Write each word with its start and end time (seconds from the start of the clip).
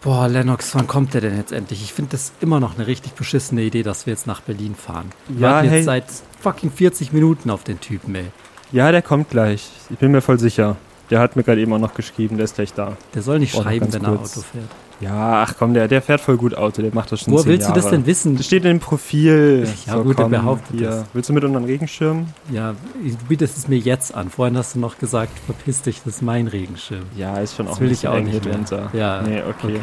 Boah, 0.00 0.28
Lennox, 0.28 0.74
wann 0.76 0.86
kommt 0.86 1.14
der 1.14 1.20
denn 1.20 1.36
jetzt 1.36 1.50
endlich? 1.52 1.82
Ich 1.82 1.92
finde 1.92 2.12
das 2.12 2.32
immer 2.40 2.60
noch 2.60 2.76
eine 2.76 2.86
richtig 2.86 3.14
beschissene 3.14 3.62
Idee, 3.62 3.82
dass 3.82 4.06
wir 4.06 4.12
jetzt 4.12 4.26
nach 4.28 4.40
Berlin 4.40 4.74
fahren. 4.76 5.10
Wir 5.26 5.40
Ja, 5.48 5.52
warten 5.54 5.64
jetzt 5.66 5.74
hey. 5.74 5.82
seit 5.82 6.04
fucking 6.40 6.70
40 6.70 7.12
Minuten 7.12 7.50
auf 7.50 7.64
den 7.64 7.80
Typen, 7.80 8.14
ey. 8.14 8.26
Ja, 8.70 8.92
der 8.92 9.02
kommt 9.02 9.30
gleich. 9.30 9.68
Ich 9.90 9.98
bin 9.98 10.12
mir 10.12 10.20
voll 10.20 10.38
sicher. 10.38 10.76
Der 11.10 11.18
hat 11.20 11.34
mir 11.36 11.42
gerade 11.42 11.60
eben 11.60 11.72
auch 11.72 11.78
noch 11.78 11.94
geschrieben, 11.94 12.36
der 12.36 12.44
ist 12.44 12.54
gleich 12.54 12.74
da. 12.74 12.96
Der 13.14 13.22
soll 13.22 13.38
nicht 13.40 13.54
Boah, 13.54 13.62
schreiben, 13.62 13.92
wenn 13.92 14.04
er 14.04 14.10
kurz. 14.16 14.36
Auto 14.36 14.46
fährt. 14.52 14.68
Ja, 15.00 15.44
ach 15.46 15.54
komm, 15.58 15.74
der, 15.74 15.86
der 15.86 16.02
fährt 16.02 16.20
voll 16.20 16.36
gut 16.36 16.56
Auto, 16.56 16.82
der 16.82 16.92
macht 16.92 17.12
das 17.12 17.20
schon 17.20 17.36
zehn 17.38 17.46
willst 17.46 17.68
du 17.68 17.72
das 17.72 17.84
Jahre. 17.84 17.96
denn 17.96 18.06
wissen? 18.06 18.36
Das 18.36 18.46
steht 18.46 18.64
in 18.64 18.70
dem 18.70 18.80
Profil. 18.80 19.68
Ja, 19.86 19.96
gut, 19.98 20.18
er 20.18 20.28
behauptet 20.28 20.76
hier. 20.76 20.88
das. 20.90 21.04
Willst 21.12 21.28
du 21.28 21.32
mit 21.34 21.44
unserem 21.44 21.64
Regenschirm? 21.64 22.26
Ja, 22.50 22.72
du 22.72 23.16
bietest 23.28 23.56
es 23.56 23.68
mir 23.68 23.78
jetzt 23.78 24.12
an. 24.14 24.28
Vorhin 24.28 24.56
hast 24.56 24.74
du 24.74 24.80
noch 24.80 24.98
gesagt, 24.98 25.38
verpiss 25.46 25.82
dich, 25.82 26.02
das 26.04 26.16
ist 26.16 26.22
mein 26.22 26.48
Regenschirm. 26.48 27.04
Ja, 27.16 27.36
ist 27.38 27.54
schon 27.54 27.66
Das 27.66 27.76
auch 27.76 27.80
will 27.80 27.88
ein 27.88 27.92
ich 27.92 28.08
auch 28.08 28.18
nicht 28.18 28.44
mehr. 28.44 28.58
Ja, 28.92 29.22
Nee, 29.22 29.40
okay. 29.48 29.76
okay. 29.76 29.80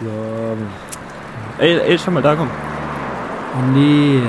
So. 0.00 0.06
Ey, 1.62 1.78
ey, 1.78 1.98
schau 1.98 2.10
mal, 2.10 2.22
da 2.22 2.34
komm. 2.34 2.50
Oh 3.56 3.70
nee, 3.72 4.20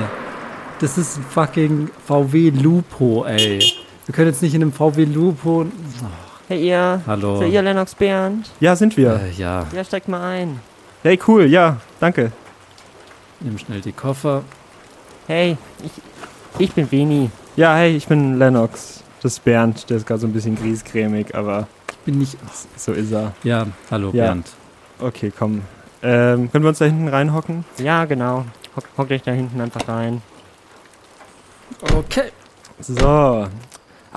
das 0.78 0.98
ist 0.98 1.18
ein 1.18 1.24
fucking 1.24 1.88
VW 2.06 2.50
Lupo, 2.50 3.24
ey. 3.24 3.58
Wir 4.06 4.14
können 4.14 4.28
jetzt 4.28 4.40
nicht 4.42 4.54
in 4.54 4.62
einem 4.62 4.72
VW 4.72 5.04
Lupo... 5.04 5.66
Hey 6.48 6.68
ihr, 6.68 7.02
Hallo. 7.06 7.38
seid 7.38 7.52
ihr 7.52 7.62
Lennox 7.62 7.94
Bernd? 7.94 8.50
Ja, 8.60 8.76
sind 8.76 8.96
wir. 8.96 9.14
Äh, 9.20 9.30
ja, 9.32 9.66
Ja, 9.72 9.84
steigt 9.84 10.08
mal 10.08 10.22
ein. 10.22 10.60
Hey, 11.02 11.18
cool, 11.26 11.46
ja, 11.46 11.78
danke. 12.00 12.32
nimm 13.40 13.58
schnell 13.58 13.80
die 13.80 13.92
Koffer. 13.92 14.42
Hey, 15.26 15.56
ich, 15.84 15.90
ich 16.58 16.72
bin 16.72 16.90
Veni. 16.90 17.30
Ja, 17.56 17.74
hey, 17.76 17.96
ich 17.96 18.06
bin 18.06 18.38
Lennox. 18.38 19.02
Das 19.22 19.32
ist 19.34 19.44
Bernd, 19.44 19.90
der 19.90 19.96
ist 19.96 20.06
gerade 20.06 20.20
so 20.20 20.26
ein 20.26 20.32
bisschen 20.32 20.54
griesgrämig, 20.56 21.34
aber 21.34 21.66
Bin 22.04 22.18
nicht... 22.18 22.36
so 22.76 22.92
ist 22.92 23.10
er. 23.12 23.32
Ja, 23.42 23.66
hallo 23.90 24.10
Ja. 24.12 24.24
Bernd. 24.26 24.48
Okay, 25.00 25.32
komm. 25.36 25.62
Ähm, 26.02 26.50
können 26.52 26.62
wir 26.64 26.68
uns 26.68 26.78
da 26.78 26.84
hinten 26.84 27.08
reinhocken? 27.08 27.64
Ja, 27.78 28.04
genau. 28.04 28.44
Hock, 28.76 28.84
hockt 28.96 29.10
euch 29.10 29.22
da 29.22 29.32
hinten 29.32 29.60
einfach 29.60 29.88
rein. 29.88 30.22
Okay. 31.96 32.30
So. 32.78 33.48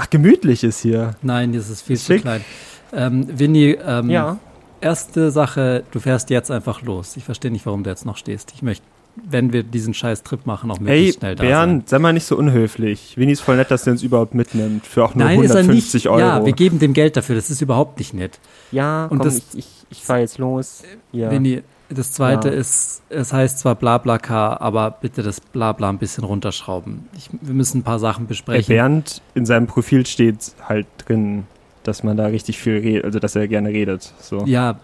Ach, 0.02 0.10
gemütlich 0.10 0.64
ist 0.64 0.80
hier. 0.82 1.16
Nein, 1.22 1.52
das 1.54 1.70
ist 1.70 1.82
viel 1.82 1.96
Ist 1.96 2.06
zu 2.06 2.14
schick. 2.14 2.22
klein. 2.22 2.42
Ähm, 2.94 3.28
Winnie, 3.38 3.78
ähm, 3.86 4.10
Ja. 4.10 4.38
erste 4.82 5.30
Sache, 5.32 5.84
du 5.92 6.00
fährst 6.00 6.30
jetzt 6.30 6.50
einfach 6.52 6.82
los. 6.82 7.18
Ich 7.18 7.24
verstehe 7.26 7.52
nicht, 7.52 7.66
warum 7.66 7.84
du 7.84 7.90
jetzt 7.90 8.06
noch 8.06 8.16
stehst. 8.18 8.52
Ich 8.56 8.62
möchte, 8.62 8.86
wenn 9.30 9.52
wir 9.52 9.64
diesen 9.64 9.94
scheiß 9.94 10.24
Trip 10.24 10.46
machen, 10.46 10.72
auch 10.72 10.78
Hey, 10.78 10.84
möglichst 10.86 11.20
schnell 11.20 11.36
da 11.36 11.44
sein. 11.44 11.50
Bernd, 11.50 11.90
sei 11.90 12.00
mal 12.00 12.14
nicht 12.14 12.26
so 12.26 12.38
unhöflich. 12.38 13.16
Winnie 13.18 13.34
ist 13.34 13.42
voll 13.42 13.58
nett, 13.58 13.70
dass 13.72 13.84
der 13.84 13.92
uns 13.94 14.02
überhaupt 14.04 14.34
mitnimmt. 14.36 14.86
Für 14.88 15.04
auch 15.04 15.16
nur 15.16 15.26
Nein, 15.26 15.42
ist 15.44 15.52
er 15.52 15.58
150 15.58 15.94
nicht. 16.06 16.08
Euro. 16.10 16.20
Ja, 16.20 16.46
wir 16.46 16.54
geben 16.54 16.80
dem 16.80 16.94
Geld 16.94 17.18
dafür. 17.18 17.36
Das 17.36 17.50
ist 17.50 17.62
überhaupt 17.62 18.00
nicht 18.00 18.14
nett. 18.14 18.40
Ja, 18.72 19.04
Und 19.06 19.18
komm, 19.20 19.28
das- 19.28 19.38
ich, 19.54 19.58
ich, 19.60 19.68
ich 19.90 19.98
fahr 20.04 20.20
jetzt 20.20 20.38
los. 20.38 20.84
Ja. 21.12 21.30
Winnie, 21.30 21.62
das 21.90 22.12
zweite 22.12 22.50
Ja. 22.50 22.54
ist, 22.56 23.02
es 23.10 23.34
heißt 23.34 23.60
zwar 23.60 23.76
Blablacar, 23.76 24.62
aber 24.62 24.92
bitte 24.92 25.24
das 25.24 25.40
Blabla 25.42 25.90
ein 25.90 25.98
bisschen 25.98 26.24
runterschrauben. 26.24 27.08
Ich, 27.18 27.30
wir 27.42 27.54
müssen 27.54 27.80
ein 27.80 27.84
paar 27.84 28.00
Sachen 28.00 28.28
besprechen. 28.28 28.68
Bernd, 28.74 29.22
in 29.36 29.46
seinem 29.46 29.68
Profil 29.68 30.06
steht 30.06 30.54
halt 30.68 30.88
drin, 31.06 31.46
dass 31.84 32.04
man 32.04 32.18
da 32.18 32.28
richtig 32.28 32.60
viel 32.60 32.78
redet, 32.78 33.06
also 33.06 33.20
dass 33.20 33.36
er 33.36 33.48
gerne 33.48 33.70
redet. 33.70 34.14
So. 34.22 34.44
ja, 34.46 34.80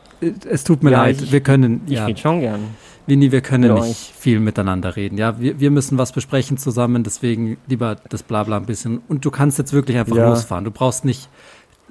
es 0.49 0.63
tut 0.63 0.81
mir 0.83 0.91
Ja, 0.91 1.03
leid. 1.03 1.21
ich- 1.21 1.31
wir 1.31 1.41
können, 1.41 1.81
Ich 1.85 1.93
ja, 1.93 2.05
rede 2.05 2.19
schon 2.19 2.39
gern. 2.39 2.61
Winnie, 3.07 3.31
wir 3.31 3.41
können 3.41 3.71
mit 3.71 3.83
nicht 3.83 4.13
viel 4.17 4.39
miteinander 4.39 4.95
reden. 4.95 5.19
Ja, 5.19 5.39
wir, 5.39 5.59
wir 5.59 5.69
müssen 5.69 5.99
was 5.99 6.11
besprechen 6.11 6.57
zusammen, 6.57 7.03
deswegen 7.03 7.57
lieber 7.67 7.97
das 8.09 8.23
Blabla 8.23 8.57
ein 8.57 8.65
bisschen. 8.65 8.99
Und 9.07 9.23
du 9.25 9.29
kannst 9.29 9.59
jetzt 9.59 9.73
wirklich 9.73 9.97
einfach 9.97 10.15
Ja. 10.15 10.27
losfahren. 10.29 10.63
Du 10.65 10.71
brauchst 10.71 11.05
nicht 11.05 11.29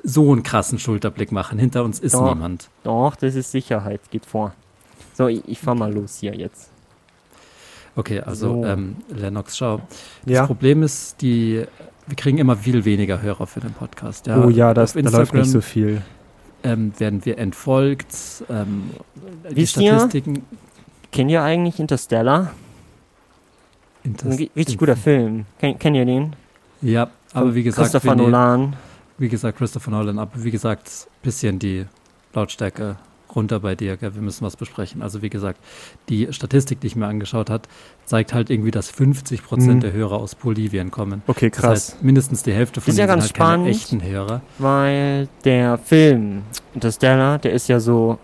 so 0.03 0.33
einen 0.33 0.43
krassen 0.43 0.81
Schulterblick 0.81 1.31
machen. 1.31 1.59
Hinter 1.61 1.85
uns 1.85 2.01
ist 2.01 2.15
Doch. 2.15 2.35
niemand. 2.35 2.69
Doch, 2.83 3.15
das 3.15 3.37
ist 3.37 3.53
Sicherheit. 3.53 4.01
Geht 4.11 4.27
vor. 4.27 4.55
So, 5.15 5.29
ich, 5.29 5.43
ich 5.47 5.59
fahr 5.59 5.75
mal 5.75 5.93
los 5.93 6.19
hier 6.21 6.35
jetzt. 6.35 6.71
Okay, 7.97 8.21
also 8.21 8.63
So. 8.63 8.67
ähm, 8.67 8.97
Lennox, 9.09 9.57
schau. 9.57 9.81
Das 10.25 10.35
Ja. 10.35 10.47
Problem 10.47 10.83
ist, 10.83 11.23
die, 11.23 11.65
wir 12.07 12.17
kriegen 12.17 12.39
immer 12.39 12.57
viel 12.57 12.85
weniger 12.85 13.23
Hörer 13.23 13.47
für 13.47 13.61
den 13.61 13.73
Podcast. 13.73 14.27
Ja, 14.27 14.43
oh 14.45 14.51
ja, 14.51 14.75
das, 14.75 14.93
da 14.95 15.01
läuft 15.11 15.33
nicht 15.35 15.51
so 15.51 15.61
viel. 15.61 16.03
ähm, 16.65 16.93
werden 16.99 17.25
wir 17.25 17.39
entfolgt. 17.39 18.09
Ähm, 18.51 18.91
die 19.51 19.57
Wisst 19.57 19.77
ihr? 19.77 19.95
Statistiken. 19.95 20.45
Kennt 21.13 21.31
ihr 21.31 21.43
eigentlich 21.43 21.79
Interstellar? 21.79 22.51
Ein 24.05 24.11
Inter- 24.11 24.29
ri- 24.31 24.51
richtig 24.57 24.77
guter 24.79 24.97
Film. 24.97 25.47
Ken, 25.61 25.79
kennt 25.79 25.97
ihr 25.97 26.05
den? 26.05 26.35
Ja, 26.83 27.09
aber 27.33 27.55
wie 27.55 27.63
gesagt, 27.63 27.83
Christopher 27.93 28.17
Nolan. 28.17 28.75
wie 29.19 29.29
gesagt, 29.29 29.57
Christopher 29.59 29.91
Nolan, 29.93 30.19
aber 30.19 30.33
wie 30.43 30.51
gesagt, 30.51 30.91
bisschen 31.23 31.59
die 31.61 31.87
Lautstärke 32.35 32.97
runter 33.37 33.61
bei 33.61 33.75
dir, 33.75 33.97
gell? 33.97 34.15
wir 34.15 34.23
müssen 34.23 34.45
was 34.45 34.57
besprechen. 34.57 35.03
Also 35.03 35.23
wie 35.23 35.31
gesagt, 35.31 35.61
die 36.09 36.33
Statistik, 36.33 36.81
die 36.81 36.87
ich 36.89 36.97
mir 36.97 37.07
angeschaut 37.07 37.51
hat, 37.51 37.69
zeigt 38.05 38.35
halt 38.35 38.51
irgendwie, 38.51 38.71
dass 38.71 38.91
50 38.91 39.43
Prozent 39.45 39.77
Mhm. 39.77 39.81
der 39.81 39.93
Hörer 39.93 40.17
aus 40.17 40.35
Bolivien 40.35 40.91
kommen. 40.91 41.23
Okay, 41.27 41.51
Das 41.51 41.59
krass. 41.61 41.71
heißt, 41.95 42.03
mindestens 42.03 42.43
die 42.43 42.53
Hälfte 42.53 42.81
von 42.81 42.91
Ist 42.91 42.99
ja 42.99 43.07
denen 43.07 43.17
ganz 43.21 43.29
sind 43.29 43.39
halt 43.41 43.49
keine 43.51 43.75
spannend. 43.75 43.77
echten 43.77 44.03
Hörer. 44.03 44.43
Weil 44.59 45.29
der 45.45 45.79
Film 45.79 46.43
Interstellar, 46.75 47.39
der 47.39 47.53
ist 47.53 47.69
ja 47.69 47.81
so 47.81 48.19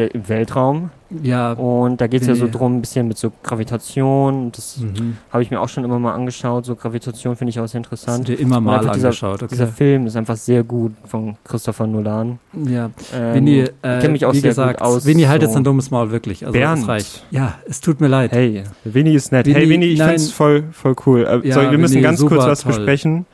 der 0.00 0.14
im 0.14 0.28
Weltraum. 0.28 0.90
Ja, 1.22 1.52
Und 1.54 2.00
da 2.00 2.06
geht 2.06 2.22
es 2.22 2.28
ja 2.28 2.36
so 2.36 2.46
drum, 2.48 2.76
ein 2.76 2.80
bisschen 2.80 3.08
mit 3.08 3.18
so 3.18 3.32
Gravitation. 3.42 4.52
Das 4.52 4.78
mhm. 4.78 5.16
habe 5.32 5.42
ich 5.42 5.50
mir 5.50 5.60
auch 5.60 5.68
schon 5.68 5.82
immer 5.84 5.98
mal 5.98 6.12
angeschaut. 6.14 6.64
So 6.64 6.76
Gravitation 6.76 7.34
finde 7.36 7.50
ich 7.50 7.58
auch 7.58 7.66
sehr 7.66 7.80
hast 7.80 7.90
du 7.90 7.94
interessant. 7.96 8.28
dir 8.28 8.38
immer 8.38 8.60
mal 8.60 8.78
dieser- 8.80 8.92
angeschaut. 8.92 9.50
Dieser 9.50 9.64
Okay. 9.64 9.72
Film 9.76 10.06
ist 10.06 10.16
einfach 10.16 10.36
sehr 10.36 10.62
gut 10.62 10.92
von 11.04 11.36
Christopher 11.44 11.86
Nolan. 11.88 12.38
Ja, 12.66 12.90
Ähm, 13.12 13.34
Winnie, 13.34 13.62
ich 13.62 13.70
äh, 13.82 13.98
kenn 14.00 14.12
mich 14.12 14.24
auch 14.24 14.32
wie 14.32 14.38
sehr 14.38 14.50
gesagt, 14.50 14.78
gut 14.80 14.86
aus. 14.86 15.04
Winnie, 15.04 15.26
halt 15.26 15.42
jetzt 15.42 15.52
so. 15.52 15.58
ein 15.58 15.64
dummes 15.64 15.90
Maul, 15.90 16.10
wirklich. 16.12 16.46
Also, 16.46 16.52
Bernd. 16.58 16.82
es 16.82 16.88
reicht. 16.88 17.24
Ja, 17.32 17.54
es 17.68 17.80
tut 17.80 18.00
mir 18.00 18.08
leid. 18.08 18.30
Hey, 18.32 18.62
Winnie 18.84 19.14
ist 19.14 19.32
nett. 19.32 19.46
hey, 19.46 19.54
Winnie, 19.56 19.68
Winnie, 19.70 19.86
ich 19.86 19.98
nein. 19.98 20.08
find's 20.10 20.30
voll, 20.30 20.64
voll 20.72 20.94
cool. 21.06 21.24
Äh, 21.44 21.48
Ja, 21.48 21.54
sorry, 21.54 21.70
wir 21.72 21.78
müssen 21.78 21.94
Winnie, 21.94 22.02
ganz 22.04 22.20
kurz 22.20 22.44
was 22.44 22.60
toll. 22.62 22.72
besprechen. 22.74 23.26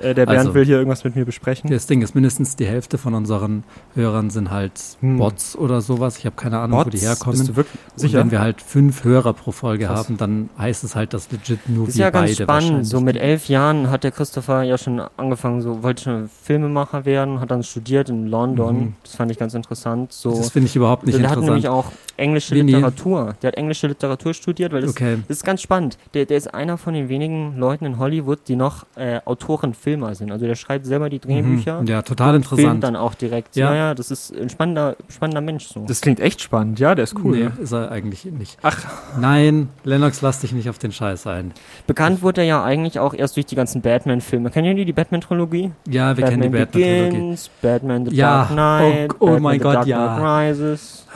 Äh, 0.00 0.14
der 0.14 0.26
Bernd 0.26 0.38
Also. 0.40 0.54
will 0.54 0.64
hier 0.64 0.76
irgendwas 0.76 1.04
mit 1.04 1.16
mir 1.16 1.24
besprechen. 1.24 1.70
Das 1.70 1.86
Ding 1.86 2.02
ist, 2.02 2.14
mindestens 2.14 2.56
die 2.56 2.66
Hälfte 2.66 2.98
von 2.98 3.14
unseren 3.14 3.64
Hörern 3.94 4.30
sind 4.30 4.50
halt 4.50 4.72
Hm. 5.00 5.16
Bots 5.18 5.56
oder 5.56 5.80
sowas. 5.80 6.18
Ich 6.18 6.26
habe 6.26 6.36
keine 6.36 6.58
Ahnung, 6.58 6.84
wo 6.84 6.90
die 6.90 6.98
herkommen. 6.98 7.38
Bist 7.38 7.48
du 7.50 7.56
wirklich 7.56 7.80
Und 7.94 7.98
sicher? 8.00 8.18
wenn 8.18 8.30
wir 8.30 8.40
halt 8.40 8.60
fünf 8.60 9.04
Hörer 9.04 9.32
pro 9.32 9.52
Folge 9.52 9.86
Krass. 9.86 9.98
haben, 10.06 10.16
dann 10.16 10.50
heißt 10.58 10.84
es 10.84 10.94
halt, 10.96 11.14
dass 11.14 11.30
legit 11.30 11.68
nur 11.68 11.86
Das 11.86 11.94
ist 11.94 11.98
wir 11.98 12.04
ja 12.06 12.10
ganz 12.10 12.30
beide 12.30 12.42
spannend. 12.44 12.86
So 12.86 13.00
mit 13.00 13.16
elf 13.16 13.48
Jahren 13.48 13.90
hat 13.90 14.04
der 14.04 14.10
Christopher 14.12 14.62
ja 14.62 14.76
schon 14.78 15.00
angefangen, 15.16 15.62
so 15.62 15.82
wollte 15.82 16.02
schon 16.04 16.28
Filmemacher 16.42 17.04
werden, 17.04 17.40
hat 17.40 17.50
dann 17.50 17.62
studiert 17.62 18.08
in 18.08 18.26
London. 18.26 18.76
Mhm. 18.78 18.94
Das 19.02 19.16
fand 19.16 19.30
ich 19.30 19.38
ganz 19.38 19.54
interessant. 19.54 20.12
So, 20.12 20.36
Das 20.36 20.50
finde 20.50 20.66
ich 20.68 20.76
überhaupt 20.76 21.06
nicht 21.06 21.18
der 21.18 21.28
hat 21.30 21.38
nämlich 21.40 21.64
interessant. 21.64 21.86
auch 21.86 21.92
englische 22.18 22.54
Winnie. 22.54 22.72
Literatur. 22.74 23.34
Der 23.42 23.48
hat 23.48 23.56
englische 23.56 23.86
Literatur 23.88 24.32
studiert, 24.34 24.72
weil 24.72 24.80
das, 24.82 24.90
Okay. 24.90 25.18
das 25.28 25.38
ist 25.38 25.44
ganz 25.44 25.60
spannend. 25.62 25.98
Der, 26.14 26.24
der 26.26 26.36
ist 26.36 26.52
einer 26.52 26.78
von 26.78 26.94
den 26.94 27.08
wenigen 27.08 27.56
Leuten 27.58 27.84
in 27.84 27.98
Hollywood, 27.98 28.40
die 28.48 28.56
noch 28.56 28.86
äh, 28.96 29.20
Autoren, 29.24 29.74
Filmer 29.86 30.16
sind. 30.16 30.32
Also 30.32 30.46
der 30.46 30.56
schreibt 30.56 30.84
selber 30.84 31.08
die 31.08 31.20
Drehbücher. 31.20 31.80
Mhm. 31.82 31.86
Ja, 31.86 32.02
total 32.02 32.32
Filmt 32.32 32.50
interessant. 32.50 32.82
dann 32.82 32.96
auch 32.96 33.14
direkt. 33.14 33.54
Ja. 33.54 33.70
Ja, 33.70 33.76
ja, 33.76 33.94
das 33.94 34.10
ist 34.10 34.34
ein 34.36 34.50
spannender, 34.50 34.96
spannender 35.08 35.40
Mensch 35.40 35.68
so. 35.68 35.84
Das 35.86 36.00
klingt 36.00 36.18
echt 36.18 36.40
spannend. 36.40 36.80
Ja, 36.80 36.96
der 36.96 37.04
ist 37.04 37.14
cool. 37.22 37.36
Nee, 37.36 37.44
ne? 37.44 37.52
ist 37.60 37.70
er 37.70 37.92
eigentlich 37.92 38.24
nicht. 38.24 38.58
Ach. 38.62 38.84
Nein, 39.20 39.68
Lennox, 39.84 40.22
lass 40.22 40.40
dich 40.40 40.50
nicht 40.50 40.68
auf 40.68 40.78
den 40.78 40.90
Scheiß 40.90 41.28
ein. 41.28 41.52
Bekannt 41.86 42.20
wurde 42.22 42.40
er 42.40 42.48
ja 42.48 42.64
eigentlich 42.64 42.98
auch 42.98 43.14
erst 43.14 43.36
durch 43.36 43.46
die 43.46 43.54
ganzen 43.54 43.80
Batman-Filme. 43.80 44.50
Kennt 44.50 44.66
ihr 44.66 44.74
die, 44.74 44.84
die 44.86 44.92
Batman-Trilogie? 44.92 45.70
Ja, 45.88 46.16
wir 46.16 46.24
kennen 46.24 46.42
die 46.42 46.48
Batman-Trilogie. 46.48 47.04
Begins, 47.10 47.48
Batman 47.62 48.06
The 48.06 48.16
Ja, 48.16 48.26
Dark 48.26 48.48
Knight, 48.50 49.10
oh- 49.12 49.16
oh 49.20 49.26
Batman 49.26 49.42
mein 49.42 49.58
The 49.58 49.62
Gott, 49.62 49.74
Dark 49.76 49.86
ja. 49.86 50.16
Knight 50.18 50.50
Rises. 50.50 51.06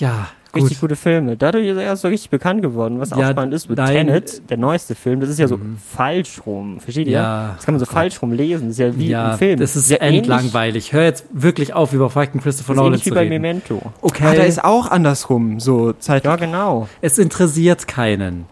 Ja, 0.00 0.26
Richtig 0.56 0.80
gut. 0.80 0.88
gute 0.90 0.96
Filme. 0.96 1.36
Dadurch 1.36 1.66
ist 1.66 1.76
er 1.76 1.82
erst 1.84 2.02
so 2.02 2.08
richtig 2.08 2.30
bekannt 2.30 2.62
geworden. 2.62 2.98
Was 3.00 3.12
auch 3.12 3.18
Ja, 3.18 3.30
spannend 3.30 3.54
ist 3.54 3.68
mit 3.68 3.78
nein. 3.78 4.06
Tenet, 4.06 4.48
der 4.50 4.56
neueste 4.56 4.94
Film, 4.94 5.20
das 5.20 5.28
ist 5.30 5.38
ja 5.38 5.48
so 5.48 5.56
Mhm. 5.56 5.76
falsch 5.78 6.40
rum. 6.46 6.80
Versteht 6.80 7.06
ihr? 7.06 7.12
Ja. 7.14 7.52
Das 7.56 7.64
kann 7.64 7.74
man 7.74 7.78
so 7.80 7.84
Oh 7.84 7.86
Gott. 7.88 7.94
falsch 7.94 8.22
rum 8.22 8.32
lesen. 8.32 8.68
Das 8.68 8.72
ist 8.72 8.78
ja 8.78 8.98
wie 8.98 9.08
ja, 9.08 9.32
im 9.32 9.38
Film. 9.38 9.58
das 9.60 9.76
ist 9.76 9.88
Sehr 9.88 10.02
ähnlich- 10.02 10.18
endlangweilig. 10.20 10.92
Hör 10.92 11.02
jetzt 11.04 11.24
wirklich 11.32 11.74
auf, 11.74 11.92
über 11.92 12.10
fucking 12.10 12.40
Christopher 12.40 12.74
Das 12.74 12.74
ist 12.74 12.76
Nolan 12.76 12.92
ähnlich 12.92 13.04
wie 13.06 13.08
zu 13.10 13.14
bei 13.14 13.20
reden. 13.22 13.30
Memento. 13.30 13.82
Okay, 14.02 14.24
Ah, 14.26 14.34
da 14.34 14.42
ist 14.42 14.64
auch 14.64 14.90
andersrum. 14.90 15.60
So 15.60 15.92
Zeit. 15.92 16.24
Ja, 16.24 16.36
genau. 16.36 16.88
es 17.00 17.18
interessiert 17.18 17.86
keinen. 17.88 18.46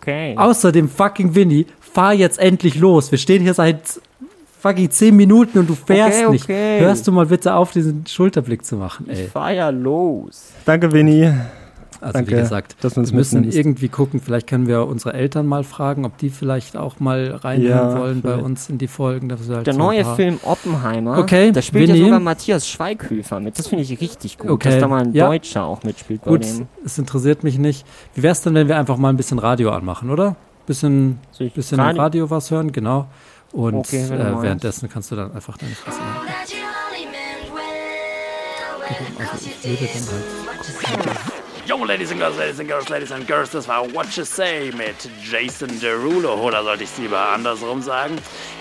Okay. 0.00 0.34
Außerdem 0.38 0.88
fucking 0.88 1.34
Winnie, 1.34 1.66
fahr 1.80 2.14
jetzt 2.14 2.38
endlich 2.38 2.76
los. 2.76 3.10
Wir 3.10 3.18
stehen 3.18 3.42
hier 3.42 3.52
seit 3.54 4.00
fucking 4.60 4.90
zehn 4.90 5.16
Minuten 5.16 5.58
und 5.60 5.68
du 5.70 5.74
fährst 5.74 6.18
Okay, 6.22 6.30
nicht. 6.32 6.44
okay. 6.44 6.80
Hörst 6.80 7.06
du 7.06 7.12
mal 7.12 7.26
bitte 7.26 7.54
auf, 7.54 7.72
diesen 7.72 8.06
Schulterblick 8.06 8.64
zu 8.64 8.76
machen, 8.76 9.06
ich 9.10 9.18
ey. 9.20 9.26
fahr 9.28 9.52
ja 9.52 9.70
los. 9.70 10.50
Danke, 10.64 10.92
Winnie. 10.92 11.32
Also 12.02 12.14
Danke, 12.14 12.30
wie 12.30 12.36
gesagt, 12.36 12.76
dass 12.82 12.96
wir 12.96 13.02
müssen 13.02 13.40
mitnimmst. 13.40 13.58
irgendwie 13.58 13.88
gucken, 13.90 14.20
vielleicht 14.20 14.46
können 14.46 14.66
wir 14.66 14.86
unsere 14.86 15.12
Eltern 15.12 15.44
mal 15.46 15.64
fragen, 15.64 16.06
ob 16.06 16.16
die 16.16 16.30
vielleicht 16.30 16.74
auch 16.74 16.98
mal 16.98 17.38
reinhören 17.44 17.90
Ja, 17.94 17.98
wollen 18.00 18.22
bei 18.22 18.36
uns 18.36 18.70
in 18.70 18.78
die 18.78 18.86
Folgen. 18.86 19.28
dass 19.28 19.46
wir 19.46 19.56
halt 19.56 19.66
Der 19.66 19.74
so 19.74 19.78
neue 19.80 20.06
Film 20.06 20.40
Oppenheimer, 20.42 21.18
Okay, 21.18 21.52
da 21.52 21.60
spielt 21.60 21.88
ja 21.90 21.94
Winnie. 21.94 22.06
sogar 22.06 22.20
Matthias 22.20 22.66
Schweighöfer 22.66 23.38
mit. 23.40 23.58
Das 23.58 23.66
finde 23.66 23.84
ich 23.84 24.00
richtig 24.00 24.38
gut, 24.38 24.48
Okay, 24.50 24.70
dass 24.70 24.78
da 24.78 24.88
mal 24.88 25.02
ein 25.02 25.12
ja. 25.12 25.26
Deutscher 25.26 25.64
auch 25.64 25.82
mitspielt 25.82 26.22
bei 26.24 26.30
Gut, 26.30 26.44
dem. 26.44 26.68
es 26.86 26.96
interessiert 26.96 27.44
mich 27.44 27.58
nicht. 27.58 27.84
Wie 28.14 28.22
wäre 28.22 28.32
es 28.32 28.40
denn, 28.40 28.54
wenn 28.54 28.66
wir 28.68 28.78
einfach 28.78 28.96
mal 28.96 29.10
ein 29.10 29.18
bisschen 29.18 29.38
Radio 29.38 29.70
anmachen, 29.70 30.08
oder? 30.08 30.36
Bisschen, 30.64 31.18
ich 31.38 31.52
bisschen? 31.52 31.78
Radio- 31.80 32.00
Radio 32.02 32.30
was 32.30 32.50
hören, 32.50 32.72
genau. 32.72 33.08
Und 33.52 33.74
Okay, 33.74 34.04
äh, 34.04 34.42
währenddessen 34.42 34.88
kannst 34.88 35.10
du 35.10 35.16
dann 35.16 35.32
einfach 35.34 35.56
deine 35.58 35.74
Fresse. 35.74 35.98
Also 39.18 39.46
ich 39.46 39.64
würde 39.64 39.86
dann 39.86 40.06
halt 40.08 41.40
Yo, 41.66 41.84
Ladies 41.84 42.10
and 42.10 42.18
Girls, 42.18 42.36
Ladies 42.36 42.58
and 42.58 42.68
Girls, 42.68 42.88
Ladies 42.88 43.12
and 43.12 43.26
Girls, 43.28 43.50
das 43.50 43.68
war 43.68 43.84
What 43.94 44.06
You 44.16 44.24
Say 44.24 44.72
mit 44.72 45.08
Jason 45.22 45.68
Derulo, 45.78 46.34
oder 46.34 46.64
sollte 46.64 46.82
ich 46.82 46.90
es 46.90 46.98
lieber 46.98 47.28
andersrum 47.28 47.80
sagen? 47.80 48.16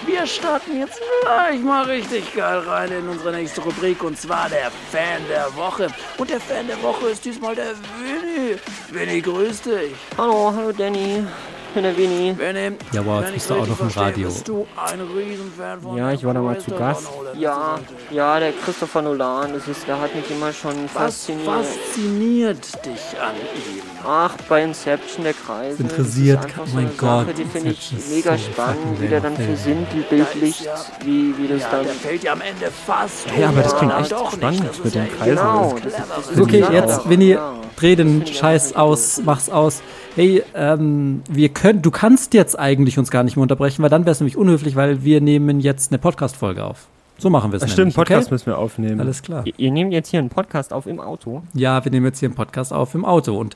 Wir 0.06 0.28
starten 0.28 0.78
jetzt 0.78 1.02
gleich 1.24 1.60
mal 1.60 1.86
richtig 1.86 2.36
geil 2.36 2.60
rein 2.60 2.92
in 2.92 3.10
unsere 3.10 3.32
nächste 3.32 3.62
Rubrik 3.62 4.04
und 4.04 4.20
zwar 4.20 4.48
der 4.50 4.70
Fan 4.92 5.24
der 5.28 5.56
Woche. 5.56 5.88
Und 6.20 6.30
der 6.30 6.40
Fan 6.40 6.68
der 6.68 6.80
Woche 6.84 7.08
ist 7.08 7.26
diesmal 7.26 7.56
der 7.56 7.72
Winnie. 8.00 8.60
Winnie, 8.92 9.22
grüß 9.22 9.62
dich. 9.62 9.96
Hallo, 10.16 10.54
hallo 10.56 10.72
Danny. 10.72 11.24
Ich 11.70 11.76
bin 11.76 11.84
der 11.84 11.96
Winnie. 11.96 12.36
Winnie, 12.36 12.78
Ja, 12.92 13.06
wow, 13.06 13.22
jetzt 13.22 13.34
bist 13.34 13.50
du 13.52 13.54
auch 13.54 13.68
noch 13.68 13.80
im 13.80 13.88
Radio. 13.90 14.28
Bist 14.28 14.48
du 14.48 14.66
ein 14.76 15.00
Riesenfan 15.02 15.80
von 15.82 15.96
Ja, 15.98 16.12
ich 16.12 16.26
war 16.26 16.34
da 16.34 16.42
mal 16.42 16.58
zu 16.58 16.72
Gast. 16.72 17.08
Ja, 17.38 17.78
ja, 18.10 18.40
der 18.40 18.54
Christopher 18.54 19.04
Nolan, 19.04 19.54
das 19.54 19.68
ist, 19.68 19.88
der 19.88 20.02
hat 20.02 20.16
mich 20.16 20.30
immer 20.32 20.52
schon 20.52 20.74
Was 20.96 21.28
fasziniert. 21.28 21.46
fasziniert 21.46 22.86
dich 22.86 23.20
an 23.22 23.36
ihm? 23.36 23.82
Ach, 24.04 24.34
bei 24.50 24.64
Inception 24.64 25.24
der 25.26 25.34
Kreis. 25.34 25.80
interessiert 25.80 26.40
das 26.44 26.50
ist 26.50 26.56
so 26.72 26.76
mein 26.76 26.86
eine 26.88 26.96
Gott, 26.98 27.26
Sache, 27.28 27.34
die 27.36 27.46
finde 27.46 27.70
ich 27.70 27.94
mega 28.10 28.32
so 28.38 28.44
spannend, 28.52 29.02
wie 29.02 29.08
der 29.08 29.22
dann 29.22 29.36
Film. 29.36 29.48
versinnbildlicht, 29.50 30.66
Ja, 30.66 30.74
wie, 31.06 31.38
wie 31.38 31.48
das 31.50 31.62
Ja, 31.62 31.68
dann. 31.72 31.84
der 31.84 31.94
fällt 31.94 32.24
ja 32.24 32.34
am 32.34 32.42
Ende 32.42 32.72
fast 32.88 33.28
Hey, 33.32 33.44
aber 33.46 33.62
das 33.62 33.76
klingt 33.78 33.94
echt 33.94 34.08
spannend 34.10 34.60
nicht. 34.64 34.70
Das 34.70 34.84
mit 34.86 34.96
ja 34.96 35.06
Kreisen. 35.06 35.36
Genau, 35.36 35.76
das 35.84 35.94
ist, 35.94 36.00
das 36.18 36.32
Ist 36.32 36.42
okay, 36.42 36.60
Ja, 36.62 36.72
jetzt, 36.72 37.04
ja. 37.06 37.10
Winnie, 37.10 37.30
Ja. 37.34 37.54
dreh 37.76 37.96
den 37.96 38.26
Scheiß 38.26 38.76
aus, 38.76 39.22
mach's 39.24 39.50
aus. 39.50 39.82
Hey, 40.20 40.44
ähm, 40.54 41.22
wir 41.30 41.48
können, 41.48 41.82
du 41.82 41.92
kannst 41.92 42.34
jetzt 42.34 42.60
eigentlich 42.60 43.00
uns 43.00 43.10
gar 43.10 43.24
nicht 43.24 43.38
mehr 43.38 43.44
unterbrechen, 43.44 43.82
weil 43.84 43.90
dann 43.90 44.02
wäre 44.02 44.12
es 44.12 44.20
nämlich 44.20 44.36
unhöflich, 44.36 44.76
weil 44.76 45.06
wir 45.06 45.22
nehmen 45.22 45.62
jetzt 45.62 45.94
eine 45.94 45.98
Podcast-Folge 45.98 46.62
auf. 46.66 46.88
So 47.18 47.30
machen 47.30 47.54
wir 47.54 47.64
es 47.64 47.72
stimmt, 47.72 47.96
Podcast 47.96 48.28
okay? 48.28 48.34
müssen 48.34 48.48
wir 48.48 48.58
aufnehmen. 48.58 49.00
Alles 49.00 49.22
klar. 49.22 49.48
Ihr, 49.48 49.54
ihr 49.56 49.72
nehmt 49.72 49.94
jetzt 49.94 50.10
hier 50.10 50.20
einen 50.20 50.28
Podcast 50.28 50.74
auf 50.74 50.88
im 50.88 51.00
Auto. 51.00 51.44
Ja, 51.54 51.86
wir 51.86 51.90
nehmen 51.90 52.06
jetzt 52.06 52.20
hier 52.20 52.28
einen 52.28 52.36
Podcast 52.36 52.74
auf 52.74 52.96
im 52.96 53.06
Auto 53.06 53.38
und 53.38 53.56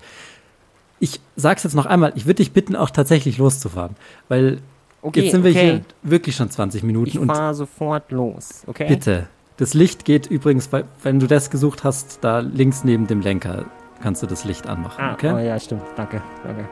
ich 1.01 1.19
sag's 1.35 1.63
jetzt 1.65 1.73
noch 1.75 1.85
einmal, 1.85 2.13
ich 2.15 2.27
würde 2.27 2.35
dich 2.35 2.53
bitten, 2.53 2.77
auch 2.77 2.91
tatsächlich 2.91 3.37
loszufahren, 3.39 3.97
weil 4.29 4.59
Okay, 5.01 5.19
jetzt 5.23 5.31
sind 5.33 5.43
wir 5.43 5.51
okay. 5.51 5.61
hier 5.69 5.81
wirklich 6.01 6.37
schon 6.37 6.49
20 6.49 6.81
Minuten 6.83 7.09
Ich 7.09 7.19
und 7.19 7.27
fahre 7.27 7.55
sofort 7.55 8.09
los, 8.09 8.63
okay? 8.67 8.87
bitte, 8.87 9.27
das 9.57 9.73
Licht 9.73 10.05
geht 10.05 10.27
übrigens, 10.27 10.69
bei- 10.69 10.85
wenn 11.03 11.19
du 11.19 11.27
das 11.27 11.49
gesucht 11.49 11.83
hast, 11.83 12.19
da 12.21 12.39
links 12.39 12.85
neben 12.85 13.05
dem 13.07 13.19
Lenker 13.19 13.65
kannst 14.03 14.21
du 14.21 14.27
das 14.27 14.43
Licht 14.43 14.67
anmachen, 14.67 15.01
Ah, 15.01 15.13
okay? 15.13 15.31
oh 15.33 15.39
ja, 15.39 15.57
stimmt. 15.57 15.81
Danke, 15.95 16.21
danke. 16.43 16.65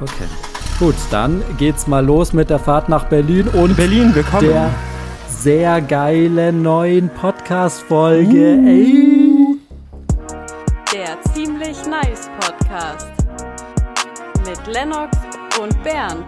Okay. 0.00 0.28
Gut, 0.78 0.94
dann 1.10 1.42
geht's 1.58 1.86
mal 1.86 2.04
los 2.04 2.32
mit 2.32 2.50
der 2.50 2.58
Fahrt 2.58 2.88
nach 2.88 3.04
Berlin 3.04 3.48
und 3.48 3.76
Berlin, 3.76 4.14
willkommen. 4.14 4.48
der 4.48 4.70
sehr 5.28 5.80
geile 5.80 6.52
neuen 6.52 7.08
Podcast-Folge. 7.08 8.58
Ey. 8.66 9.58
Der 10.92 11.32
ziemlich 11.32 11.78
nice 11.86 12.28
Podcast 12.40 13.06
mit 14.46 14.66
Lennox 14.66 15.16
und 15.60 15.82
Bernd. 15.84 16.24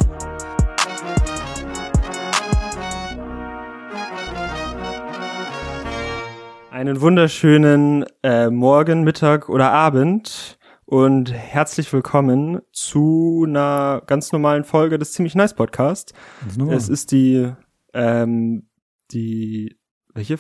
Einen 6.74 7.00
wunderschönen 7.00 8.04
äh, 8.24 8.50
Morgen, 8.50 9.04
Mittag 9.04 9.48
oder 9.48 9.70
Abend 9.70 10.58
und 10.84 11.32
herzlich 11.32 11.92
willkommen 11.92 12.62
zu 12.72 13.44
einer 13.46 14.02
ganz 14.08 14.32
normalen 14.32 14.64
Folge 14.64 14.98
des 14.98 15.12
Ziemlich 15.12 15.36
Nice 15.36 15.54
Podcast. 15.54 16.14
Es 16.70 16.88
ist 16.88 17.12
die, 17.12 17.48
ähm, 17.92 18.66
die, 19.12 19.78
welche, 20.14 20.36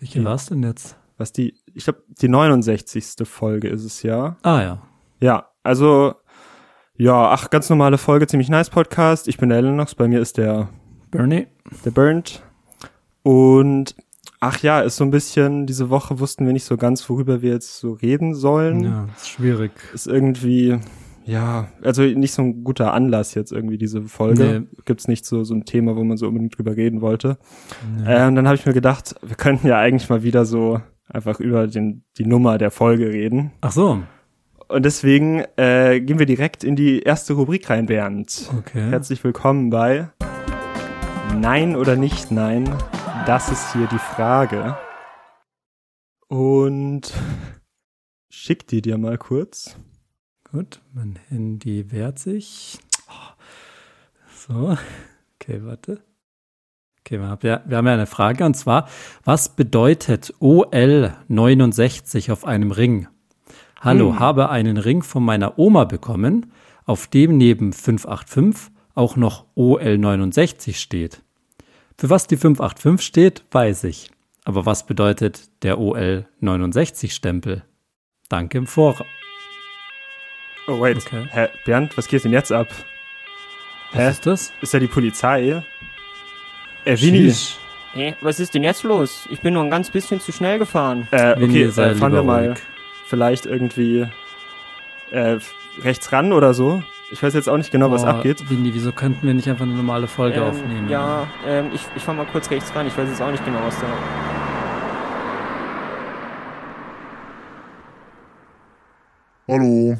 Welche 0.00 0.24
war's 0.24 0.46
denn 0.46 0.64
jetzt? 0.64 0.98
was 1.18 1.30
die, 1.30 1.54
ich 1.72 1.84
glaube, 1.84 2.02
die 2.20 2.26
69. 2.26 3.04
Folge 3.22 3.68
ist 3.68 3.84
es 3.84 4.02
ja. 4.02 4.38
Ah 4.42 4.62
ja. 4.62 4.82
Ja, 5.20 5.52
also, 5.62 6.14
ja, 6.96 7.30
ach, 7.30 7.48
ganz 7.48 7.70
normale 7.70 7.96
Folge, 7.96 8.26
Ziemlich 8.26 8.48
Nice 8.48 8.70
Podcast. 8.70 9.28
Ich 9.28 9.38
bin 9.38 9.50
der 9.50 9.62
Lennox, 9.62 9.94
bei 9.94 10.08
mir 10.08 10.20
ist 10.20 10.36
der 10.36 10.68
Bernie. 11.12 11.46
The 11.84 11.90
Burnt. 11.90 12.42
Und 13.22 13.94
ach 14.40 14.58
ja, 14.62 14.80
ist 14.80 14.96
so 14.96 15.04
ein 15.04 15.10
bisschen, 15.10 15.66
diese 15.66 15.90
Woche 15.90 16.18
wussten 16.18 16.46
wir 16.46 16.52
nicht 16.52 16.64
so 16.64 16.76
ganz, 16.76 17.08
worüber 17.08 17.42
wir 17.42 17.50
jetzt 17.50 17.78
so 17.78 17.92
reden 17.92 18.34
sollen. 18.34 18.84
Ja, 18.84 19.06
ist 19.16 19.28
schwierig. 19.28 19.72
Ist 19.92 20.06
irgendwie, 20.06 20.78
ja, 21.26 21.68
also 21.84 22.02
nicht 22.02 22.32
so 22.32 22.42
ein 22.42 22.64
guter 22.64 22.94
Anlass 22.94 23.34
jetzt 23.34 23.52
irgendwie 23.52 23.78
diese 23.78 24.02
Folge. 24.02 24.60
Nee. 24.60 24.82
Gibt's 24.86 25.06
nicht 25.06 25.26
so, 25.26 25.44
so 25.44 25.54
ein 25.54 25.66
Thema, 25.66 25.94
wo 25.94 26.02
man 26.02 26.16
so 26.16 26.26
unbedingt 26.26 26.56
drüber 26.56 26.74
reden 26.74 27.02
wollte. 27.02 27.38
Nee. 27.98 28.12
Äh, 28.12 28.26
und 28.26 28.34
dann 28.34 28.46
habe 28.46 28.56
ich 28.56 28.64
mir 28.64 28.72
gedacht, 28.72 29.14
wir 29.22 29.36
könnten 29.36 29.68
ja 29.68 29.78
eigentlich 29.78 30.08
mal 30.08 30.22
wieder 30.22 30.46
so 30.46 30.80
einfach 31.06 31.38
über 31.38 31.66
den, 31.66 32.04
die 32.16 32.24
Nummer 32.24 32.56
der 32.56 32.70
Folge 32.70 33.10
reden. 33.10 33.52
Ach 33.60 33.72
so. 33.72 34.00
Und 34.68 34.84
deswegen 34.84 35.44
äh, 35.56 36.00
gehen 36.00 36.18
wir 36.20 36.26
direkt 36.26 36.62
in 36.62 36.76
die 36.76 37.00
erste 37.00 37.34
Rubrik 37.34 37.68
rein, 37.68 37.86
Bernd. 37.86 38.48
Okay. 38.56 38.88
Herzlich 38.88 39.22
willkommen 39.24 39.68
bei 39.68 40.08
Nein 41.36 41.74
oder 41.74 41.96
nicht 41.96 42.30
Nein. 42.30 42.70
Das 43.26 43.50
ist 43.50 43.72
hier 43.72 43.86
die 43.86 43.98
Frage. 43.98 44.76
Und 46.28 47.12
schick 48.30 48.66
die 48.66 48.80
dir 48.80 48.96
mal 48.96 49.18
kurz. 49.18 49.76
Gut, 50.50 50.80
mein 50.92 51.18
Handy 51.28 51.92
wehrt 51.92 52.18
sich. 52.18 52.80
So. 54.34 54.76
Okay, 55.34 55.60
warte. 55.64 56.02
Okay, 57.00 57.20
wir 57.20 57.28
haben 57.28 57.46
ja, 57.46 57.62
wir 57.66 57.76
haben 57.76 57.86
ja 57.86 57.92
eine 57.92 58.06
Frage 58.06 58.44
und 58.44 58.54
zwar, 58.54 58.88
was 59.24 59.54
bedeutet 59.54 60.34
OL69 60.40 62.32
auf 62.32 62.46
einem 62.46 62.72
Ring? 62.72 63.06
Hallo, 63.80 64.18
habe 64.18 64.48
einen 64.48 64.76
Ring 64.76 65.02
von 65.02 65.24
meiner 65.24 65.58
Oma 65.58 65.84
bekommen, 65.84 66.52
auf 66.84 67.06
dem 67.06 67.36
neben 67.36 67.72
585 67.72 68.72
auch 68.94 69.16
noch 69.16 69.46
OL69 69.56 70.74
steht. 70.74 71.22
Für 72.00 72.08
was 72.08 72.26
die 72.26 72.38
585 72.38 73.06
steht, 73.06 73.44
weiß 73.50 73.84
ich. 73.84 74.10
Aber 74.46 74.64
was 74.64 74.86
bedeutet 74.86 75.50
der 75.62 75.76
OL69-Stempel? 75.76 77.62
Danke 78.30 78.56
im 78.56 78.66
Voraus. 78.66 79.06
Oh, 80.66 80.80
wait. 80.80 80.96
Okay. 80.96 81.26
Hä, 81.30 81.48
Bernd, 81.66 81.98
was 81.98 82.08
geht 82.08 82.24
denn 82.24 82.32
jetzt 82.32 82.52
ab? 82.52 82.68
Was 83.92 84.00
Hä? 84.00 84.10
ist 84.12 84.26
das? 84.26 84.52
Ist 84.62 84.72
ja 84.72 84.80
die 84.80 84.86
Polizei? 84.86 85.62
Äh, 86.86 86.98
Winnie. 87.02 87.32
Sheesh. 87.32 87.58
Hey, 87.92 88.14
was 88.22 88.40
ist 88.40 88.54
denn 88.54 88.62
jetzt 88.62 88.82
los? 88.82 89.28
Ich 89.30 89.42
bin 89.42 89.52
nur 89.52 89.62
ein 89.62 89.70
ganz 89.70 89.90
bisschen 89.90 90.22
zu 90.22 90.32
schnell 90.32 90.58
gefahren. 90.58 91.06
Äh, 91.10 91.32
okay, 91.32 91.64
äh, 91.64 91.70
fahren 91.70 92.14
wir 92.14 92.22
mal 92.22 92.46
ruhig. 92.46 92.58
vielleicht 93.08 93.44
irgendwie 93.44 94.06
äh, 95.10 95.36
rechts 95.82 96.10
ran 96.12 96.32
oder 96.32 96.54
so. 96.54 96.82
Ich 97.12 97.22
weiß 97.22 97.34
jetzt 97.34 97.48
auch 97.48 97.56
nicht 97.56 97.72
genau, 97.72 97.90
was 97.90 98.02
Boah, 98.02 98.10
abgeht. 98.16 98.48
Winnie, 98.50 98.72
wieso 98.72 98.92
könnten 98.92 99.26
wir 99.26 99.34
nicht 99.34 99.48
einfach 99.48 99.64
eine 99.64 99.74
normale 99.74 100.06
Folge 100.06 100.36
Ähm, 100.40 100.44
aufnehmen? 100.44 100.88
Ja, 100.88 101.26
ähm, 101.46 101.70
ich, 101.74 101.84
ich 101.96 102.02
fahr 102.02 102.14
mal 102.14 102.26
kurz 102.26 102.50
rechts 102.50 102.72
ran. 102.74 102.86
Ich 102.86 102.96
weiß 102.96 103.08
jetzt 103.08 103.20
auch 103.20 103.30
nicht 103.32 103.44
genau, 103.44 103.58
was 103.66 103.78
da. 103.80 103.86
Hallo. 109.48 109.96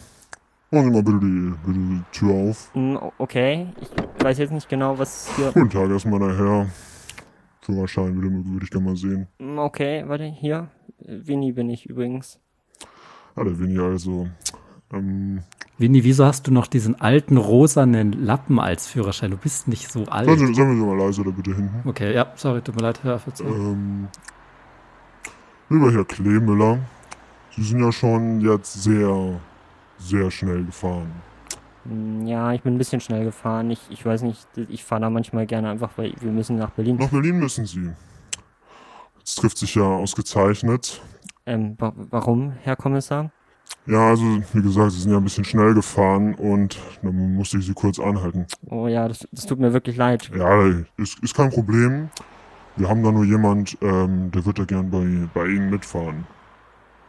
Machen 0.70 0.84
Sie 0.84 0.90
mal 0.92 1.02
bitte 1.02 1.18
die, 1.18 1.52
bitte 1.66 1.78
die 1.78 2.02
Tür 2.12 2.34
auf. 2.50 2.70
Hm, 2.74 2.98
okay, 3.18 3.66
ich 3.80 4.24
weiß 4.24 4.38
jetzt 4.38 4.52
nicht 4.52 4.68
genau, 4.68 4.96
was 4.98 5.34
hier. 5.34 5.50
Guten 5.52 5.70
Tag 5.70 5.90
erstmal 5.90 6.20
nachher. 6.20 6.68
Führerschein 7.62 8.14
würde, 8.22 8.30
würde 8.44 8.64
ich 8.64 8.70
gerne 8.70 8.86
mal 8.86 8.96
sehen. 8.96 9.26
Hm, 9.40 9.58
Okay, 9.58 10.04
warte, 10.06 10.24
hier. 10.24 10.68
Äh, 11.04 11.26
Winnie 11.26 11.52
bin 11.52 11.68
ich 11.70 11.86
übrigens. 11.86 12.38
Ah, 13.34 13.42
der 13.42 13.58
Winnie 13.58 13.80
also. 13.80 14.28
Ähm, 14.92 15.42
Winnie, 15.78 16.04
wieso 16.04 16.24
hast 16.26 16.46
du 16.46 16.50
noch 16.52 16.66
diesen 16.66 17.00
alten 17.00 17.36
rosanen 17.36 18.12
Lappen 18.12 18.58
als 18.58 18.86
Führerschein? 18.86 19.30
Du 19.30 19.36
bist 19.36 19.68
nicht 19.68 19.90
so 19.90 20.04
alt. 20.06 20.26
seien, 20.26 20.38
Sie, 20.38 20.54
seien 20.54 20.76
Sie 20.78 20.84
mal 20.84 20.96
leise 20.98 21.24
da 21.24 21.30
bitte 21.30 21.54
hinten. 21.54 21.88
Okay, 21.88 22.14
ja, 22.14 22.26
sorry, 22.36 22.60
tut 22.60 22.76
mir 22.76 22.82
leid, 22.82 23.02
hör 23.02 23.16
auf 23.16 23.26
jetzt. 23.26 23.40
Ähm, 23.40 24.08
lieber 25.68 25.92
Herr 25.92 26.04
Kleemüller, 26.04 26.78
Sie 27.56 27.62
sind 27.62 27.80
ja 27.82 27.90
schon 27.92 28.40
jetzt 28.40 28.82
sehr, 28.82 29.40
sehr 29.98 30.30
schnell 30.30 30.64
gefahren. 30.64 31.10
Hm, 31.84 32.26
Ja, 32.26 32.52
ich 32.52 32.62
bin 32.62 32.74
ein 32.74 32.78
bisschen 32.78 33.00
schnell 33.00 33.24
gefahren. 33.24 33.70
Ich, 33.70 33.80
ich 33.90 34.04
weiß 34.04 34.22
nicht, 34.22 34.46
ich 34.68 34.84
fahre 34.84 35.02
da 35.02 35.10
manchmal 35.10 35.46
gerne 35.46 35.70
einfach, 35.70 35.90
weil 35.96 36.12
wir 36.20 36.30
müssen 36.32 36.56
nach 36.56 36.70
Berlin. 36.70 36.96
Nach 36.96 37.08
Berlin 37.08 37.38
müssen 37.38 37.64
Sie. 37.64 37.90
Das 39.24 39.34
trifft 39.36 39.58
sich 39.58 39.74
ja 39.76 39.82
ausgezeichnet. 39.82 41.00
Ähm, 41.46 41.76
wa 41.78 41.92
warum, 41.96 42.52
Herr 42.62 42.76
Kommissar? 42.76 43.30
Ja, 43.86 44.10
also 44.10 44.22
wie 44.52 44.62
gesagt, 44.62 44.92
Sie 44.92 45.00
sind 45.00 45.10
ja 45.10 45.16
ein 45.16 45.24
bisschen 45.24 45.44
schnell 45.44 45.74
gefahren 45.74 46.34
und 46.34 46.78
dann 47.02 47.34
musste 47.34 47.58
ich 47.58 47.66
Sie 47.66 47.72
kurz 47.72 47.98
anhalten. 47.98 48.46
Oh 48.66 48.86
ja, 48.86 49.08
das, 49.08 49.26
das 49.32 49.46
tut 49.46 49.58
mir 49.58 49.72
wirklich 49.72 49.96
leid. 49.96 50.30
Ja, 50.36 50.68
ist, 50.96 51.18
ist 51.22 51.34
kein 51.34 51.50
Problem. 51.50 52.10
Wir 52.76 52.88
haben 52.88 53.02
da 53.02 53.10
nur 53.10 53.24
jemand, 53.24 53.76
ähm, 53.80 54.30
der 54.30 54.44
wird 54.44 54.58
da 54.58 54.64
gern 54.64 54.90
bei, 54.90 55.28
bei 55.34 55.46
Ihnen 55.46 55.70
mitfahren. 55.70 56.26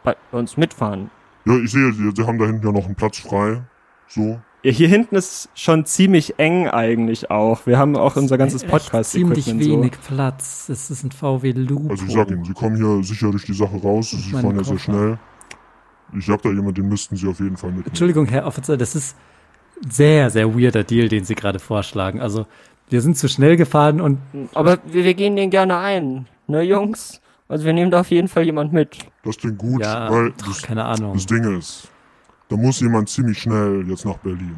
Bei 0.02 0.16
uns 0.32 0.56
mitfahren. 0.56 1.10
Ja, 1.44 1.56
ich 1.56 1.70
sehe, 1.70 1.92
Sie, 1.92 2.10
Sie 2.14 2.26
haben 2.26 2.38
da 2.38 2.46
hinten 2.46 2.66
ja 2.66 2.72
noch 2.72 2.86
einen 2.86 2.94
Platz 2.94 3.18
frei. 3.18 3.62
So. 4.08 4.40
Ja, 4.64 4.70
hier 4.70 4.88
hinten 4.88 5.16
ist 5.16 5.48
schon 5.54 5.86
ziemlich 5.86 6.38
eng 6.38 6.68
eigentlich 6.68 7.30
auch. 7.30 7.66
Wir 7.66 7.78
haben 7.78 7.96
auch 7.96 8.16
unser 8.16 8.38
ganzes 8.38 8.64
Podcast-Equipment 8.64 9.42
Ziemlich 9.42 9.66
so. 9.66 9.72
wenig 9.72 9.92
Platz. 10.06 10.68
Es 10.68 10.90
ist 10.90 11.04
ein 11.04 11.10
VW 11.10 11.52
Lupo. 11.52 11.90
Also 11.90 12.04
ich 12.06 12.12
sag 12.12 12.30
Ihnen, 12.30 12.44
Sie 12.44 12.52
kommen 12.52 12.76
hier 12.76 13.02
sicher 13.02 13.30
durch 13.30 13.44
die 13.44 13.54
Sache 13.54 13.76
raus. 13.76 14.10
Sie 14.10 14.30
fahren 14.30 14.56
ja 14.56 14.64
sehr 14.64 14.78
schnell. 14.78 15.18
Ich 16.18 16.28
habe 16.28 16.42
da 16.42 16.48
jemanden, 16.50 16.74
den 16.74 16.88
müssten 16.88 17.16
Sie 17.16 17.26
auf 17.26 17.40
jeden 17.40 17.56
Fall 17.56 17.70
mitnehmen. 17.70 17.88
Entschuldigung, 17.88 18.26
Herr 18.26 18.46
Officer, 18.46 18.76
das 18.76 18.94
ist 18.94 19.16
ein 19.82 19.90
sehr, 19.90 20.30
sehr 20.30 20.54
weirder 20.54 20.84
Deal, 20.84 21.08
den 21.08 21.24
Sie 21.24 21.34
gerade 21.34 21.58
vorschlagen. 21.58 22.20
Also, 22.20 22.46
wir 22.90 23.00
sind 23.00 23.16
zu 23.16 23.28
schnell 23.28 23.56
gefahren 23.56 24.00
und 24.00 24.18
Aber 24.54 24.78
wir, 24.86 25.04
wir 25.04 25.14
gehen 25.14 25.36
den 25.36 25.50
gerne 25.50 25.78
ein, 25.78 26.26
ne 26.46 26.62
Jungs? 26.62 27.20
Also 27.48 27.64
wir 27.66 27.72
nehmen 27.72 27.90
da 27.90 28.00
auf 28.00 28.10
jeden 28.10 28.28
Fall 28.28 28.44
jemand 28.44 28.72
mit. 28.72 28.96
Das 29.24 29.36
klingt 29.36 29.58
gut, 29.58 29.82
ja, 29.82 30.10
weil 30.10 30.32
ach, 30.40 30.46
das, 30.46 30.62
keine 30.62 30.84
Ahnung. 30.84 31.12
das 31.14 31.26
Ding 31.26 31.58
ist, 31.58 31.88
da 32.48 32.56
muss 32.56 32.80
jemand 32.80 33.08
ziemlich 33.10 33.38
schnell 33.38 33.84
jetzt 33.88 34.06
nach 34.06 34.16
Berlin. 34.18 34.56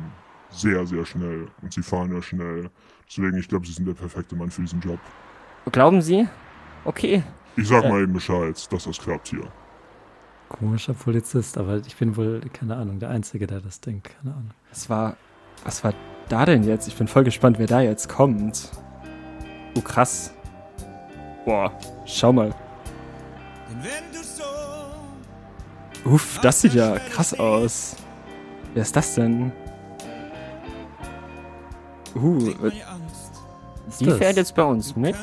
Sehr, 0.50 0.86
sehr 0.86 1.04
schnell. 1.04 1.48
Und 1.62 1.72
Sie 1.72 1.82
fahren 1.82 2.12
ja 2.14 2.22
schnell. 2.22 2.70
Deswegen, 3.08 3.36
ich 3.36 3.48
glaube, 3.48 3.66
Sie 3.66 3.72
sind 3.72 3.86
der 3.86 3.94
perfekte 3.94 4.36
Mann 4.36 4.50
für 4.50 4.62
diesen 4.62 4.80
Job. 4.80 4.98
Glauben 5.72 6.00
Sie? 6.02 6.28
Okay. 6.84 7.22
Ich 7.56 7.66
sag 7.66 7.82
Ja. 7.82 7.88
mal 7.90 8.02
eben 8.02 8.12
Bescheid, 8.12 8.54
dass 8.72 8.84
das 8.84 8.98
klappt 8.98 9.28
hier. 9.28 9.42
Komischer 10.58 10.94
Polizist, 10.94 11.58
aber 11.58 11.78
ich 11.78 11.96
bin 11.96 12.16
wohl, 12.16 12.40
keine 12.52 12.76
Ahnung, 12.76 13.00
der 13.00 13.10
Einzige, 13.10 13.46
der 13.46 13.60
das 13.60 13.80
denkt. 13.80 14.10
Keine 14.20 14.34
Ahnung. 14.34 14.50
Was 14.70 14.88
war, 14.88 15.16
was 15.64 15.82
war 15.82 15.92
da 16.28 16.44
denn 16.46 16.62
jetzt? 16.62 16.86
Ich 16.86 16.94
bin 16.96 17.08
voll 17.08 17.24
gespannt, 17.24 17.58
wer 17.58 17.66
da 17.66 17.80
jetzt 17.80 18.08
kommt. 18.08 18.70
Oh, 19.76 19.80
krass. 19.80 20.32
Boah, 21.44 21.72
schau 22.06 22.32
mal. 22.32 22.54
Uff, 26.04 26.38
das 26.40 26.60
sieht 26.60 26.74
ja 26.74 26.98
krass 26.98 27.38
aus. 27.38 27.96
Wer 28.74 28.82
ist 28.82 28.94
das 28.94 29.14
denn? 29.16 29.50
Uh, 32.14 32.38
Die 33.98 34.04
das? 34.06 34.18
fährt 34.18 34.36
jetzt 34.36 34.54
bei 34.54 34.62
uns 34.62 34.94
mit. 34.94 35.16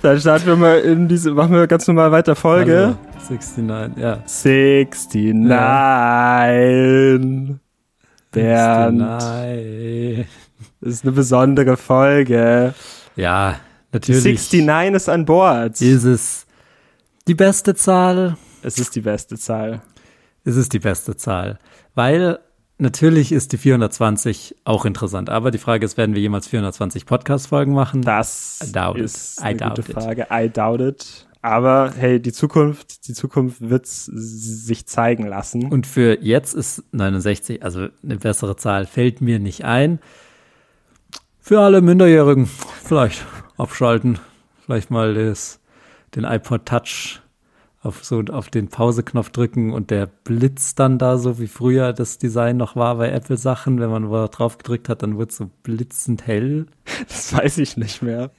Dann 0.03 0.21
starten 0.21 0.47
wir 0.47 0.55
mal 0.55 0.79
in 0.79 1.09
diese, 1.09 1.33
machen 1.33 1.53
wir 1.53 1.67
ganz 1.67 1.89
normal 1.89 2.13
weiter 2.13 2.37
Folge. 2.37 2.97
Hallo, 2.97 2.99
69, 3.29 4.01
ja. 4.01 4.23
69. 4.25 5.49
Bernd, 8.31 8.33
69. 8.33 10.27
das 10.81 10.93
ist 10.93 11.03
eine 11.03 11.13
besondere 11.13 11.77
Folge. 11.77 12.73
Ja, 13.17 13.53
Die 13.53 13.57
natürlich 14.13 14.53
69 14.53 14.95
ist 14.95 15.09
an 15.09 15.25
Bord. 15.25 15.81
ist 15.81 16.05
es 16.05 16.47
die 17.27 17.35
beste 17.35 17.75
Zahl. 17.75 18.37
Es 18.63 18.79
ist 18.79 18.95
die 18.95 19.01
beste 19.01 19.37
Zahl. 19.37 19.81
Es 20.47 20.55
ist 20.55 20.73
die 20.73 20.79
beste 20.79 21.17
Zahl. 21.17 21.59
Weil 21.97 22.39
natürlich 22.79 23.33
ist 23.33 23.51
die 23.53 23.59
420 23.59 24.55
auch 24.65 24.85
interessant. 24.85 25.29
Aber 25.29 25.51
die 25.51 25.59
Frage 25.59 25.85
ist, 25.85 25.97
werden 25.97 26.15
wir 26.15 26.23
jemals 26.23 26.47
420 26.47 27.05
Podcast-Folgen 27.05 27.75
machen? 27.75 28.03
Das 28.03 28.61
I 28.63 28.73
doubt 28.73 28.97
it. 28.97 29.05
ist 29.05 29.43
eine 29.43 29.59
gute 29.59 29.81
it. 29.81 29.93
Frage. 29.93 30.29
I 30.31 30.49
doubt 30.49 30.81
it. 30.81 31.27
Aber 31.43 31.93
hey, 31.97 32.21
die 32.21 32.33
Zukunft, 32.33 33.09
die 33.09 33.13
Zukunft 33.13 33.69
wird 33.69 33.87
sich 33.89 34.87
zeigen 34.87 35.27
lassen. 35.27 35.71
Und 35.71 35.85
für 35.85 36.23
jetzt 36.23 36.55
ist 36.55 36.85
69, 36.93 37.65
also 37.65 37.89
eine 38.05 38.17
bessere 38.17 38.55
Zahl 38.57 38.87
fällt 38.87 39.21
mir 39.21 39.41
nicht 39.41 39.65
ein. 39.65 39.99
Für 41.41 41.61
alle 41.61 41.81
Minderjährigen 41.81 42.47
vielleicht 42.85 43.25
abschalten, 43.57 44.21
vielleicht 44.65 44.93
mal 44.93 45.15
das, 45.15 45.59
den 46.15 46.23
iPod 46.23 46.67
Touch 46.67 47.21
auf 47.87 48.05
so 48.05 48.23
auf 48.31 48.49
den 48.49 48.69
Pauseknopf 48.69 49.31
drücken 49.31 49.73
und 49.73 49.91
der 49.91 50.07
blitzt 50.07 50.79
dann 50.79 50.99
da 50.99 51.17
so 51.19 51.39
wie 51.39 51.47
früher 51.47 51.93
das 51.93 52.19
Design 52.19 52.57
noch 52.57 52.77
war 52.77 52.97
bei 52.97 53.11
Apple 53.11 53.37
Sachen, 53.37 53.81
wenn 53.81 53.91
man 53.91 54.11
drauf 54.31 54.59
gedrückt 54.59 54.89
hat, 54.89 55.03
dann 55.03 55.17
wird 55.19 55.33
so 55.33 55.51
blitzend 55.63 56.27
hell. 56.27 56.67
Das 57.09 57.35
weiß 57.37 57.59
ich 57.59 57.77
nicht 57.77 58.01
mehr. 58.03 58.31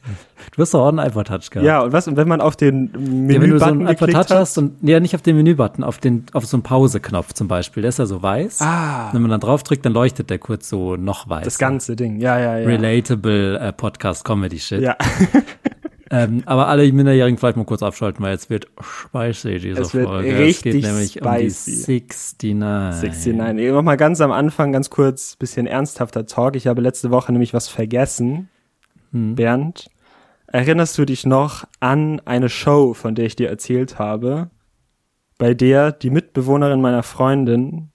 Du 0.56 0.62
hast 0.62 0.74
doch 0.74 0.82
auch 0.82 0.88
einen 0.88 1.00
iPod 1.00 1.28
Touch 1.28 1.50
gehabt. 1.52 1.66
Ja, 1.68 1.82
und 1.82 1.92
was? 1.92 2.08
Und 2.08 2.16
wenn 2.16 2.28
man 2.30 2.40
auf 2.40 2.56
den 2.56 2.88
Ja, 2.88 2.94
wenn 2.94 3.28
du 3.28 3.60
so 3.60 3.66
Menübutton 3.66 3.68
einen 3.68 3.82
iPod 3.88 4.00
geklickt 4.08 4.14
Touch 4.30 4.30
hat? 4.36 4.40
hast 4.40 4.58
und 4.58 4.78
ja 4.82 5.00
nicht 5.02 5.16
auf 5.16 5.22
den 5.22 5.36
Menübutton, 5.36 5.84
auf 5.84 5.98
den 5.98 6.26
auf 6.32 6.46
so 6.46 6.56
einen 6.56 6.64
Pauseknopf 6.64 7.34
zum 7.34 7.50
Beispiel, 7.50 7.82
der 7.82 7.90
ist 7.90 8.00
ja 8.00 8.06
so 8.06 8.22
weiß. 8.24 8.62
Ah, 8.62 9.10
Wenn 9.12 9.22
man 9.22 9.32
dann 9.32 9.42
drauf 9.42 9.64
drückt, 9.64 9.86
dann 9.86 9.92
leuchtet 9.94 10.30
der 10.30 10.40
kurz 10.40 10.70
so 10.70 10.96
noch 10.96 11.28
weiß. 11.30 11.44
das 11.44 11.58
ganze 11.58 11.96
Ding. 11.98 12.22
Ja, 12.22 12.40
ja, 12.40 12.58
ja. 12.58 12.66
Relatable 12.68 13.60
äh, 13.60 13.74
Podcast 13.74 14.24
Comedy 14.24 14.60
Shit. 14.60 14.82
Ja, 14.82 14.96
Ähm, 16.10 16.44
aber 16.46 16.68
alle 16.68 16.90
Minderjährigen 16.92 17.38
vielleicht 17.38 17.58
mal 17.58 17.66
kurz 17.66 17.84
abschalten, 17.84 18.24
weil 18.24 18.32
jetzt 18.32 18.50
wird 18.50 18.68
spicy 18.80 19.60
diese 19.60 19.82
Es 19.82 19.94
wird 19.94 20.08
Folge. 20.08 20.32
es 20.34 20.40
richtig 20.40 20.74
geht 20.74 20.84
nämlich 20.84 21.22
um 21.22 21.32
die 21.38 21.50
spicy. 21.50 22.04
69. 22.04 22.38
69. 23.36 23.66
Ich 23.66 23.74
mach 23.74 23.82
mal 23.82 23.98
ganz 23.98 24.22
am 24.22 24.32
Anfang 24.32 24.72
ganz 24.72 24.90
kurz 24.90 25.36
bisschen 25.36 25.68
ernsthafter 25.68 26.26
Talk. 26.26 26.56
Ich 26.56 26.68
habe 26.68 26.82
letzte 26.82 27.12
Woche 27.12 27.32
nämlich 27.32 27.54
was 27.54 27.68
vergessen. 27.68 28.50
Hm. 29.12 29.36
Bernd, 29.36 29.90
erinnerst 30.48 30.98
du 30.98 31.06
dich 31.06 31.26
noch 31.26 31.66
an 31.80 32.22
eine 32.26 32.50
Show, 32.50 32.94
von 32.94 33.16
der 33.16 33.26
ich 33.26 33.36
dir 33.36 33.50
erzählt 33.50 34.00
habe, 34.00 34.50
bei 35.38 35.54
der 35.54 35.92
die 35.92 36.10
Mitbewohnerin 36.10 36.82
meiner 36.82 37.04
Freundin 37.04 37.90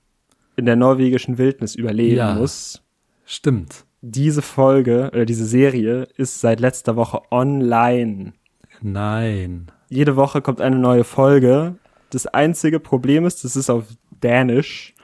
in 0.56 0.66
der 0.66 0.76
norwegischen 0.76 1.38
Wildnis 1.38 1.74
überleben 1.74 2.16
Ja. 2.16 2.34
muss? 2.34 2.82
Stimmt. 3.24 3.84
Diese 4.02 4.42
Folge 4.42 5.10
oder 5.12 5.24
diese 5.24 5.46
Serie 5.46 6.08
ist 6.16 6.40
seit 6.40 6.58
letzter 6.58 6.96
Woche 6.96 7.22
online. 7.30 8.32
Nein. 8.80 9.70
Jede 9.88 10.16
Woche 10.16 10.42
kommt 10.42 10.60
eine 10.60 10.76
neue 10.76 11.04
Folge. 11.04 11.76
Das 12.10 12.26
einzige 12.26 12.80
Problem 12.80 13.24
ist, 13.24 13.44
das 13.44 13.54
ist 13.54 13.70
auf 13.70 13.84
Dänisch. 14.22 14.94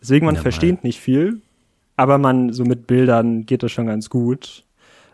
Deswegen 0.00 0.24
man 0.24 0.36
Ja, 0.36 0.40
versteht 0.40 0.84
nicht 0.84 1.00
viel, 1.00 1.42
aber 1.96 2.16
man 2.16 2.52
so 2.54 2.64
mit 2.64 2.86
Bildern 2.86 3.44
geht 3.44 3.62
das 3.62 3.72
schon 3.72 3.86
ganz 3.86 4.08
gut. 4.08 4.64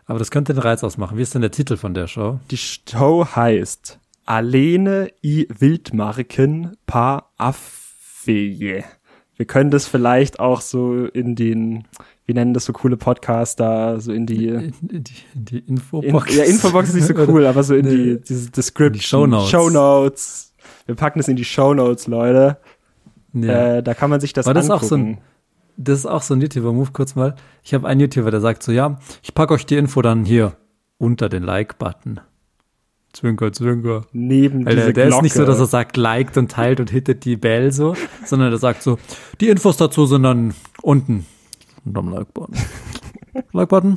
Aber 0.06 0.21
das 0.21 0.30
könnte 0.30 0.54
den 0.54 0.62
Reiz 0.62 0.85
ausmachen. 0.85 1.18
Wie 1.18 1.23
ist 1.23 1.35
denn 1.35 1.42
der 1.42 1.50
Titel 1.50 1.76
von 1.76 1.95
der 1.95 2.06
Show? 2.06 2.38
Die 2.52 2.56
Show 2.56 3.26
heißt 3.26 3.99
Alene 4.25 5.11
i 5.23 5.49
Wildmarken 5.59 6.76
par 6.87 7.33
Affege. 7.38 8.85
Wir 9.37 9.45
können 9.47 9.71
das 9.71 9.87
vielleicht 9.87 10.40
auch 10.40 10.61
so 10.62 11.05
in 11.07 11.35
den, 11.37 11.85
wie 12.25 12.33
nennen 12.33 12.55
das 12.55 12.64
so 12.64 12.73
coole 12.73 12.97
Podcaster, 12.97 14.00
so 14.00 14.12
in 14.12 14.25
die, 14.26 14.49
In, 14.49 14.73
in 14.90 15.05
die, 15.05 15.12
in 15.35 15.45
die 15.45 15.59
in, 15.59 15.66
Infobox. 15.76 16.35
ja, 16.35 16.45
Infobox 16.45 16.88
ist 16.88 16.95
nicht 16.95 17.07
so 17.07 17.14
cool, 17.28 17.47
aber 17.47 17.62
so 17.62 17.75
in 17.75 17.87
die, 17.87 18.21
diese 18.21 18.50
Description. 18.50 19.33
In 19.35 19.38
die 19.38 19.47
Shownotes. 19.47 19.50
Shownotes. 19.50 20.52
Wir 20.87 20.95
packen 20.95 21.21
es 21.21 21.28
in 21.28 21.37
die 21.37 21.45
Shownotes, 21.45 22.07
Leute. 22.07 22.57
Ja. 23.35 23.76
Äh, 23.76 23.83
da 23.83 23.93
kann 23.95 24.09
man 24.09 24.21
sich 24.21 24.33
das 24.33 24.47
War 24.47 24.55
das 24.55 24.71
auch 24.71 24.83
angucken. 24.83 24.88
so 24.88 24.95
ein- 24.97 25.19
Das 25.76 25.99
ist 25.99 26.07
auch 26.07 26.23
so 26.23 26.33
ein 26.35 26.40
YouTuber-Move, 26.40 26.90
kurz 26.93 27.14
mal. 27.14 27.35
Ich 27.62 27.75
habe 27.75 27.87
einen 27.87 28.00
YouTuber, 28.00 28.31
der 28.31 28.40
sagt 28.40 28.62
so, 28.62 28.73
ja, 28.73 28.99
ich 29.23 29.35
packe 29.35 29.52
euch 29.52 29.66
die 29.66 29.76
Info 29.76 30.00
dann 30.00 30.25
hier 30.25 30.57
unter 30.97 31.28
den 31.28 31.43
Like-Button. 31.43 32.21
Zwinker, 33.16 33.50
zwinker. 33.50 34.02
Neben 34.12 34.66
Alter, 34.66 34.76
diese 34.76 34.92
der 34.92 35.08
ist 35.08 35.23
nicht 35.23 35.32
so, 35.32 35.46
dass 35.46 35.58
er 35.58 35.64
sagt, 35.64 35.96
liked 35.96 36.37
und 36.37 36.50
teilt 36.50 36.80
und 36.80 36.90
hittet 36.90 37.25
die 37.25 37.37
Bell 37.38 37.73
so, 37.73 37.94
sondern 38.26 38.50
der 38.50 38.58
sagt 38.58 38.82
so, 38.82 38.99
die 39.40 39.49
Infos 39.49 39.78
dazu 39.78 40.04
sind 40.04 40.25
dann 40.25 40.52
unten 40.82 41.25
unterm 41.87 42.11
Like-Button. 42.11 42.54
Like-Button, 43.52 43.96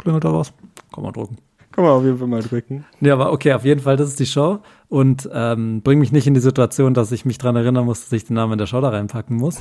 klingelt 0.00 0.24
da 0.24 0.32
was? 0.32 0.52
Kann 0.92 1.04
man 1.04 1.12
drücken. 1.12 1.38
Kann 1.70 1.84
man 1.84 1.92
auf 1.92 2.02
jeden 2.02 2.18
Fall 2.18 2.26
mal 2.26 2.42
drücken. 2.42 2.84
Ja, 3.00 3.12
aber 3.12 3.30
okay, 3.30 3.52
auf 3.52 3.64
jeden 3.64 3.80
Fall, 3.80 3.96
das 3.96 4.08
ist 4.08 4.18
die 4.18 4.26
Show 4.26 4.58
und 4.88 5.30
ähm, 5.32 5.82
bring 5.82 6.00
mich 6.00 6.10
nicht 6.10 6.26
in 6.26 6.34
die 6.34 6.40
Situation, 6.40 6.94
dass 6.94 7.12
ich 7.12 7.24
mich 7.24 7.38
dran 7.38 7.54
erinnern 7.54 7.84
muss, 7.84 8.02
dass 8.02 8.12
ich 8.12 8.24
den 8.24 8.34
Namen 8.34 8.54
in 8.54 8.58
der 8.58 8.66
Show 8.66 8.80
da 8.80 8.88
reinpacken 8.88 9.36
muss. 9.36 9.60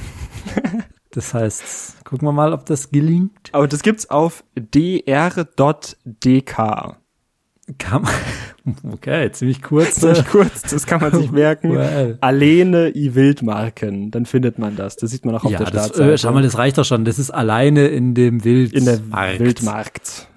das 1.11 1.35
heißt, 1.35 2.03
gucken 2.03 2.27
wir 2.27 2.31
mal, 2.31 2.51
ob 2.51 2.65
das 2.65 2.89
gelingt. 2.89 3.51
Aber 3.51 3.67
das 3.67 3.83
gibt's 3.83 4.09
auf 4.09 4.43
dr.dk. 4.55 5.05
Kann 7.77 8.03
man, 8.03 8.13
okay, 8.93 9.29
ziemlich 9.31 9.61
kurz. 9.61 9.95
Ziemlich 9.99 10.25
kurz, 10.25 10.61
das 10.61 10.85
kann 10.85 11.01
man 11.01 11.11
sich 11.13 11.31
merken. 11.31 11.71
URL. 11.71 12.17
Alene 12.21 12.95
i 12.95 13.13
Wildmarken, 13.13 14.09
dann 14.11 14.25
findet 14.25 14.57
man 14.57 14.75
das. 14.77 14.95
Das 14.95 15.11
sieht 15.11 15.25
man 15.25 15.35
auch 15.35 15.43
auf 15.43 15.51
Ja, 15.51 15.57
der 15.59 15.71
das, 15.71 15.85
Startseite. 15.87 16.13
äh, 16.13 16.17
schau 16.17 16.31
mal, 16.31 16.43
das 16.43 16.57
reicht 16.57 16.77
doch 16.77 16.85
schon. 16.85 17.03
Das 17.03 17.19
ist 17.19 17.29
alleine 17.31 17.87
in 17.87 18.13
dem 18.13 18.43
Wild. 18.45 18.71
in 18.73 18.85
der 18.85 18.99
Markt. 19.01 19.39
Wildmarkt. 19.39 20.27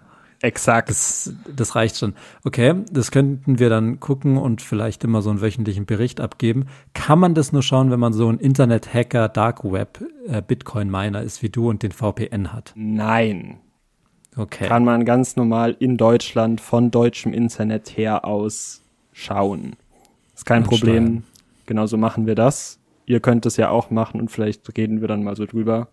Exakt. 0.42 0.88
Das, 0.90 1.34
das 1.54 1.76
reicht 1.76 1.99
schon. 1.99 2.14
Okay, 2.44 2.75
das 2.90 3.10
könnten 3.10 3.58
wir 3.58 3.68
dann 3.68 4.00
gucken 4.00 4.38
und 4.38 4.62
vielleicht 4.62 5.04
immer 5.04 5.20
so 5.22 5.28
einen 5.30 5.42
wöchentlichen 5.42 5.84
Bericht 5.87 6.20
abgeben. 6.20 6.66
Kann 6.94 7.18
man 7.18 7.34
das 7.34 7.52
nur 7.52 7.62
schauen, 7.62 7.90
wenn 7.90 8.00
man 8.00 8.12
so 8.14 8.28
ein 8.28 8.38
Internet-Hacker, 8.38 9.28
Dark 9.28 9.64
Web, 9.70 10.00
äh, 10.26 10.40
Bitcoin-Miner 10.40 11.22
ist 11.22 11.42
wie 11.42 11.50
du 11.50 11.68
und 11.68 11.82
den 11.82 11.92
VPN 11.92 12.52
hat? 12.54 12.72
Nein. 12.75 13.58
Okay. 14.37 14.66
Kann 14.68 14.84
man 14.84 15.04
ganz 15.04 15.37
normal 15.37 15.76
in 15.78 15.96
Deutschland 15.96 16.60
von 16.60 16.90
deutschem 16.90 17.32
Internet 17.32 17.96
her 17.96 18.25
aus 18.25 18.80
schauen. 19.12 19.75
Ist 20.34 20.46
kein 20.46 20.62
Und 20.62 20.68
Problem. 20.68 21.04
steuern. 21.04 21.25
Genauso 21.66 21.96
machen 21.96 22.26
wir 22.26 22.34
das. 22.34 22.78
Ihr 23.06 23.20
könnt 23.20 23.44
es 23.46 23.56
ja 23.56 23.70
auch 23.70 23.90
machen 23.90 24.20
und 24.20 24.30
vielleicht 24.30 24.76
reden 24.76 25.00
wir 25.00 25.08
dann 25.08 25.25
mal 25.25 25.37
so 25.37 25.46
drüber. 25.46 25.88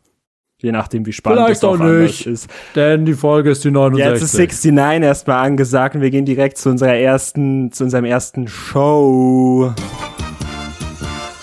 Je 0.59 0.71
nachdem, 0.71 1.05
wie 1.05 1.13
spannend 1.13 1.41
Vielleicht 1.45 1.57
es 1.59 1.63
auch 1.63 1.77
nicht. 1.77 2.25
ist. 2.25 2.49
Denn 2.75 3.05
die 3.05 3.13
Folge 3.13 3.51
ist 3.51 3.63
die 3.63 3.69
69. 3.69 4.39
Jetzt 4.39 4.55
ist 4.55 4.65
69 4.65 5.03
erstmal 5.03 5.45
angesagt 5.45 5.95
und 5.95 6.01
wir 6.01 6.09
gehen 6.09 6.25
direkt 6.25 6.57
zu 6.57 6.69
unserer 6.69 6.95
ersten, 6.95 7.71
zu 7.71 7.83
unserem 7.83 8.05
ersten 8.05 8.47
Show. 8.47 9.71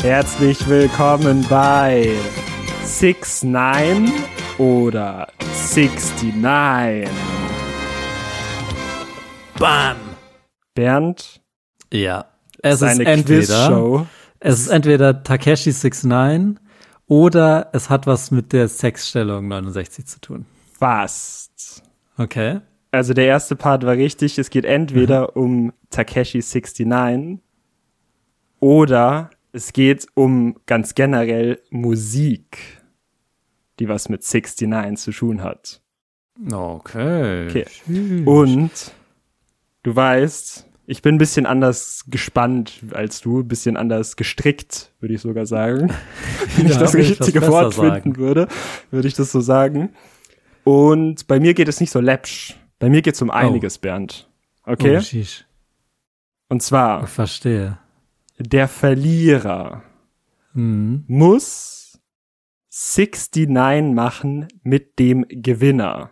Herzlich 0.03 0.69
willkommen 0.69 1.47
bei 1.49 2.09
69 2.85 4.34
oder 4.59 5.29
69. 5.75 7.09
Bam! 9.59 9.97
Bernd, 10.75 11.41
Ja. 11.93 12.27
Es 12.63 12.77
ist, 12.77 12.83
eine 12.83 13.05
entweder, 13.05 14.07
es 14.41 14.61
ist 14.61 14.69
entweder 14.69 15.23
Takeshi 15.23 15.71
69 15.71 16.63
oder 17.07 17.69
es 17.73 17.91
hat 17.91 18.07
was 18.07 18.31
mit 18.31 18.53
der 18.53 18.69
Sexstellung 18.69 19.49
69 19.49 20.07
zu 20.07 20.21
tun. 20.21 20.47
Fast. 20.73 21.83
Okay. 22.17 22.61
Also 22.91 23.13
der 23.13 23.27
erste 23.27 23.55
Part 23.55 23.85
war 23.85 23.95
richtig. 23.95 24.39
Es 24.39 24.49
geht 24.51 24.65
entweder 24.65 25.37
um 25.37 25.73
Takeshi 25.91 26.39
69 26.39 27.41
oder 28.61 29.31
es 29.53 29.73
geht 29.73 30.07
um 30.15 30.57
ganz 30.67 30.95
generell 30.95 31.61
Musik, 31.71 32.74
die 33.79 33.89
was 33.89 34.09
mit 34.09 34.23
69 34.23 34.97
zu 35.05 35.11
tun 35.13 35.43
hat. 35.43 35.81
Okay. 36.53 37.49
Okay. 37.49 38.23
Und 38.25 38.71
du 39.83 39.95
weißt, 39.97 40.67
ich 40.87 41.01
bin 41.03 41.15
ein 41.15 41.19
bisschen 41.19 41.47
anders 41.47 42.05
gespannt 42.09 42.81
als 42.93 43.21
du, 43.21 43.41
ein 43.41 43.49
bisschen 43.49 43.77
anders 43.77 44.17
gestrickt, 44.17 44.93
würde 45.01 45.15
ich 45.15 45.21
sogar 45.21 45.47
sagen. 45.47 45.93
Wenn 46.57 46.67
ich 46.67 46.73
Ja, 46.73 46.79
das 46.81 46.95
ich 46.95 47.11
richtige 47.11 47.41
das 47.41 47.51
Wort 47.51 47.71
besser 47.71 47.83
sagen. 47.89 48.03
finden 48.03 48.17
würde, 48.19 48.49
würde 48.91 49.09
ich 49.09 49.15
das 49.15 49.33
so 49.33 49.41
sagen. 49.41 49.95
Und 50.65 51.27
bei 51.27 51.41
mir 51.41 51.55
geht 51.55 51.69
es 51.69 51.81
nicht 51.81 51.91
so 51.91 52.01
läppsch. 52.01 52.57
Bei 52.79 52.89
mir 52.91 53.03
geht 53.03 53.15
es 53.15 53.23
um 53.23 53.31
einiges, 53.31 53.79
Bernd. 53.79 54.29
Okay? 54.65 54.99
Oh. 54.99 55.45
Und 56.49 56.63
zwar, 56.63 57.05
Ich 57.05 57.11
verstehe. 57.11 57.79
der 58.39 58.69
Verlierer 58.69 59.83
Mhm. 60.55 61.05
muss 61.09 61.74
69 62.77 63.95
machen 63.95 64.49
mit 64.65 64.99
dem 64.99 65.25
Gewinner. 65.29 66.11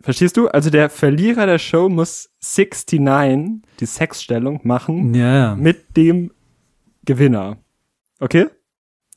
Verstehst 0.00 0.36
du? 0.36 0.46
Also 0.48 0.70
der 0.70 0.88
Verlierer 0.88 1.46
der 1.46 1.58
Show 1.58 1.88
muss 1.88 2.30
69, 2.40 3.62
die 3.80 3.86
Sexstellung, 3.86 4.60
machen 4.62 5.14
Ja, 5.14 5.56
mit 5.56 5.96
dem 5.96 6.30
Gewinner. 7.04 7.56
Okay? 8.20 8.46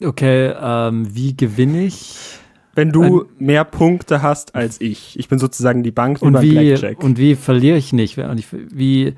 Okay, 0.02 0.54
ähm, 0.60 1.14
wie 1.14 1.36
gewinne 1.38 1.84
ich? 1.84 2.40
Wenn 2.74 2.92
du 2.92 3.26
mehr 3.38 3.66
Punkte 3.66 4.22
hast 4.22 4.56
als 4.56 4.82
ich. 4.82 5.18
Ich 5.20 5.28
bin 5.28 5.38
sozusagen 5.40 5.84
die 5.84 5.92
Bank 5.92 6.22
Und 6.22 6.42
wie, 6.42 6.52
Blackjack. 6.52 7.04
und 7.04 7.18
wie 7.20 7.36
verliere 7.36 7.78
ich 7.78 7.94
nicht? 7.94 8.18
Wie, 8.18 9.14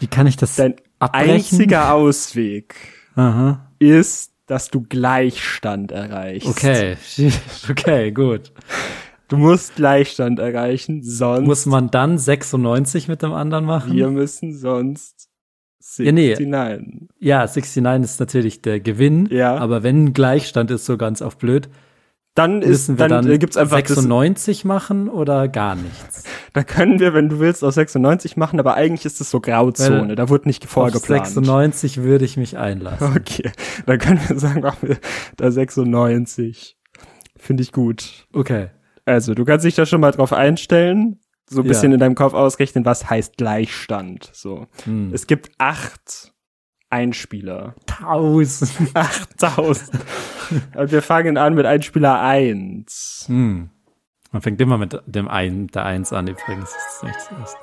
wie 0.00 0.06
kann 0.06 0.26
ich 0.26 0.36
das 0.36 0.56
Dein 0.56 0.74
abbrechen? 0.98 1.30
einziger 1.30 1.92
Ausweg 1.92 2.74
Aha. 3.14 3.70
ist, 3.78 4.31
dass 4.52 4.68
du 4.68 4.82
Gleichstand 4.82 5.92
erreichst. 5.92 6.46
Okay, 6.46 6.98
okay, 7.70 8.12
gut. 8.12 8.52
Du 9.28 9.38
musst 9.38 9.76
Gleichstand 9.76 10.38
erreichen, 10.38 11.02
sonst 11.02 11.46
Muss 11.46 11.64
man 11.64 11.90
dann 11.90 12.18
96 12.18 13.08
mit 13.08 13.22
dem 13.22 13.32
anderen 13.32 13.64
machen? 13.64 13.94
wir 13.94 14.10
müssen 14.10 14.54
sonst 14.54 15.30
Ja, 15.96 16.12
nee. 16.12 16.34
69. 16.34 17.08
Ja, 17.18 17.46
69 17.46 18.04
ist 18.04 18.20
natürlich 18.20 18.60
der 18.60 18.80
Gewinn. 18.80 19.26
Ja. 19.30 19.56
Aber 19.56 19.82
wenn 19.82 20.12
Gleichstand 20.12 20.70
ist, 20.70 20.84
so 20.84 20.98
ganz 20.98 21.22
auf 21.22 21.38
blöd, 21.38 21.70
Dann 22.34 22.60
ist, 22.60 22.68
müssen 22.68 22.98
wir 22.98 23.08
dann, 23.08 23.26
dann, 23.26 23.38
gibt's 23.38 23.56
einfach 23.56 23.80
das, 23.80 23.88
96 23.88 24.66
machen 24.66 25.08
oder 25.08 25.48
gar 25.48 25.76
nichts? 25.76 26.24
Da 26.54 26.62
können 26.64 27.00
wir, 27.00 27.14
wenn 27.14 27.28
du 27.28 27.38
willst, 27.40 27.64
aus 27.64 27.74
96 27.74 28.36
machen, 28.36 28.60
aber 28.60 28.74
eigentlich 28.74 29.04
ist 29.06 29.20
es 29.20 29.30
so 29.30 29.40
Grauzone, 29.40 30.08
Weil 30.10 30.16
da 30.16 30.28
wurde 30.28 30.48
nicht 30.48 30.64
Auf 30.64 30.70
vorgeplant. 30.70 31.26
96 31.26 32.02
würde 32.02 32.24
ich 32.24 32.36
mich 32.36 32.58
einlassen. 32.58 33.16
Okay, 33.16 33.50
dann 33.86 33.98
können 33.98 34.20
wir 34.28 34.38
sagen, 34.38 34.60
machen 34.60 34.88
wir 34.88 34.98
da 35.36 35.50
96. 35.50 36.76
Finde 37.36 37.62
ich 37.62 37.72
gut. 37.72 38.26
Okay. 38.32 38.68
Also, 39.04 39.34
du 39.34 39.44
kannst 39.44 39.64
dich 39.64 39.74
da 39.74 39.84
schon 39.86 40.00
mal 40.00 40.12
drauf 40.12 40.32
einstellen, 40.32 41.18
so 41.50 41.60
ein 41.60 41.64
Ja. 41.64 41.68
bisschen 41.70 41.92
in 41.92 41.98
deinem 41.98 42.14
Kopf 42.14 42.34
ausrechnen, 42.34 42.84
was 42.84 43.10
heißt 43.10 43.36
Gleichstand. 43.36 44.30
So. 44.32 44.66
Hm. 44.84 45.10
Es 45.12 45.26
gibt 45.26 45.50
acht 45.58 46.32
Einspieler. 46.88 47.74
1000. 48.00 48.94
8000. 48.94 49.90
Und 50.76 50.92
wir 50.92 51.02
fangen 51.02 51.36
an 51.38 51.54
mit 51.54 51.66
Einspieler 51.66 52.20
1. 52.20 53.24
Hm. 53.26 53.70
Man 54.32 54.40
fängt 54.42 54.60
immer 54.60 54.78
mit 54.78 54.98
dem 55.06 55.28
ein, 55.28 55.66
der 55.68 55.84
1 55.84 56.12
an, 56.12 56.26
übrigens. 56.26 56.72
Das 56.72 56.94
ist 56.94 57.02
nicht 57.04 57.16
das 57.16 57.30
erste. 57.38 57.58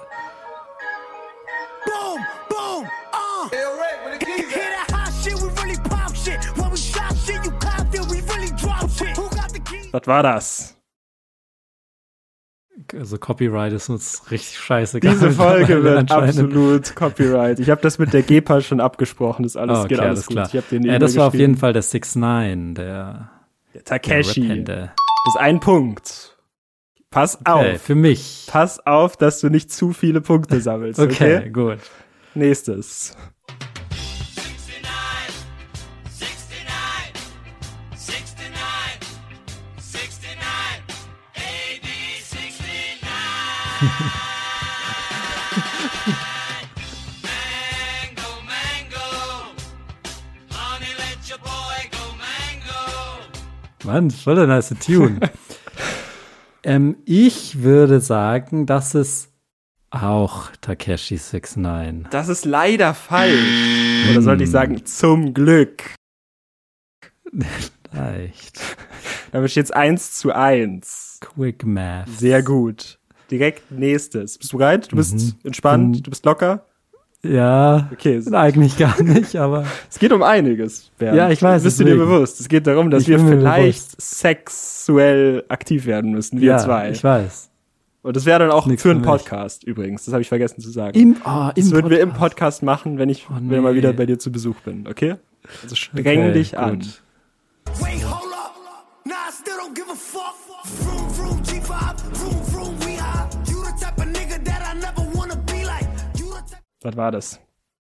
Was 9.91 10.05
war 10.07 10.23
das? 10.23 10.75
Also 12.93 13.17
Copyright 13.17 13.73
ist 13.73 13.89
uns 13.89 14.31
richtig 14.31 14.57
scheiße. 14.57 14.99
Diese 14.99 15.31
Folge 15.31 15.83
wird 15.83 16.11
absolut 16.11 16.95
Copyright. 16.95 17.59
Ich 17.59 17.69
habe 17.69 17.81
das 17.81 17.99
mit 17.99 18.13
der 18.13 18.21
GEPA 18.23 18.61
schon 18.61 18.79
abgesprochen, 18.79 19.43
das 19.43 19.57
alles 19.57 19.77
Oh, 19.79 19.81
okay, 19.81 19.89
geht 19.89 19.99
alles 19.99 20.09
alles 20.09 20.25
gut. 20.27 20.35
klar. 20.35 20.49
Ich 20.53 20.69
den 20.69 20.83
Ja, 20.83 20.89
E-Mail 20.89 20.99
das 20.99 21.15
war 21.17 21.27
auf 21.27 21.33
jeden 21.33 21.57
Fall 21.57 21.73
der 21.73 21.81
6 21.81 22.15
9 22.15 22.75
der, 22.75 23.29
Der 23.73 23.81
der 23.81 23.83
Takeshi. 23.83 24.41
Rap-Hände. 24.41 24.91
Das 25.25 25.35
ist 25.35 25.39
ein 25.39 25.59
Punkt. 25.59 26.28
Pass 27.11 27.37
Okay, 27.43 27.75
auf. 27.75 27.81
für 27.81 27.95
mich. 27.95 28.45
Pass 28.47 28.85
auf, 28.85 29.17
dass 29.17 29.39
du 29.39 29.49
nicht 29.49 29.71
zu 29.71 29.93
viele 29.93 30.21
Punkte 30.21 30.61
sammelst. 30.61 30.99
Okay, 30.99 31.37
Okay. 31.37 31.49
gut. 31.49 31.79
Nächstes. 32.35 33.15
69. 33.15 33.29
Mann, 53.85 54.11
voll 54.11 54.39
ein 54.39 54.49
nice 54.49 54.75
Tune. 54.85 55.19
ähm, 56.63 56.97
ich 57.05 57.61
würde 57.63 57.99
sagen, 58.01 58.65
dass 58.65 58.93
es 58.95 59.29
auch 59.91 60.51
Takeshi 60.61 61.15
69. 61.17 62.07
Das 62.11 62.29
ist 62.29 62.45
leider 62.45 62.93
falsch. 62.93 64.07
Oder 64.11 64.21
sollte 64.21 64.43
ich 64.43 64.51
sagen, 64.51 64.85
zum 64.85 65.33
Glück. 65.33 65.83
Leicht. 67.91 68.59
Damit 69.31 69.51
steht 69.51 69.65
es 69.65 69.71
1 69.71 70.13
zu 70.13 70.31
1. 70.33 71.19
Quick 71.21 71.65
Math. 71.65 72.07
Sehr 72.09 72.43
gut. 72.43 72.99
Direkt 73.31 73.71
nächstes. 73.71 74.37
Bist 74.37 74.53
du 74.53 74.57
bereit? 74.57 74.91
Du 74.91 74.95
bist 74.95 75.13
Mhm. 75.15 75.33
entspannt? 75.43 75.97
Mhm. 75.97 76.03
Du 76.03 76.09
bist 76.09 76.25
locker? 76.25 76.65
Ja, 77.21 77.89
Okay, 77.91 78.21
eigentlich 78.31 78.77
gar 78.77 79.01
nicht, 79.03 79.35
aber 79.35 79.65
es 79.89 79.99
geht 79.99 80.13
um 80.13 80.23
einiges, 80.23 80.89
Bernd. 80.97 81.17
Ja, 81.17 81.29
ich 81.29 81.41
weiß, 81.41 81.63
Bist 81.63 81.79
du 81.79 81.83
dir 81.83 81.97
bewusst? 81.97 82.39
Es 82.39 82.47
geht 82.47 82.65
darum, 82.65 82.89
dass 82.89 83.03
Ich 83.03 83.09
wir 83.09 83.19
vielleicht 83.19 84.01
sexuell 84.01 85.43
aktiv 85.49 85.85
werden 85.85 86.11
müssen, 86.11 86.39
wir 86.39 86.47
ja, 86.51 86.57
zwei. 86.59 86.91
ich 86.91 87.03
weiß. 87.03 87.49
Und 88.01 88.15
das 88.15 88.25
wäre 88.25 88.39
dann 88.39 88.51
auch 88.51 88.65
Nix 88.65 88.81
für 88.81 88.91
einen 88.91 89.03
für 89.03 89.11
mich. 89.11 89.17
Podcast 89.25 89.65
übrigens. 89.65 90.05
Das 90.05 90.13
habe 90.13 90.21
ich 90.21 90.29
vergessen 90.29 90.61
zu 90.61 90.69
sagen. 90.71 90.97
Im, 90.97 91.17
oh, 91.25 91.49
das 91.53 91.65
im 91.65 91.71
würden 91.71 91.89
wir 91.89 91.99
im 91.99 92.09
Podcast. 92.11 92.61
Podcast 92.61 92.63
machen, 92.63 92.97
wenn 92.97 93.09
ich 93.09 93.27
Oh, 93.29 93.33
wenn 93.37 93.51
ich 93.53 93.61
mal 93.61 93.71
nee. 93.73 93.77
wieder 93.79 93.91
bei 93.91 94.05
dir 94.05 94.17
zu 94.17 94.31
Besuch 94.31 94.55
bin, 94.61 94.87
okay? 94.87 95.15
Also 95.61 95.75
streng 95.75 95.99
Okay, 96.21 96.31
dich 96.31 96.57
an. 96.57 96.79
gut. 96.79 97.01
Wait, 97.81 98.01
hold 98.05 98.33
up. 98.33 98.55
Nah, 99.03 99.11
I 99.13 99.31
still 99.33 99.53
don't 99.55 99.75
give 99.75 99.91
a 99.91 99.95
fuck. 99.95 100.28
Was 106.81 106.95
war 106.95 107.11
das? 107.11 107.39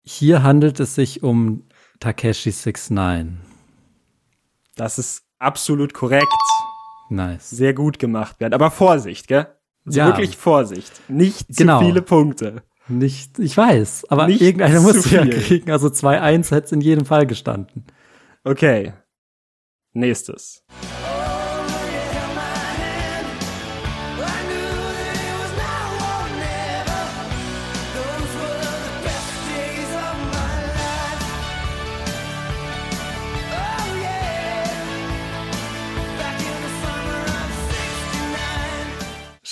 Hier 0.05 0.42
handelt 0.42 0.81
es 0.81 0.95
sich 0.95 1.23
um 1.23 1.64
Takeshi 2.01 2.51
69. 2.51 3.38
Das 4.75 4.99
ist 4.99 5.23
absolut 5.38 5.95
korrekt. 5.95 6.27
Nice. 7.09 7.51
Sehr 7.51 7.75
gut 7.75 7.99
gemacht, 7.99 8.38
Bernd. 8.38 8.55
Aber 8.55 8.71
Vorsicht, 8.71 9.29
gell? 9.29 9.47
Also 9.85 9.99
Ja. 9.99 10.07
wirklich 10.07 10.37
Vorsicht. 10.37 10.92
Nicht 11.09 11.57
Genau. 11.57 11.79
zu 11.81 11.87
viele 11.87 12.03
Punkte. 12.03 12.62
Nicht, 12.88 13.38
ich 13.38 13.57
weiß, 13.57 14.07
aber 14.09 14.27
Nicht 14.27 14.40
irgendeiner 14.40 14.81
muss 14.81 15.09
ja 15.11 15.25
kriegen. 15.27 15.71
Also 15.71 15.88
2-1 15.88 16.51
hätte 16.51 16.66
es 16.66 16.73
in 16.73 16.81
jedem 16.81 17.05
Fall 17.05 17.27
gestanden. 17.27 17.85
Okay. 18.45 18.92
Nächstes. 19.92 20.64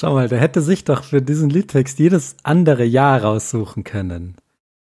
Schau 0.00 0.14
mal, 0.14 0.30
der 0.30 0.40
hätte 0.40 0.62
sich 0.62 0.84
doch 0.84 1.04
für 1.04 1.20
diesen 1.20 1.50
Liedtext 1.50 1.98
jedes 1.98 2.34
andere 2.42 2.84
Jahr 2.84 3.22
raussuchen 3.22 3.84
können. 3.84 4.36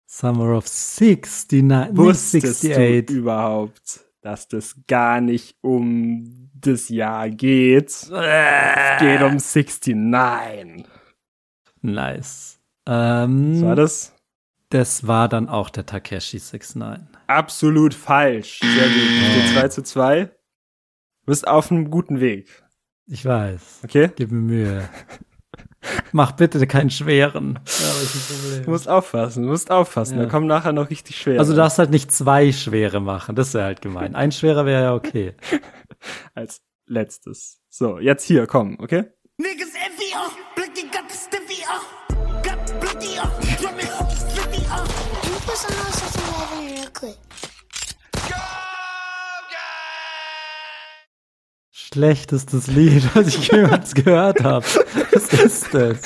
Summer 0.08 0.56
of 0.56 0.67
69, 0.67 1.63
nicht 1.63 1.97
Wusstest 1.97 2.63
68. 2.63 3.08
du 3.08 3.13
überhaupt, 3.15 4.06
dass 4.21 4.47
das 4.47 4.74
gar 4.88 5.19
nicht 5.19 5.58
um 5.60 6.50
das 6.54 6.88
Jahr 6.88 7.30
geht? 7.30 7.89
Es 7.89 9.00
geht 9.00 9.21
um 9.21 9.36
69. 9.36 10.86
Nice. 11.82 12.62
Ähm, 12.88 13.56
Was 13.56 13.62
war 13.63 13.76
das? 13.76 14.15
das 14.69 15.08
war 15.08 15.28
dann 15.28 15.50
auch 15.50 15.69
der 15.69 15.86
Takeshi 15.86 16.38
69. 16.38 17.06
Absolut 17.28 17.93
falsch. 17.93 18.62
Sehr 18.62 18.88
gut. 18.88 19.43
Steht 19.43 19.60
2 19.60 19.67
zu 19.67 19.84
2. 19.84 20.26
Du 20.28 20.32
bist 21.26 21.45
auf 21.45 21.69
einem 21.69 21.91
guten 21.91 22.21
Weg. 22.21 22.63
Ich 23.08 23.26
weiß. 23.26 23.82
Okay? 23.84 24.12
Gib 24.16 24.32
mir 24.32 24.42
Mühe. 24.42 24.90
Mach 26.12 26.34
bitte 26.34 26.66
keinen 26.68 26.90
schweren. 26.90 27.60
Ja, 27.66 27.90
aber 27.90 28.02
ist 28.02 28.16
ein 28.16 28.36
Problem. 28.36 28.64
Du 28.66 28.72
musst 28.72 28.88
aufpassen, 28.88 29.44
du 29.44 29.50
musst 29.50 29.72
aufpassen. 29.72 30.18
Ja. 30.18 30.24
Da 30.26 30.30
kommen 30.30 30.46
nachher 30.46 30.74
noch 30.74 30.90
richtig 30.90 31.18
schwer. 31.18 31.40
Also 31.40 31.54
du 31.54 31.58
darfst 31.58 31.80
halt 31.80 31.90
nicht 31.90 32.12
zwei 32.12 32.52
schwere 32.52 33.00
machen. 33.00 33.36
Das 33.36 33.54
wäre 33.54 33.66
halt 33.66 33.82
gemein. 33.82 34.16
Ein 34.16 34.32
schwerer 34.32 34.66
wäre 34.66 34.84
ja 34.84 34.94
okay. 34.94 35.34
als 36.36 36.62
letztes. 36.86 37.60
So, 37.70 38.00
jetzt 38.00 38.26
hier, 38.26 38.46
komm, 38.48 38.78
okay? 38.80 39.06
Niggas 39.38 39.70
envy, 39.70 40.14
uh. 40.14 40.30
Blicky 40.56 40.88
got 40.92 41.10
the 41.10 41.18
stiffy, 41.18 41.64
uh. 41.64 41.82
Got 42.44 42.80
blicky, 42.80 43.18
uh. 43.18 43.28
Drumming, 43.60 43.88
flippy, 44.30 44.62
uh. 44.68 44.86
Can 45.22 45.34
you 45.34 45.40
put 45.40 45.58
some 45.58 45.76
on 45.80 45.92
something 45.94 46.76
real 46.76 46.90
quick? 46.94 47.18
Schlechtestes 51.93 52.67
Lied, 52.67 53.04
was 53.15 53.27
ich 53.27 53.51
jemals 53.51 53.93
gehört 53.93 54.43
habe. 54.43 54.65
Was 55.12 55.34
ist 55.34 55.73
das? 55.73 55.97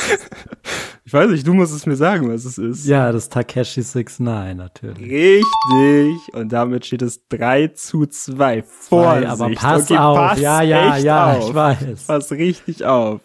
Ich 1.07 1.13
weiß 1.13 1.29
nicht, 1.29 1.45
du 1.45 1.53
musst 1.53 1.75
es 1.75 1.85
mir 1.85 1.95
sagen, 1.95 2.33
was 2.33 2.43
es 2.45 2.57
ist. 2.57 2.87
Ja, 2.87 3.11
das 3.11 3.29
Takeshi 3.29 3.81
69 3.81 4.57
natürlich. 4.57 4.97
Richtig. 4.99 6.33
Und 6.33 6.51
damit 6.51 6.87
steht 6.87 7.03
es 7.03 7.27
3 7.27 7.67
zu 7.67 8.07
2. 8.07 8.63
Vorsicht. 8.63 9.27
aber 9.29 9.51
pass 9.51 9.83
okay, 9.83 9.97
auf. 9.99 10.17
pass 10.17 10.39
ja, 10.39 10.63
ja, 10.63 10.97
ja, 10.97 11.33
auf. 11.33 11.49
ich 11.49 11.53
weiß. 11.53 12.07
Pass 12.07 12.31
richtig 12.31 12.83
auf. 12.83 13.21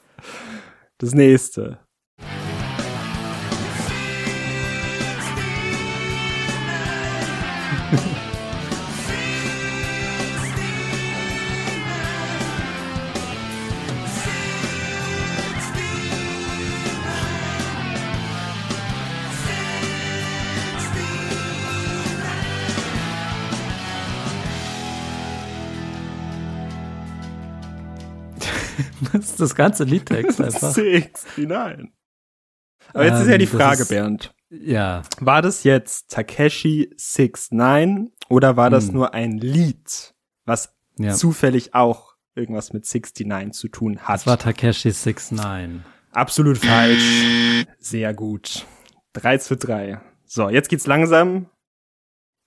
Das 0.99 1.15
nächste. 1.15 1.79
Ist 29.41 29.51
das 29.51 29.55
ganze 29.57 29.85
Liedtext 29.85 30.41
einfach. 30.41 30.75
69. 30.77 31.49
Aber 32.93 33.05
jetzt 33.05 33.21
ist 33.21 33.27
ja 33.29 33.33
Ähm, 33.35 33.39
die 33.39 33.47
Frage, 33.47 33.83
ist- 33.83 33.89
Bernd. 33.89 34.35
Ja, 34.53 35.03
War 35.21 35.43
das 35.43 35.63
jetzt 35.63 36.11
Takeshi 36.11 36.91
69 36.99 38.13
oder 38.29 38.57
war 38.57 38.69
das 38.69 38.89
Hm. 38.89 38.95
nur 38.95 39.15
ein 39.15 39.39
Lied, 39.39 40.13
was 40.45 40.75
ja. 40.99 41.13
zufällig 41.15 41.73
auch 41.75 42.17
irgendwas 42.35 42.73
mit 42.73 42.85
69 42.85 43.53
zu 43.53 43.69
tun 43.69 43.99
hat? 44.01 44.15
Das 44.17 44.27
war 44.27 44.39
Takeshi 44.39 44.89
69. 44.89 45.83
Absolut 46.11 46.59
falsch. 46.59 47.65
Sehr 47.79 48.13
gut. 48.13 48.67
3 49.13 49.39
zu 49.39 49.57
3. 49.57 50.01
So, 50.25 50.49
jetzt 50.49 50.69
geht's 50.69 50.87
langsam. 50.89 51.49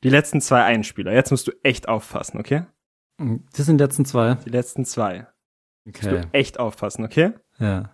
Die 0.04 0.10
letzten 0.10 0.42
zwei 0.42 0.64
Einspieler. 0.66 1.14
Jetzt 1.14 1.32
musst 1.32 1.48
du 1.48 1.54
echt 1.64 1.88
aufpassen, 1.88 2.38
okay? 2.38 2.66
Das 3.56 3.66
sind 3.66 3.78
die 3.78 3.84
letzten 3.84 4.04
zwei. 4.04 4.36
Die 4.46 4.50
letzten 4.50 4.84
zwei. 4.84 5.28
Musst 5.86 6.04
Okay. 6.06 6.22
du 6.22 6.28
echt 6.34 6.60
aufpassen, 6.60 7.06
okay? 7.06 7.32
Ja. 7.60 7.90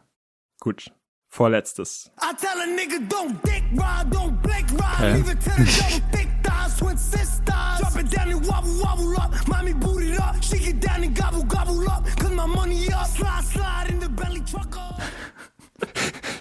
Gut. 0.60 0.92
Vorletztes. 1.32 2.12
Okay. 4.98 5.22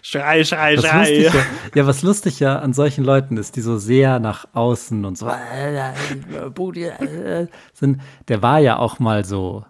Schrei, 0.03 0.43
schrei, 0.45 0.77
Was 0.77 0.85
schrei. 0.87 1.13
ja, 1.19 1.33
ja, 1.75 1.87
was 1.87 2.03
lustig 2.03 2.41
ja 2.41 2.59
an 2.61 2.73
solchen 2.73 3.05
Leuten 3.05 3.37
ist, 3.37 3.57
die 3.57 3.61
so 3.61 3.77
sehr 3.77 4.19
nach 4.21 4.47
außen 4.55 5.05
und 5.05 5.19
so 5.19 5.29
sind, 7.75 8.01
der 8.29 8.41
war 8.43 8.59
ja 8.59 8.79
auch 8.79 8.99
mal 9.01 9.25
so 9.27 9.67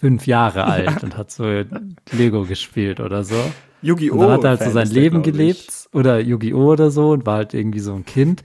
fünf 0.00 0.26
Jahre 0.26 0.64
alt 0.64 1.02
und 1.02 1.16
hat 1.16 1.30
so 1.30 1.44
Lego 2.12 2.44
gespielt 2.44 3.00
oder 3.00 3.24
so. 3.24 3.36
Yu-Gi-Oh! 3.82 4.14
Und 4.14 4.20
dann 4.20 4.32
hat 4.32 4.44
er 4.44 4.50
halt 4.50 4.62
so 4.62 4.70
sein 4.70 4.86
ist 4.86 4.92
Leben 4.92 5.22
gelebt 5.22 5.88
oder 5.92 6.20
Yu-Gi-Oh! 6.20 6.72
oder 6.72 6.90
so 6.90 7.10
und 7.10 7.26
war 7.26 7.36
halt 7.36 7.54
irgendwie 7.54 7.80
so 7.80 7.94
ein 7.94 8.04
Kind. 8.04 8.42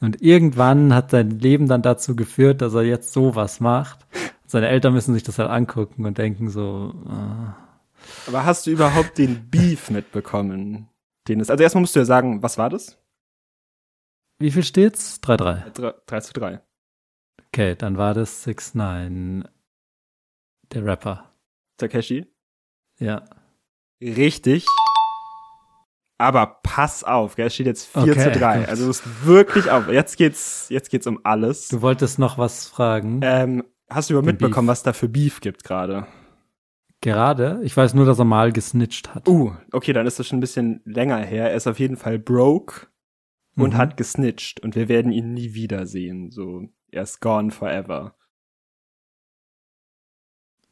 Und 0.00 0.22
irgendwann 0.22 0.94
hat 0.94 1.10
sein 1.10 1.30
Leben 1.30 1.68
dann 1.68 1.82
dazu 1.82 2.14
geführt, 2.14 2.62
dass 2.62 2.74
er 2.74 2.82
jetzt 2.82 3.12
sowas 3.12 3.60
macht. 3.60 4.06
Seine 4.46 4.68
Eltern 4.68 4.92
müssen 4.92 5.14
sich 5.14 5.24
das 5.24 5.38
halt 5.38 5.50
angucken 5.50 6.06
und 6.06 6.16
denken 6.18 6.48
so, 6.48 6.94
ah, 7.08 7.56
Aber 8.28 8.44
hast 8.44 8.66
du 8.66 8.70
überhaupt 8.70 9.18
den 9.18 9.50
Beef 9.50 9.90
mitbekommen? 9.90 10.88
Den 11.26 11.40
es, 11.40 11.50
also 11.50 11.62
erstmal 11.62 11.80
musst 11.80 11.96
du 11.96 12.00
ja 12.00 12.04
sagen, 12.04 12.42
was 12.42 12.58
war 12.58 12.70
das? 12.70 12.98
wie 14.38 14.50
viel 14.50 14.64
steht's? 14.64 15.20
3-3. 15.22 15.70
3, 15.70 15.94
3 16.06 16.20
zu 16.20 16.32
3. 16.34 16.60
Okay, 17.48 17.74
dann 17.76 17.96
war 17.96 18.14
das 18.14 18.42
6 18.44 18.74
9 18.74 19.48
der 20.72 20.84
Rapper. 20.84 21.32
Takeshi? 21.78 22.26
Ja. 22.98 23.24
Richtig. 24.00 24.66
Aber 26.18 26.60
pass 26.62 27.02
auf, 27.02 27.34
gell? 27.34 27.46
es 27.48 27.54
steht 27.54 27.66
jetzt 27.66 27.86
4 27.86 28.02
Okay, 28.02 28.32
zu 28.32 28.38
3. 28.38 28.58
gut. 28.60 28.68
Also 28.68 28.82
du 28.84 28.86
musst 28.88 29.26
wirklich 29.26 29.70
auf. 29.70 29.88
Jetzt 29.88 30.16
geht's, 30.16 30.68
jetzt 30.70 30.90
geht's 30.90 31.06
um 31.06 31.20
alles. 31.24 31.68
Du 31.68 31.82
wolltest 31.82 32.18
noch 32.18 32.38
was 32.38 32.68
fragen. 32.68 33.20
Ähm, 33.22 33.64
hast 33.90 34.08
du 34.10 34.14
überhaupt 34.14 34.26
mitbekommen, 34.26 34.66
Beef. 34.66 34.72
was 34.72 34.82
da 34.84 34.92
für 34.92 35.08
Beef 35.08 35.40
gibt 35.40 35.64
gerade? 35.64 36.06
Gerade? 37.00 37.60
Ich 37.64 37.76
weiß 37.76 37.94
nur, 37.94 38.06
dass 38.06 38.18
er 38.18 38.24
mal 38.24 38.52
gesnitcht 38.52 39.14
hat. 39.14 39.28
Uh, 39.28 39.52
okay, 39.72 39.92
dann 39.92 40.06
ist 40.06 40.18
das 40.18 40.26
schon 40.28 40.38
ein 40.38 40.40
bisschen 40.40 40.80
länger 40.84 41.18
her. 41.18 41.50
Er 41.50 41.56
ist 41.56 41.66
auf 41.66 41.78
jeden 41.78 41.96
Fall 41.96 42.18
broke 42.18 42.86
und 43.56 43.74
Mhm. 43.74 43.76
hat 43.78 43.96
gesnitcht 43.96 44.60
und 44.60 44.74
wir 44.76 44.88
werden 44.88 45.12
ihn 45.12 45.34
nie 45.34 45.52
wiedersehen. 45.54 46.30
So, 46.30 46.68
er 46.90 47.02
ist 47.02 47.20
gone 47.20 47.50
forever. 47.50 48.14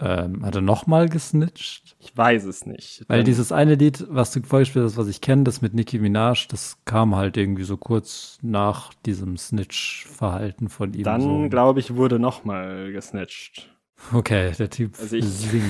Ähm, 0.04 0.44
hat 0.44 0.56
er 0.56 0.62
noch 0.62 0.88
mal 0.88 1.08
gesnitcht? 1.08 1.94
Ich 2.00 2.16
weiß 2.16 2.44
es 2.46 2.66
nicht. 2.66 3.04
Weil 3.06 3.18
Dann- 3.18 3.24
dieses 3.26 3.52
eine 3.52 3.76
Lied, 3.76 4.04
was 4.08 4.32
du 4.32 4.42
vorgespielt 4.42 4.84
hast, 4.84 4.96
was 4.96 5.06
ich 5.06 5.20
kenne, 5.20 5.44
das 5.44 5.62
mit 5.62 5.74
Nicki 5.74 6.00
Minaj, 6.00 6.46
das 6.48 6.76
kam 6.84 7.14
halt 7.14 7.36
irgendwie 7.36 7.62
so 7.62 7.76
kurz 7.76 8.38
nach 8.42 8.92
diesem 9.06 9.36
Snitch-Verhalten 9.36 10.68
von 10.68 10.92
ihm. 10.94 11.04
Dann, 11.04 11.20
so. 11.20 11.48
glaube 11.48 11.78
ich, 11.80 11.94
wurde 11.94 12.18
noch 12.18 12.44
mal 12.44 12.90
gesnitcht. 12.90 13.68
Okay, 14.12 14.50
der 14.58 14.70
Typ 14.70 14.96
Also 14.98 15.14
ich- 15.14 15.24
singt. 15.24 15.62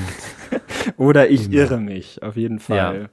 Oder 0.96 1.28
ich 1.28 1.46
Immer. 1.46 1.54
irre 1.54 1.80
mich, 1.80 2.22
auf 2.22 2.36
jeden 2.36 2.58
Fall. 2.58 3.10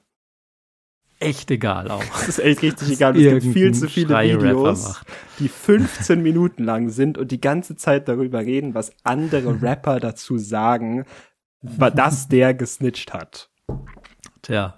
Echt 1.20 1.52
egal 1.52 1.92
auch. 1.92 2.04
Das 2.04 2.30
ist 2.30 2.40
echt 2.40 2.62
richtig 2.62 2.92
egal. 2.92 3.16
Es 3.18 3.42
gibt 3.44 3.54
viel 3.54 3.74
zu 3.74 3.90
viele 3.90 4.18
Videos, 4.20 5.02
die 5.40 5.50
15 5.50 6.22
Minuten 6.22 6.64
lang 6.64 6.90
sind 6.90 7.18
und 7.18 7.32
die 7.32 7.42
ganze 7.42 7.76
Zeit 7.76 8.08
darüber 8.08 8.40
reden, 8.40 8.74
was 8.74 8.94
andere 9.04 9.62
Rapper 9.62 10.00
dazu 10.00 10.38
sagen, 10.38 11.06
dass 11.62 12.30
der 12.30 12.54
gesnitcht 12.54 13.14
hat. 13.14 13.50
Tja, 14.42 14.78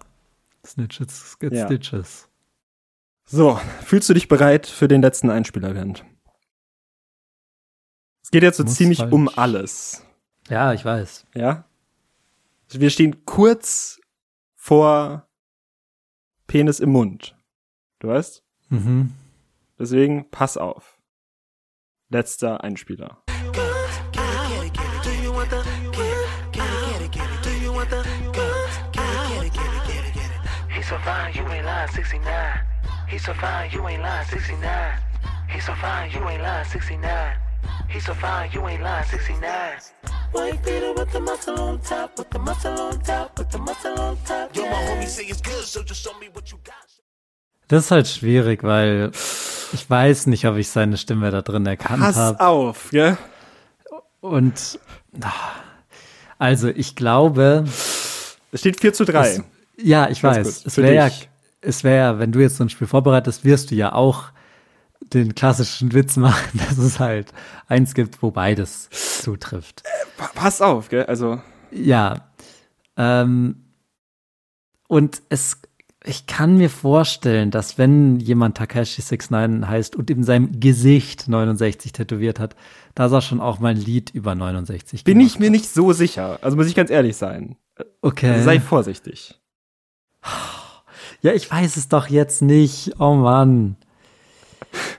Snitches 0.66 1.38
get 1.40 1.54
Ja. 1.54 1.66
Stitches. 1.68 2.28
So, 3.26 3.60
fühlst 3.86 4.10
du 4.10 4.14
dich 4.16 4.28
bereit 4.28 4.66
für 4.66 4.88
den 4.88 5.02
letzten 5.04 5.30
Einspieler, 5.30 5.74
Bernd? 5.74 6.04
Es 8.24 8.32
geht 8.32 8.44
jetzt 8.44 8.58
so 8.58 8.64
Muss 8.64 8.76
ziemlich 8.76 8.98
falsch. 9.00 9.14
um 9.14 9.30
alles, 9.30 10.04
Ja, 10.50 10.74
ich 10.74 10.84
weiß. 10.84 11.26
ja? 11.36 11.66
Wir 12.70 12.90
stehen 12.90 13.26
kurz 13.26 14.00
vor 14.56 15.28
Penis 16.52 16.82
im 16.82 16.92
Mund. 16.92 17.34
Du 18.00 18.10
weißt? 18.10 18.44
Mhm. 18.68 19.14
Deswegen 19.80 20.30
pass 20.32 20.58
auf. 20.58 21.00
Letzter 22.10 22.62
Einspieler. 22.62 23.24
He's 30.76 30.90
so 30.90 30.98
fine, 30.98 31.34
you 31.34 31.48
ain't 31.48 31.66
lying, 31.66 31.88
69. 31.88 32.68
He's 33.08 33.24
so 33.24 33.34
fine, 33.34 33.72
you 33.72 33.88
ain't 33.88 34.04
lying, 34.04 34.26
69. 34.26 34.98
He's 35.48 35.66
so 35.66 35.74
fine, 35.76 36.12
you 36.12 36.28
ain't 36.28 36.44
lying, 36.44 36.66
69. 36.66 37.38
He's 37.88 38.06
so 38.06 38.14
fine, 38.14 38.52
you 38.52 38.68
ain't 38.68 38.84
lying, 38.84 39.06
69. 39.06 40.11
White 40.34 40.60
beater 40.64 40.94
with 40.96 41.12
the 41.12 41.20
muscle 41.20 41.60
on 41.60 41.80
top, 41.82 42.18
with 42.18 42.28
the 42.32 42.40
muscle 42.40 42.72
on 42.80 43.02
top, 43.04 43.38
with 43.38 43.50
the 43.52 43.58
muscle 43.58 44.00
on 44.00 44.18
top. 44.26 44.56
Yo, 44.56 44.64
my 44.64 44.72
homie 44.88 45.08
say 45.08 45.24
it's 45.24 45.42
good, 45.42 45.64
so 45.64 45.82
just 45.84 46.02
show 46.04 46.14
me 46.20 46.28
what 46.34 46.50
you 46.50 46.58
got. 46.64 46.76
Das 47.68 47.86
ist 47.86 47.92
halt 47.92 48.08
schwierig, 48.08 48.64
weil 48.64 49.12
ich 49.74 49.90
weiß 49.90 50.28
nicht, 50.28 50.46
ob 50.46 50.58
ich 50.58 50.70
seine 50.70 50.98
Stimme 50.98 51.32
da 51.32 51.42
drin 51.42 51.66
erkannt 51.66 52.02
Pass 52.02 52.16
habe. 52.18 52.40
auf, 52.42 52.90
gell? 52.92 53.18
Und 54.20 54.80
ah, 55.22 55.32
also 56.38 56.68
ich 56.68 56.96
glaube, 56.96 57.64
Es 58.52 58.60
steht 58.60 58.80
4 58.82 58.94
zu 58.94 59.06
3. 59.06 59.28
Es, 59.30 59.42
ja, 59.78 60.10
ich 60.10 60.22
Ganz 60.22 60.38
weiß. 60.38 60.44
kurz, 60.44 60.66
Es 60.66 60.78
wäre 60.78 60.94
ja, 60.94 61.08
dich. 61.10 61.30
es 61.62 61.84
wäre 61.84 61.98
ja, 61.98 62.20
wenn 62.20 62.32
du 62.34 62.40
jetzt 62.40 62.58
so 62.58 62.64
ein 62.66 62.70
Spiel 62.70 62.88
vorbereitest, 62.88 63.46
wirst 63.46 63.72
du 63.72 63.76
ja 63.76 63.94
auch 63.94 64.26
den 65.02 65.36
klassischen 65.36 65.94
Witz 65.94 66.18
machen, 66.18 66.60
dass 66.68 66.78
es 66.78 67.00
halt 67.00 67.34
eins 67.68 67.94
gibt, 67.94 68.22
wo 68.22 68.32
beides 68.32 68.90
zutrifft. 69.22 69.84
Pa- 70.18 70.32
Pass 70.34 70.62
auf, 70.62 70.90
gell? 70.90 71.06
Also, 71.06 71.42
Ja. 71.72 72.28
Ähm, 72.98 73.56
und 74.88 75.22
es, 75.30 75.62
ich 76.04 76.28
kann 76.28 76.58
mir 76.58 76.70
vorstellen, 76.70 77.52
dass 77.52 77.78
wenn 77.78 78.20
jemand 78.20 78.58
Takashi 78.58 79.02
69 79.02 79.68
heißt 79.68 79.96
und 79.96 80.10
in 80.10 80.24
seinem 80.24 80.60
Gesicht 80.60 81.28
69 81.30 81.94
tätowiert 81.94 82.40
hat, 82.40 82.56
dass 82.96 83.12
er 83.14 83.22
schon 83.22 83.40
auch 83.40 83.60
mal 83.60 83.70
ein 83.70 83.78
Lied 83.78 84.10
über 84.10 84.36
69 84.36 85.06
bin 85.06 85.22
ich 85.22 85.40
mir 85.40 85.50
nicht 85.50 85.70
so 85.74 85.94
sicher. 85.94 86.40
Also 86.42 86.58
muss 86.58 86.68
ich 86.68 86.76
ganz 86.76 86.90
ehrlich 86.90 87.16
sein. 87.16 87.56
hat. 87.78 87.88
Okay. 88.02 88.44
Sei 88.44 88.60
vorsichtig. 88.60 89.40
Ja, 91.22 91.34
ich 91.34 91.50
weiß 91.50 91.78
es 91.78 91.88
doch 91.88 92.08
jetzt 92.08 92.42
nicht. 92.42 93.00
Oh 93.00 93.14
Mann. 93.16 93.78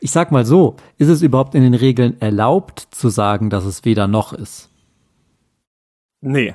Ich 0.01 0.11
sag 0.11 0.33
mal 0.33 0.45
so, 0.45 0.77
ist 0.99 1.09
es 1.09 1.23
überhaupt 1.23 1.55
in 1.55 1.63
den 1.63 1.75
Regeln 1.75 2.21
erlaubt 2.21 2.81
zu 2.91 3.09
sagen, 3.09 3.51
dass 3.51 3.65
es 3.65 3.85
weder 3.85 4.07
noch 4.09 4.33
ist? 4.33 4.69
Nee. 6.21 6.55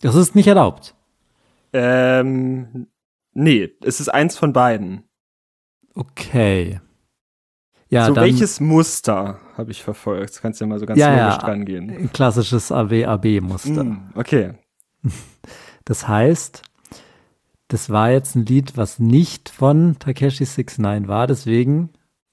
Das 0.00 0.14
ist 0.14 0.34
nicht 0.34 0.46
erlaubt. 0.46 0.94
Ähm, 1.72 2.86
nee, 3.32 3.70
es 3.82 4.00
ist 4.00 4.08
eins 4.08 4.36
von 4.36 4.52
beiden. 4.52 5.04
Okay. 5.94 6.80
Ja, 7.88 8.06
so 8.06 8.14
dann 8.14 8.24
welches 8.24 8.60
Muster 8.60 9.40
habe 9.56 9.72
ich 9.72 9.82
verfolgt? 9.82 10.30
Das 10.30 10.40
kannst 10.40 10.60
du 10.60 10.64
ja 10.64 10.68
mal 10.68 10.78
so 10.78 10.86
ganz 10.86 10.98
Ja, 10.98 11.08
logisch 11.10 11.38
ja. 11.40 11.46
dran 11.46 11.64
gehen. 11.64 11.90
ein 11.90 12.12
klassisches 12.12 12.70
AW-AB-Muster. 12.72 13.84
Mm, 13.84 14.10
okay. 14.14 14.54
Das 15.86 16.06
heißt, 16.06 16.62
das 17.70 17.88
war 17.88 18.10
jetzt 18.10 18.34
ein 18.34 18.44
Lied, 18.44 18.76
was 18.76 18.98
nicht 18.98 19.48
von 19.48 19.96
Takeshi 19.98 20.44
69 20.44 21.08
war. 21.08 21.28
Deswegen, 21.28 21.90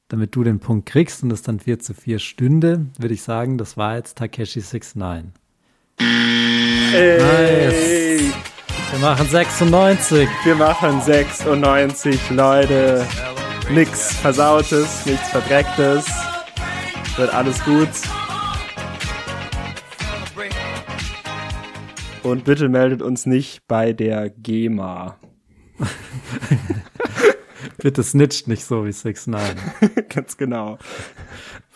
damit 0.07 0.35
du 0.35 0.43
den 0.43 0.59
Punkt 0.59 0.87
kriegst 0.87 1.21
und 1.23 1.31
es 1.31 1.43
dann 1.43 1.59
4 1.59 1.79
zu 1.79 1.93
4 1.93 2.17
stünde, 2.17 2.87
würde 2.97 3.13
ich 3.13 3.21
sagen, 3.21 3.59
das 3.59 3.77
war 3.77 3.95
jetzt 3.95 4.17
Takeshi 4.17 4.61
69. 4.61 5.31
Ey, 6.91 8.31
Wir 8.91 8.99
machen 8.99 9.27
96. 9.27 10.27
wir 10.43 10.55
machen 10.55 11.01
96, 11.01 12.29
Leute. 12.31 13.05
Nix 13.69 14.15
Versautes, 14.15 15.05
nichts 15.05 15.29
Verdrecktes. 15.29 16.07
Wird 17.15 17.33
alles 17.33 17.63
gut. 17.63 17.89
Und 22.27 22.43
bitte 22.43 22.67
meldet 22.67 23.01
uns 23.01 23.25
nicht 23.25 23.65
bei 23.69 23.93
der 23.93 24.29
GEMA. 24.29 25.17
Bitte 27.77 28.03
snitcht 28.03 28.49
nicht 28.49 28.65
so 28.65 28.85
wie 28.85 28.91
69 28.91 30.09
Ganz 30.09 30.35
genau. 30.35 30.77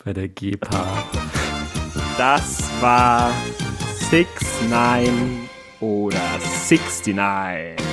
bei 0.04 0.12
der 0.12 0.28
GEPA. 0.28 1.08
Das 2.18 2.70
war 2.82 3.32
69 4.10 5.48
oder 5.80 6.20
69. 6.68 7.86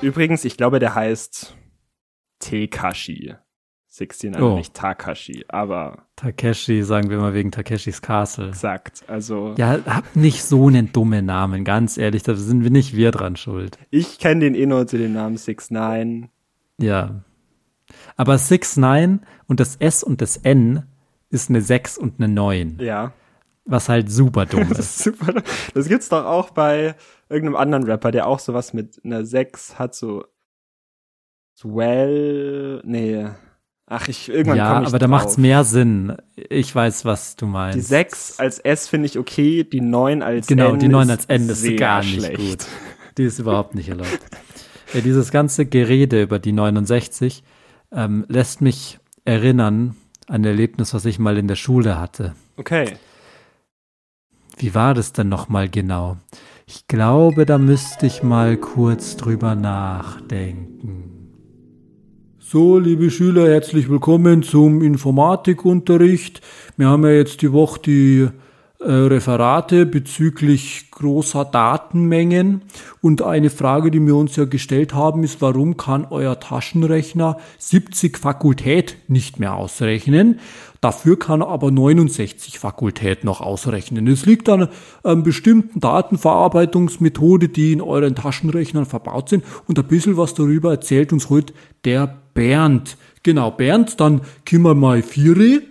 Übrigens, 0.00 0.44
ich 0.44 0.56
glaube, 0.56 0.78
der 0.78 0.94
heißt 0.94 1.56
Tekashi. 2.38 3.34
69, 3.98 4.42
Oh. 4.42 4.56
nicht 4.56 4.74
Takashi, 4.74 5.44
aber 5.48 6.04
Takeshi, 6.16 6.82
sagen 6.82 7.08
wir 7.10 7.18
mal 7.18 7.34
wegen 7.34 7.50
Takeshis 7.50 8.02
Castle. 8.02 8.48
exakt. 8.48 9.04
Also, 9.08 9.54
Ja, 9.56 9.78
hab 9.86 10.14
nicht 10.16 10.42
so 10.44 10.68
einen 10.68 10.92
dummen 10.92 11.24
Namen, 11.26 11.64
ganz 11.64 11.96
ehrlich, 11.96 12.22
da 12.22 12.34
sind 12.34 12.62
wir 12.64 12.70
nicht 12.70 12.94
wir 12.96 13.10
dran 13.10 13.36
schuld. 13.36 13.78
ich 13.90 14.18
kenne 14.18 14.40
den 14.40 14.54
eh 14.54 14.66
nur 14.66 14.86
zu 14.86 14.98
dem 14.98 15.12
Namen 15.12 15.36
69. 15.36 16.28
Ja. 16.78 17.22
Aber 18.16 18.34
6-9 18.36 19.20
und 19.46 19.60
das 19.60 19.76
S 19.76 20.02
und 20.02 20.20
das 20.20 20.36
N 20.36 20.82
ist 21.30 21.48
eine 21.50 21.60
6 21.62 21.96
und 21.98 22.18
eine 22.18 22.28
9, 22.28 22.78
Ja. 22.80 23.12
was 23.64 23.88
halt 23.88 24.10
super 24.10 24.44
dumm 24.46 24.68
Das 24.70 24.78
ist. 24.78 25.06
ist 25.06 25.18
super. 25.18 25.42
Das 25.74 25.88
gibt's 25.88 26.08
doch 26.08 26.24
auch 26.24 26.50
bei 26.50 26.94
irgendeinem 27.28 27.56
anderen 27.56 27.84
Rapper, 27.84 28.10
der 28.10 28.26
auch 28.26 28.38
sowas 28.40 28.72
mit 28.74 29.00
einer 29.04 29.24
6 29.24 29.78
hat, 29.78 29.94
so 29.94 30.24
Swell. 31.56 32.82
Nee. 32.84 33.28
Ach, 33.88 34.08
ich 34.08 34.28
irgendwann 34.28 34.56
Ja, 34.58 34.80
ich 34.82 34.88
aber 34.88 34.98
da 34.98 35.06
drauf. 35.06 35.10
macht's 35.22 35.36
mehr 35.38 35.62
Sinn. 35.62 36.16
Ich 36.34 36.74
weiß, 36.74 37.04
was 37.04 37.36
du 37.36 37.46
meinst. 37.46 37.76
Die 37.76 37.82
6 37.82 38.40
als 38.40 38.58
S 38.58 38.88
finde 38.88 39.06
ich 39.06 39.18
okay, 39.18 39.62
die 39.62 39.80
9 39.80 40.22
als 40.22 40.48
Genau, 40.48 40.72
N 40.72 40.80
die 40.80 40.88
9 40.88 41.04
ist 41.08 41.10
als 41.10 41.24
N 41.26 41.48
ist 41.48 41.76
gar 41.76 42.00
nicht 42.00 42.14
schlecht. 42.24 42.36
gut. 42.36 42.66
Die 43.16 43.24
ist 43.24 43.38
überhaupt 43.38 43.74
nicht 43.74 43.88
erlaubt. 43.88 44.20
Ja, 44.94 45.00
dieses 45.00 45.32
ganze 45.32 45.66
Gerede 45.66 46.22
über 46.22 46.38
die 46.38 46.52
69 46.52 47.42
ähm, 47.90 48.24
lässt 48.28 48.60
mich 48.60 49.00
erinnern 49.24 49.96
an 50.28 50.42
ein 50.42 50.44
Erlebnis, 50.44 50.94
was 50.94 51.04
ich 51.06 51.18
mal 51.18 51.36
in 51.38 51.48
der 51.48 51.56
Schule 51.56 51.98
hatte. 51.98 52.34
Okay. 52.56 52.92
Wie 54.58 54.76
war 54.76 54.94
das 54.94 55.12
denn 55.12 55.28
nochmal 55.28 55.68
genau? 55.68 56.18
Ich 56.66 56.86
glaube, 56.86 57.46
da 57.46 57.58
müsste 57.58 58.06
ich 58.06 58.22
mal 58.22 58.56
kurz 58.56 59.16
drüber 59.16 59.56
nachdenken. 59.56 61.15
So, 62.48 62.78
liebe 62.78 63.10
Schüler, 63.10 63.48
herzlich 63.48 63.88
willkommen 63.88 64.44
zum 64.44 64.80
Informatikunterricht. 64.80 66.40
Wir 66.76 66.86
haben 66.86 67.02
ja 67.02 67.10
jetzt 67.10 67.42
die 67.42 67.52
Woche 67.52 67.80
die 67.80 68.28
Referate 68.78 69.86
bezüglich 69.86 70.90
großer 70.90 71.44
Datenmengen. 71.44 72.62
Und 73.00 73.22
eine 73.22 73.50
Frage, 73.50 73.90
die 73.90 74.04
wir 74.04 74.16
uns 74.16 74.36
ja 74.36 74.44
gestellt 74.44 74.94
haben, 74.94 75.24
ist, 75.24 75.40
warum 75.40 75.76
kann 75.76 76.06
euer 76.10 76.38
Taschenrechner 76.38 77.38
70 77.58 78.18
Fakultät 78.18 78.98
nicht 79.08 79.40
mehr 79.40 79.54
ausrechnen? 79.54 80.40
Dafür 80.80 81.18
kann 81.18 81.40
er 81.40 81.48
aber 81.48 81.70
69 81.70 82.58
Fakultät 82.58 83.24
noch 83.24 83.40
ausrechnen. 83.40 84.06
Es 84.08 84.26
liegt 84.26 84.48
an 84.48 84.68
einer 85.02 85.16
bestimmten 85.16 85.80
Datenverarbeitungsmethode, 85.80 87.48
die 87.48 87.72
in 87.72 87.80
euren 87.80 88.14
Taschenrechnern 88.14 88.86
verbaut 88.86 89.30
sind. 89.30 89.42
Und 89.66 89.78
ein 89.78 89.86
bisschen 89.86 90.16
was 90.16 90.34
darüber 90.34 90.70
erzählt 90.70 91.12
uns 91.12 91.30
heute 91.30 91.54
der 91.84 92.18
Bernd. 92.34 92.98
Genau, 93.22 93.50
Bernd, 93.50 93.98
dann 94.00 94.20
können 94.44 94.62
wir 94.62 94.74
mal 94.74 95.02
vier. 95.02 95.62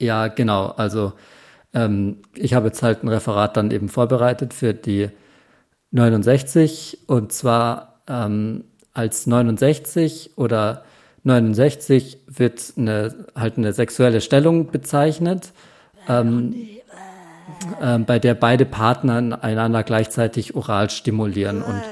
Ja, 0.00 0.28
genau. 0.28 0.66
Also 0.76 1.12
ähm, 1.74 2.16
ich 2.34 2.54
habe 2.54 2.68
jetzt 2.68 2.82
halt 2.82 3.04
ein 3.04 3.08
Referat 3.08 3.56
dann 3.56 3.70
eben 3.70 3.88
vorbereitet 3.88 4.54
für 4.54 4.74
die 4.74 5.10
69 5.92 7.00
und 7.06 7.32
zwar 7.32 8.00
ähm, 8.08 8.64
als 8.94 9.26
69 9.26 10.32
oder 10.36 10.84
69 11.24 12.18
wird 12.26 12.72
eine, 12.76 13.14
halt 13.34 13.58
eine 13.58 13.72
sexuelle 13.72 14.22
Stellung 14.22 14.70
bezeichnet, 14.70 15.52
ähm, 16.08 16.54
ähm, 17.82 18.06
bei 18.06 18.18
der 18.18 18.34
beide 18.34 18.64
Partner 18.64 19.38
einander 19.42 19.82
gleichzeitig 19.82 20.54
oral 20.54 20.88
stimulieren. 20.88 21.62
Und 21.62 21.82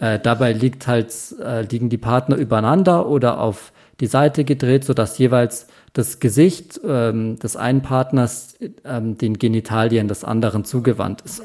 äh, 0.00 0.18
dabei 0.18 0.52
liegt 0.52 0.86
halt, 0.86 1.14
äh, 1.42 1.62
liegen 1.62 1.88
die 1.88 1.96
Partner 1.96 2.36
übereinander 2.36 3.08
oder 3.08 3.40
auf 3.40 3.72
die 4.00 4.06
Seite 4.06 4.44
gedreht, 4.44 4.84
sodass 4.84 5.16
jeweils 5.16 5.66
das 5.94 6.20
Gesicht 6.20 6.80
ähm, 6.86 7.38
des 7.38 7.56
einen 7.56 7.80
Partners 7.80 8.56
ähm, 8.84 9.16
den 9.16 9.38
Genitalien 9.38 10.08
des 10.08 10.24
anderen 10.24 10.64
zugewandt 10.64 11.22
ist. 11.22 11.42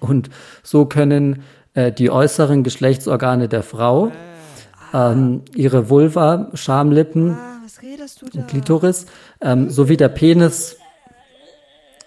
Und 0.00 0.30
so 0.62 0.86
können 0.86 1.42
äh, 1.74 1.92
die 1.92 2.10
äußeren 2.10 2.64
Geschlechtsorgane 2.64 3.48
der 3.48 3.62
Frau 3.62 4.10
ähm, 4.92 5.42
ihre 5.54 5.88
Vulva, 5.90 6.50
Schamlippen, 6.54 7.36
und 8.34 8.48
Klitoris, 8.48 9.06
ähm, 9.40 9.68
sowie 9.70 9.96
der 9.96 10.08
Penis 10.08 10.78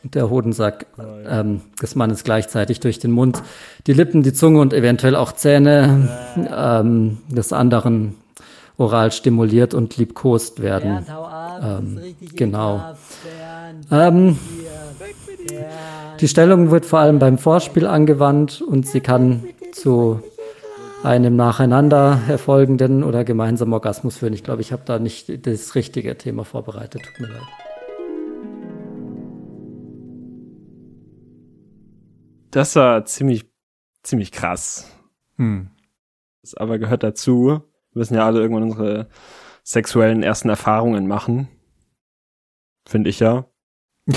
der 0.03 0.29
Hodensack 0.29 0.87
ähm, 1.27 1.61
des 1.81 1.95
Mannes 1.95 2.23
gleichzeitig 2.23 2.79
durch 2.79 2.99
den 2.99 3.11
Mund, 3.11 3.43
die 3.85 3.93
Lippen, 3.93 4.23
die 4.23 4.33
Zunge 4.33 4.59
und 4.59 4.73
eventuell 4.73 5.15
auch 5.15 5.33
Zähne 5.33 6.09
ähm, 6.55 7.17
des 7.29 7.53
anderen 7.53 8.15
oral 8.79 9.11
stimuliert 9.11 9.73
und 9.73 9.97
liebkost 9.97 10.61
werden. 10.61 11.05
Ähm, 11.61 12.15
genau. 12.33 12.95
Ähm, 13.91 14.39
die 16.19 16.27
Stellung 16.27 16.71
wird 16.71 16.85
vor 16.85 16.99
allem 16.99 17.19
beim 17.19 17.37
Vorspiel 17.37 17.85
angewandt 17.85 18.61
und 18.61 18.87
sie 18.87 19.01
kann 19.01 19.43
zu 19.73 20.21
einem 21.03 21.35
nacheinander 21.35 22.21
erfolgenden 22.27 23.03
oder 23.03 23.23
gemeinsamen 23.23 23.73
Orgasmus 23.73 24.17
führen. 24.17 24.33
Ich 24.33 24.43
glaube, 24.43 24.61
ich 24.61 24.71
habe 24.71 24.83
da 24.85 24.97
nicht 24.97 25.45
das 25.45 25.75
richtige 25.75 26.17
Thema 26.17 26.45
vorbereitet. 26.45 27.03
Tut 27.03 27.19
mir 27.19 27.33
leid. 27.33 27.47
Das 32.51 32.75
war 32.75 33.05
ziemlich, 33.05 33.45
ziemlich 34.03 34.31
krass. 34.31 34.89
Hm. 35.35 35.69
Das 36.41 36.55
aber 36.55 36.79
gehört 36.79 37.03
dazu. 37.03 37.61
Wir 37.99 38.03
müssen 38.03 38.15
ja 38.15 38.25
alle 38.25 38.39
irgendwann 38.39 38.63
unsere 38.63 39.09
sexuellen 39.61 40.23
ersten 40.23 40.47
Erfahrungen 40.47 41.05
machen. 41.05 41.49
Finde 42.87 43.09
ich 43.09 43.19
ja. 43.19 43.45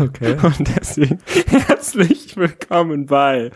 Okay. 0.00 0.34
Und 0.42 0.66
deswegen 0.76 1.18
herzlich 1.46 2.34
willkommen 2.34 3.04
bei 3.04 3.50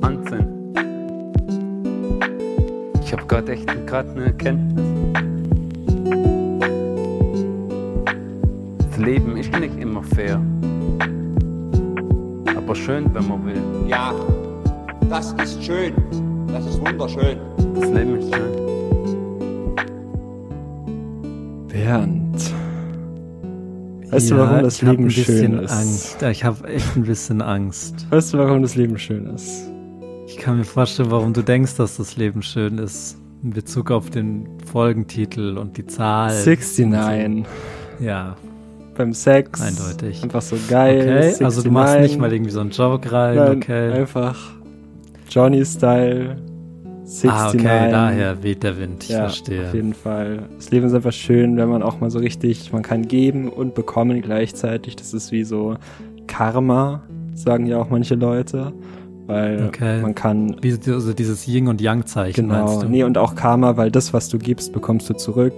Wahnsinn. 0.00 0.74
Ich 3.02 3.12
habe 3.12 3.24
gerade 3.26 3.52
echt 3.52 3.86
gerade 3.86 4.10
eine 4.10 4.24
Erkenntnis. 4.24 4.84
Das 8.90 8.98
Leben 8.98 9.36
ist 9.36 9.52
nicht 9.58 9.78
immer 9.78 10.02
fair. 10.02 10.42
Aber 12.56 12.74
schön, 12.74 13.14
wenn 13.14 13.28
man 13.28 13.46
will. 13.46 13.62
Ja, 13.88 14.12
das 15.10 15.32
ist 15.42 15.64
schön. 15.64 15.92
Das 16.48 16.64
ist 16.66 16.80
wunderschön. 16.80 17.38
Das 17.74 17.90
Leben 17.90 18.18
ist 18.18 18.34
schön. 18.34 19.76
Bernd. 21.68 22.52
Weißt 24.10 24.30
du, 24.30 24.34
Ja, 24.36 24.40
warum 24.40 24.62
das 24.62 24.82
Leben 24.82 25.04
ein 25.04 25.10
schön 25.10 25.24
bisschen 25.24 25.58
ist? 25.60 25.72
Angst. 25.72 26.22
Ich 26.22 26.44
habe 26.44 26.68
echt 26.68 26.96
ein 26.96 27.02
bisschen 27.04 27.42
Angst. 27.42 28.06
Weißt 28.10 28.34
du, 28.34 28.38
warum 28.38 28.62
das 28.62 28.74
Leben 28.76 28.98
schön 28.98 29.26
ist? 29.26 29.68
Ich 30.26 30.36
kann 30.36 30.56
mir 30.58 30.64
vorstellen, 30.64 31.10
warum 31.10 31.32
du 31.32 31.42
denkst, 31.42 31.76
dass 31.76 31.96
das 31.96 32.16
Leben 32.16 32.42
schön 32.42 32.78
ist. 32.78 33.16
In 33.42 33.50
Bezug 33.50 33.90
auf 33.90 34.10
den 34.10 34.46
Folgentitel 34.70 35.56
und 35.58 35.76
die 35.76 35.86
Zahl. 35.86 36.28
69. 36.44 37.46
Ja, 38.00 38.36
Beim 38.96 39.12
Sex. 39.14 39.60
Eindeutig. 39.60 40.22
Einfach 40.22 40.42
so 40.42 40.56
geil. 40.68 41.00
okay. 41.32 41.44
Also 41.44 41.62
du 41.62 41.70
machst 41.70 41.94
69. 41.94 42.10
nicht 42.10 42.20
mal 42.20 42.32
irgendwie 42.32 42.50
so 42.52 42.60
einen 42.60 42.70
Joke 42.70 43.10
rein, 43.10 43.36
Nein, 43.36 43.56
okay. 43.56 43.92
Einfach 43.92 44.36
Johnny-Style. 45.30 46.36
69. 47.04 47.30
Ah, 47.30 47.48
okay, 47.48 47.90
daher 47.90 48.42
weht 48.42 48.62
der 48.62 48.78
Wind. 48.78 49.02
Ich 49.04 49.10
ja, 49.10 49.20
verstehe. 49.22 49.66
Auf 49.66 49.74
jeden 49.74 49.94
Fall. 49.94 50.48
Das 50.56 50.70
Leben 50.70 50.86
ist 50.86 50.94
einfach 50.94 51.12
schön, 51.12 51.56
wenn 51.56 51.68
man 51.68 51.82
auch 51.82 51.98
mal 52.00 52.10
so 52.10 52.20
richtig, 52.20 52.72
man 52.72 52.82
kann 52.82 53.08
geben 53.08 53.48
und 53.48 53.74
bekommen 53.74 54.22
gleichzeitig. 54.22 54.94
Das 54.94 55.12
ist 55.12 55.32
wie 55.32 55.42
so 55.42 55.74
Karma, 56.28 57.02
sagen 57.34 57.66
ja 57.66 57.78
auch 57.78 57.90
manche 57.90 58.14
Leute. 58.14 58.72
Weil 59.26 59.66
Okay. 59.68 60.00
man 60.02 60.14
kann 60.14 60.56
Wie 60.60 60.70
so 60.72 60.94
also 60.94 61.12
dieses 61.12 61.46
Yin- 61.48 61.68
und 61.68 61.80
Yang-Zeichen 61.80 62.46
meinst 62.46 62.74
Genau, 62.74 62.82
du? 62.82 62.88
nee, 62.88 63.02
und 63.04 63.16
auch 63.18 63.34
Karma, 63.34 63.76
weil 63.76 63.90
das, 63.90 64.12
was 64.12 64.28
du 64.28 64.38
gibst, 64.38 64.72
bekommst 64.72 65.08
du 65.10 65.14
zurück. 65.14 65.54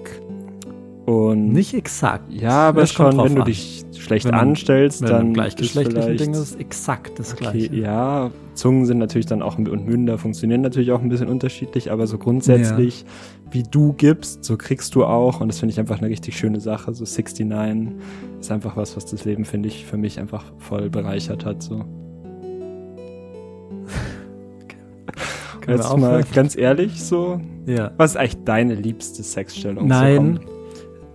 Und 1.04 1.48
Nicht 1.52 1.74
exakt. 1.74 2.30
ja, 2.32 2.68
aber 2.68 2.86
schon, 2.86 3.18
wenn 3.18 3.34
du 3.34 3.42
dich 3.42 3.82
schlecht 3.98 4.24
Wenn 4.26 4.32
man- 4.36 4.48
anstellst, 4.50 5.02
Wenn 5.02 5.08
dann 5.08 5.34
gleichgeschlechtlichen 5.34 6.00
vielleicht, 6.02 6.20
Ding 6.20 6.32
ist 6.32 6.60
exakt 6.60 7.18
das 7.18 7.32
okay, 7.32 7.66
gleiche. 7.68 7.74
ja, 7.74 8.30
Zungen 8.54 8.86
sind 8.86 8.98
natürlich 8.98 9.26
dann 9.26 9.42
auch 9.42 9.58
und 9.58 9.84
Münder 9.86 10.16
funktionieren 10.18 10.60
natürlich 10.60 10.92
auch 10.92 11.00
ein 11.02 11.08
bisschen 11.08 11.26
unterschiedlich, 11.28 11.90
aber 11.90 12.06
so 12.06 12.18
grundsätzlich, 12.18 13.04
wie 13.50 13.64
du 13.64 13.94
gibst, 13.94 14.44
so 14.44 14.56
kriegst 14.56 14.94
du 14.94 15.04
auch 15.04 15.40
und 15.40 15.48
das 15.48 15.58
finde 15.58 15.72
ich 15.72 15.80
einfach 15.80 15.98
eine 15.98 16.08
richtig 16.08 16.38
schöne 16.38 16.60
Sache. 16.60 16.94
So 16.94 17.04
69 17.04 17.96
ist 18.40 18.52
einfach 18.52 18.76
was, 18.76 18.96
was 18.96 19.04
das 19.04 19.24
Leben, 19.24 19.44
finde 19.44 19.68
ich, 19.70 19.84
für 19.84 19.96
mich 19.96 20.20
einfach 20.20 20.44
voll 20.58 20.88
bereichert 20.88 21.44
hat. 21.44 21.62
So. 21.64 21.84
Jetzt 25.66 25.96
mal 25.96 26.24
ganz 26.34 26.56
ehrlich, 26.56 27.02
so, 27.02 27.40
Ja. 27.66 27.90
was 27.96 28.12
ist 28.12 28.16
eigentlich 28.16 28.44
deine 28.44 28.74
liebste 28.76 29.22
Sexstellung? 29.22 29.86
Nein. 29.88 30.40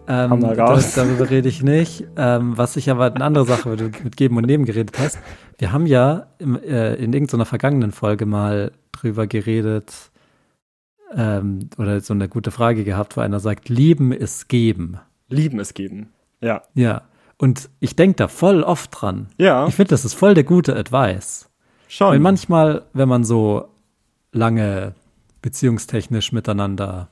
Ähm, 0.07 0.29
Hau 0.31 0.37
mal 0.37 0.59
raus. 0.59 0.93
da- 0.95 1.03
darüber 1.03 1.29
rede 1.29 1.49
ich 1.49 1.61
nicht. 1.63 2.05
Ähm, 2.15 2.57
was 2.57 2.75
ich 2.77 2.89
aber 2.89 3.13
eine 3.13 3.23
andere 3.25 3.45
Sache, 3.45 3.69
weil 3.69 3.77
du 3.77 3.83
mit 4.03 4.15
Geben 4.17 4.37
und 4.37 4.45
Nehmen 4.45 4.65
geredet 4.65 4.97
hast. 4.99 5.19
Wir 5.57 5.71
haben 5.73 5.85
ja 5.85 6.27
im, 6.39 6.55
äh, 6.61 6.95
in 6.95 7.11
irgendeiner 7.13 7.45
vergangenen 7.45 7.91
Folge 7.91 8.25
mal 8.25 8.71
drüber 8.93 9.27
geredet 9.27 9.93
ähm, 11.13 11.69
oder 11.77 11.99
so 12.01 12.13
eine 12.13 12.27
gute 12.29 12.51
Frage 12.51 12.83
gehabt, 12.83 13.17
wo 13.17 13.21
einer 13.21 13.39
sagt, 13.39 13.69
lieben 13.69 14.11
ist 14.11 14.49
geben. 14.49 14.97
Lieben 15.29 15.59
es 15.59 15.73
geben. 15.73 16.09
Ja. 16.41 16.61
Ja. 16.73 17.03
Und 17.37 17.69
ich 17.79 17.95
denke 17.95 18.15
da 18.15 18.27
voll 18.27 18.63
oft 18.63 18.89
dran. 19.01 19.27
Ja, 19.37 19.67
Ich 19.67 19.75
finde, 19.75 19.89
das 19.89 20.05
ist 20.05 20.13
voll 20.13 20.33
der 20.33 20.43
gute 20.43 20.75
Advice. 20.75 21.49
schon. 21.87 22.09
Weil 22.11 22.19
manchmal, 22.19 22.83
wenn 22.93 23.07
man 23.09 23.23
so 23.23 23.67
lange 24.31 24.93
beziehungstechnisch 25.41 26.31
miteinander 26.31 27.09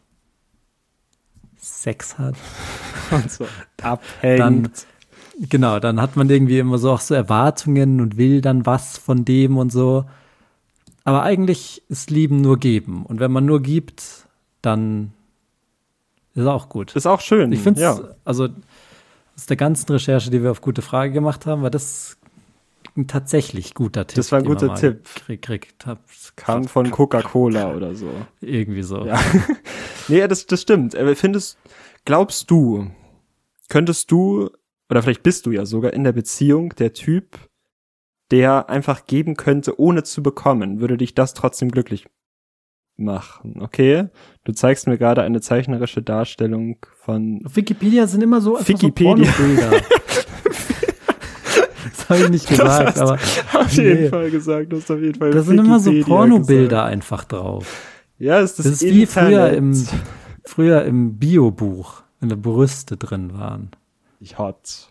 Sex 1.85 2.17
hat, 2.17 2.35
und 3.11 3.31
so 3.31 3.45
abhängt. 3.81 4.39
Dann- 4.39 4.69
genau, 5.49 5.79
dann 5.79 6.01
hat 6.01 6.15
man 6.15 6.27
irgendwie 6.29 6.57
immer 6.57 6.79
so 6.79 6.91
auch 6.91 6.99
so 6.99 7.13
Erwartungen 7.13 8.01
und 8.01 8.17
will 8.17 8.41
dann 8.41 8.65
was 8.65 8.97
von 8.97 9.23
dem 9.23 9.57
und 9.57 9.71
so. 9.71 10.05
Aber 11.03 11.21
eigentlich 11.21 11.83
ist 11.87 12.09
Lieben 12.09 12.41
nur 12.41 12.57
geben. 12.57 13.05
Und 13.05 13.19
wenn 13.19 13.31
man 13.31 13.45
nur 13.45 13.61
gibt, 13.61 14.27
dann 14.63 15.13
ist 16.33 16.47
auch 16.47 16.69
gut. 16.69 16.95
ist 16.95 17.05
auch 17.05 17.21
schön. 17.21 17.51
Ich 17.51 17.59
finde 17.59 17.79
es, 17.79 17.83
ja. 17.83 17.99
also 18.25 18.49
aus 19.35 19.45
der 19.45 19.57
ganzen 19.57 19.91
Recherche, 19.91 20.31
die 20.31 20.41
wir 20.41 20.49
auf 20.49 20.61
gute 20.61 20.81
Frage 20.81 21.13
gemacht 21.13 21.45
haben, 21.45 21.61
war 21.61 21.69
das 21.69 22.17
ein 22.97 23.07
tatsächlich 23.07 23.73
guter 23.73 24.07
Tipp. 24.07 24.15
Das 24.15 24.31
war 24.31 24.39
ein 24.39 24.45
guter 24.45 24.75
Tipp. 24.75 25.07
Gekriegt 25.27 25.85
hab. 25.85 26.03
kam 26.35 26.65
von 26.65 26.91
Coca-Cola 26.91 27.75
oder 27.75 27.95
so. 27.95 28.09
Irgendwie 28.41 28.83
so. 28.83 29.05
Ja. 29.05 29.19
Nee, 30.07 30.27
das, 30.27 30.45
das 30.45 30.61
stimmt. 30.61 30.95
Aber 30.95 31.15
findest, 31.15 31.57
glaubst 32.05 32.51
du, 32.51 32.91
könntest 33.69 34.11
du, 34.11 34.51
oder 34.87 35.01
vielleicht 35.01 35.23
bist 35.23 35.47
du 35.47 35.51
ja 35.51 35.65
sogar 35.65 35.93
in 35.93 36.03
der 36.03 36.11
Beziehung 36.11 36.75
der 36.75 36.93
Typ, 36.93 37.39
der 38.29 38.69
einfach 38.69 39.07
geben 39.07 39.35
könnte, 39.35 39.79
ohne 39.79 40.03
zu 40.03 40.21
bekommen, 40.21 40.79
würde 40.79 40.97
dich 40.97 41.15
das 41.15 41.33
trotzdem 41.33 41.71
glücklich 41.71 42.05
machen, 42.97 43.61
okay? 43.61 44.09
Du 44.43 44.51
zeigst 44.51 44.87
mir 44.87 44.97
gerade 44.97 45.21
eine 45.21 45.41
zeichnerische 45.41 46.01
Darstellung 46.01 46.77
von 46.95 47.41
Auf 47.45 47.55
Wikipedia 47.55 48.07
sind 48.07 48.21
immer 48.21 48.41
so, 48.41 48.59
Wikipedia. 48.59 49.25
so. 49.25 49.43
das 52.07 52.09
habe 52.09 52.19
ich 52.25 52.29
nicht 52.29 52.47
gesagt, 52.57 52.87
hast 52.87 52.99
aber 53.01 53.13
auf 53.53 53.71
jeden 53.73 54.03
Nee. 54.03 54.09
Fall 54.09 54.31
gesagt, 54.31 54.71
du 54.71 54.77
hast 54.77 54.91
auf 54.91 54.99
jeden 54.99 55.19
Fall 55.19 55.31
da 55.31 55.41
sind 55.41 55.57
immer 55.59 55.79
so 55.79 55.91
Pornobilder 56.01 56.85
einfach 56.85 57.23
drauf. 57.25 57.65
Ja, 58.17 58.39
ist 58.39 58.59
das, 58.59 58.65
Das, 58.65 58.81
ist 58.81 58.93
wie 58.93 59.05
früher 59.05 59.49
im, 59.49 59.73
Internet. 59.73 60.03
früher 60.45 60.85
im 60.85 61.17
Biobuch, 61.17 62.03
wenn 62.19 62.29
da 62.29 62.35
Brüste 62.35 62.97
drin 62.97 63.37
waren. 63.37 63.71
Ich 64.19 64.37
hot. 64.37 64.89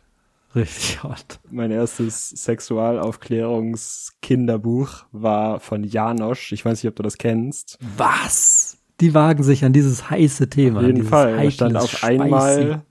Richtig 0.55 1.03
hot. 1.03 1.41
Mein 1.51 1.71
erstes 1.73 2.31
Sexualaufklärungskinderbuch 2.31 5.05
war 5.13 5.59
von 5.61 5.85
Janosch. 5.85 6.53
Ich 6.53 6.65
weiß 6.65 6.83
nicht, 6.83 6.89
ob 6.91 6.97
du 6.97 7.03
das 7.03 7.19
kennst. 7.19 7.79
Was? 7.97 8.79
Die 9.01 9.15
wagen 9.15 9.43
sich 9.43 9.65
an 9.65 9.73
dieses 9.73 10.11
heiße 10.11 10.49
Thema. 10.51 10.81
Auf 10.81 10.87
jeden 10.87 11.05
Fall. 11.05 11.43
Da 11.43 11.51
stand 11.51 11.77
auf 11.77 12.05
einmal 12.05 12.83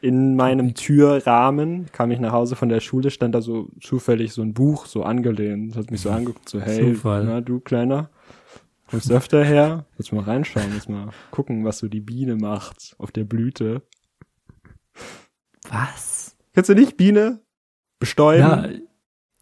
in 0.00 0.36
meinem 0.36 0.74
Türrahmen, 0.74 1.86
kam 1.92 2.10
ich 2.10 2.20
nach 2.20 2.32
Hause 2.32 2.56
von 2.56 2.68
der 2.68 2.80
Schule, 2.80 3.10
stand 3.10 3.34
da 3.34 3.40
so 3.40 3.68
zufällig 3.80 4.32
so 4.32 4.42
ein 4.42 4.54
Buch 4.54 4.86
so 4.86 5.02
angelehnt. 5.02 5.72
Das 5.72 5.78
hat 5.78 5.90
mich 5.90 6.00
so 6.00 6.10
angeguckt, 6.10 6.48
so 6.48 6.60
hey, 6.60 6.94
Zufall. 6.94 7.24
na 7.24 7.40
du 7.40 7.60
Kleiner, 7.60 8.10
kommst 8.88 9.10
öfter 9.10 9.44
her? 9.44 9.86
Jetzt 9.98 10.12
mal 10.12 10.22
reinschauen, 10.22 10.72
jetzt 10.74 10.88
mal 10.88 11.10
gucken, 11.30 11.64
was 11.64 11.78
so 11.78 11.88
die 11.88 12.00
Biene 12.00 12.36
macht 12.36 12.94
auf 12.98 13.10
der 13.10 13.24
Blüte. 13.24 13.82
Was? 15.68 16.36
Kennst 16.54 16.70
du 16.70 16.74
nicht 16.74 16.96
Biene? 16.96 17.40
Bestäuben? 17.98 18.40
Ja, 18.40 18.68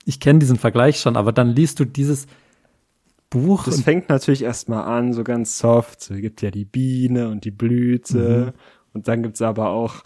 ich 0.04 0.20
kenne 0.20 0.38
diesen 0.38 0.56
Vergleich 0.56 1.00
schon, 1.00 1.16
aber 1.16 1.32
dann 1.32 1.50
liest 1.50 1.80
du 1.80 1.84
dieses 1.84 2.26
Buch 3.28 3.64
Das 3.64 3.80
fängt 3.82 4.08
natürlich 4.08 4.42
erstmal 4.42 4.84
an, 4.84 5.12
so 5.12 5.24
ganz 5.24 5.58
soft. 5.58 6.00
So, 6.00 6.14
es 6.14 6.20
gibt 6.20 6.42
ja 6.42 6.50
die 6.50 6.64
Biene 6.64 7.28
und 7.28 7.44
die 7.44 7.50
Blüte. 7.50 8.54
Mhm. 8.54 8.60
Und 8.94 9.08
dann 9.08 9.22
gibt's 9.22 9.42
aber 9.42 9.70
auch 9.70 10.02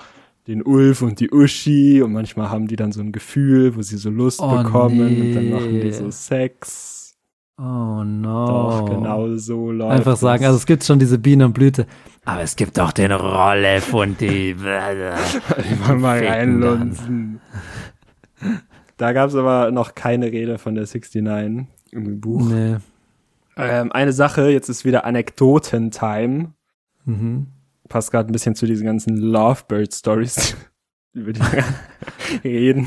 den 0.51 0.63
Ulf 0.63 1.03
und 1.03 1.21
die 1.21 1.31
Uschi. 1.31 2.03
Und 2.03 2.13
manchmal 2.13 2.51
haben 2.51 2.67
die 2.67 2.77
dann 2.77 2.93
so 2.93 3.01
ein 3.01 3.13
Gefühl, 3.13 3.77
wo 3.77 3.83
sie 3.83 3.97
so 3.97 4.11
Lust 4.11 4.41
Oh, 4.43 4.63
bekommen. 4.63 5.01
Und 5.01 5.35
dann 5.35 5.45
nee. 5.45 5.51
machen 5.53 5.81
die 5.81 5.93
so 5.93 6.11
Sex. 6.11 7.17
Oh 7.57 8.03
no. 8.05 8.47
Doch, 8.47 8.91
genau 8.91 9.35
so 9.37 9.71
läuft 9.71 9.93
Einfach 9.93 10.17
sagen, 10.17 10.43
es. 10.43 10.47
also 10.49 10.59
es 10.59 10.67
gibt 10.67 10.83
schon 10.85 10.99
diese 10.99 11.19
Biene 11.19 11.45
und 11.47 11.53
Blüte. 11.53 11.87
Aber 12.25 12.41
es 12.43 12.57
gibt 12.57 12.79
auch 12.81 12.93
den 12.93 13.13
Rolle 13.13 13.83
und 13.93 14.21
die. 14.21 14.55
Mal, 15.87 15.97
mal 15.99 16.19
Ficken 16.19 16.33
reinlunzen. 16.33 17.41
Da 18.97 19.13
gab 19.13 19.29
es 19.29 19.35
aber 19.35 19.71
noch 19.71 19.95
keine 19.95 20.27
Rede 20.33 20.59
von 20.59 20.75
der 20.75 20.85
69 20.85 21.67
im 21.93 22.21
Buch. 22.21 22.49
Nee. 22.49 22.77
Ähm, 23.57 23.93
eine 23.93 24.13
Sache, 24.13 24.49
jetzt 24.49 24.69
ist 24.69 24.85
wieder 24.85 25.05
Anekdoten-Time. 25.05 26.53
Mhm. 27.05 27.47
Passt 27.91 28.13
gerade 28.13 28.31
ein 28.31 28.33
bisschen 28.33 28.55
zu 28.55 28.67
diesen 28.67 28.87
ganzen 28.87 29.17
Lovebird-Stories, 29.17 30.57
über 31.13 31.33
die 31.33 31.41
wir 31.41 31.65
reden. 32.45 32.87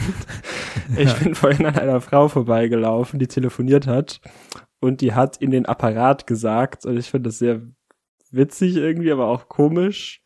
Ich 0.98 1.14
bin 1.16 1.36
vorhin 1.36 1.66
an 1.66 1.78
einer 1.78 2.00
Frau 2.00 2.30
vorbeigelaufen, 2.30 3.20
die 3.20 3.28
telefoniert 3.28 3.86
hat 3.86 4.22
und 4.80 5.02
die 5.02 5.14
hat 5.14 5.36
in 5.38 5.52
den 5.52 5.66
Apparat 5.66 6.26
gesagt, 6.26 6.86
und 6.86 6.98
ich 6.98 7.12
finde 7.12 7.30
das 7.30 7.40
sehr 7.40 7.62
witzig 8.32 8.78
irgendwie, 8.78 9.12
aber 9.12 9.28
auch 9.28 9.50
komisch. 9.50 10.22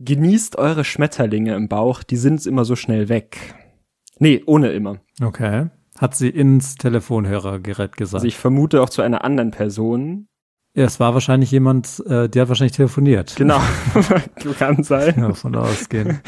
Genießt 0.00 0.58
eure 0.58 0.82
Schmetterlinge 0.84 1.54
im 1.54 1.68
Bauch, 1.68 2.02
die 2.02 2.16
sind 2.16 2.44
immer 2.46 2.64
so 2.64 2.74
schnell 2.74 3.08
weg. 3.08 3.54
Nee, 4.18 4.42
ohne 4.44 4.72
immer. 4.72 5.00
Okay. 5.22 5.70
Hat 5.96 6.16
sie 6.16 6.30
ins 6.30 6.74
Telefonhörergerät 6.74 7.96
gesagt. 7.96 8.16
Also 8.16 8.26
ich 8.26 8.36
vermute 8.36 8.82
auch 8.82 8.90
zu 8.90 9.02
einer 9.02 9.22
anderen 9.22 9.52
Person. 9.52 10.28
Ja, 10.78 10.84
es 10.86 11.00
war 11.00 11.14
wahrscheinlich 11.14 11.50
jemand, 11.50 12.02
äh, 12.06 12.28
der 12.28 12.42
hat 12.42 12.48
wahrscheinlich 12.48 12.76
telefoniert. 12.76 13.34
Genau, 13.36 13.60
kann 14.58 14.82
sein. 14.82 15.14
Ja, 15.18 15.34
von 15.34 15.54
ausgehen. 15.56 16.20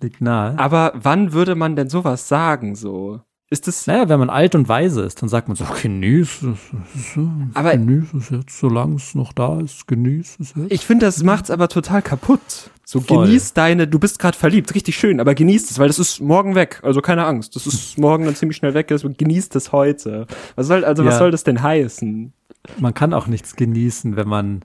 Liegt 0.00 0.20
nahe. 0.20 0.58
Aber 0.58 0.92
wann 0.94 1.32
würde 1.32 1.54
man 1.54 1.76
denn 1.76 1.90
sowas 1.90 2.28
sagen, 2.28 2.74
so? 2.74 3.20
Ist 3.52 3.66
es, 3.66 3.88
Naja, 3.88 4.08
wenn 4.08 4.20
man 4.20 4.30
alt 4.30 4.54
und 4.54 4.68
weise 4.68 5.02
ist, 5.02 5.20
dann 5.22 5.28
sagt 5.28 5.48
man 5.48 5.56
so, 5.56 5.64
genieß 5.82 6.42
es, 6.44 7.18
Aber- 7.54 7.72
genieß 7.72 8.14
es 8.14 8.30
jetzt, 8.30 8.58
solange 8.60 8.94
es 8.94 9.16
noch 9.16 9.32
da 9.32 9.58
ist, 9.60 9.88
genieß 9.88 10.36
es 10.40 10.54
jetzt. 10.56 10.70
ich 10.72 10.86
finde, 10.86 11.06
das 11.06 11.22
macht's 11.24 11.50
aber 11.50 11.66
total 11.68 12.00
kaputt. 12.00 12.70
So, 12.84 13.00
Voll. 13.00 13.26
genieß 13.26 13.52
deine, 13.54 13.88
du 13.88 13.98
bist 13.98 14.20
gerade 14.20 14.38
verliebt, 14.38 14.72
richtig 14.74 14.96
schön, 14.96 15.18
aber 15.20 15.34
genieß 15.34 15.68
es, 15.70 15.78
weil 15.80 15.88
das 15.88 15.98
ist 15.98 16.20
morgen 16.20 16.54
weg. 16.54 16.78
Also 16.84 17.00
keine 17.02 17.24
Angst, 17.24 17.56
das 17.56 17.66
ist 17.66 17.98
morgen 17.98 18.24
dann 18.24 18.36
ziemlich 18.36 18.56
schnell 18.56 18.74
weg, 18.74 18.90
also 18.92 19.10
genießt 19.16 19.54
es 19.56 19.72
heute. 19.72 20.26
Was 20.54 20.68
soll, 20.68 20.84
also 20.84 21.04
was 21.04 21.14
Ja. 21.14 21.18
soll 21.18 21.30
das 21.32 21.42
denn 21.44 21.60
heißen? 21.60 22.32
Man 22.78 22.94
kann 22.94 23.14
auch 23.14 23.26
nichts 23.26 23.56
genießen, 23.56 24.16
wenn 24.16 24.28
man 24.28 24.64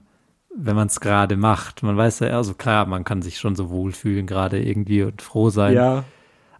wenn 0.58 0.74
man 0.74 0.86
es 0.86 1.00
gerade 1.00 1.36
macht. 1.36 1.82
Man 1.82 1.98
weiß 1.98 2.20
ja, 2.20 2.28
also 2.28 2.54
klar, 2.54 2.86
man 2.86 3.04
kann 3.04 3.20
sich 3.20 3.38
schon 3.38 3.56
so 3.56 3.68
wohlfühlen 3.68 4.26
gerade 4.26 4.58
irgendwie 4.58 5.02
und 5.02 5.20
froh 5.20 5.50
sein. 5.50 5.74
Ja, 5.74 6.04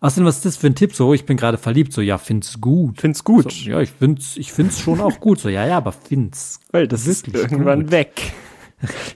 Außerdem, 0.00 0.26
was 0.26 0.36
ist 0.36 0.44
das 0.44 0.56
für 0.56 0.66
ein 0.66 0.74
Tipp? 0.74 0.94
So, 0.94 1.14
ich 1.14 1.24
bin 1.24 1.36
gerade 1.36 1.58
verliebt. 1.58 1.92
So, 1.92 2.00
ja, 2.00 2.18
find's 2.18 2.60
gut. 2.60 3.00
find's 3.00 3.24
gut, 3.24 3.50
So, 3.50 3.70
ja, 3.70 3.80
ich 3.80 3.90
find's, 3.90 4.36
ich 4.36 4.52
find's 4.52 4.80
schon 4.80 5.00
auch 5.00 5.20
gut. 5.20 5.40
So, 5.40 5.48
ja, 5.48 5.66
ja, 5.66 5.78
aber 5.78 5.92
find's. 5.92 6.60
weil 6.70 6.86
das 6.86 7.06
ist 7.06 7.28
irgendwann 7.28 7.84
gut. 7.84 7.90
weg. 7.92 8.32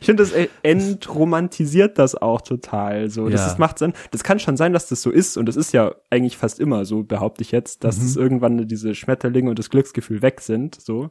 Ich 0.01 0.07
finde, 0.07 0.23
das 0.23 0.33
äh, 0.33 0.49
entromantisiert 0.63 1.99
das 1.99 2.15
auch 2.15 2.41
total. 2.41 3.11
So, 3.11 3.29
das 3.29 3.41
Ja. 3.43 3.47
ist, 3.49 3.59
macht 3.59 3.79
Sinn. 3.79 3.93
Das 4.11 4.23
kann 4.25 4.39
schon 4.39 4.57
sein, 4.57 4.73
dass 4.73 4.89
das 4.89 5.03
so 5.03 5.11
ist, 5.11 5.37
und 5.37 5.47
das 5.47 5.57
ist 5.57 5.73
ja 5.73 5.95
eigentlich 6.11 6.37
fast 6.37 6.61
immer 6.61 6.85
so, 6.85 7.03
behaupte 7.03 7.43
ich 7.43 7.53
jetzt, 7.53 7.85
dass 7.85 7.99
Mhm. 7.99 8.05
es 8.07 8.17
irgendwann 8.17 8.69
diese 8.69 8.95
Schmetterlinge 8.95 9.51
und 9.51 9.59
das 9.59 9.71
Glücksgefühl 9.71 10.23
weg 10.23 10.41
sind. 10.41 10.81
So. 10.81 11.11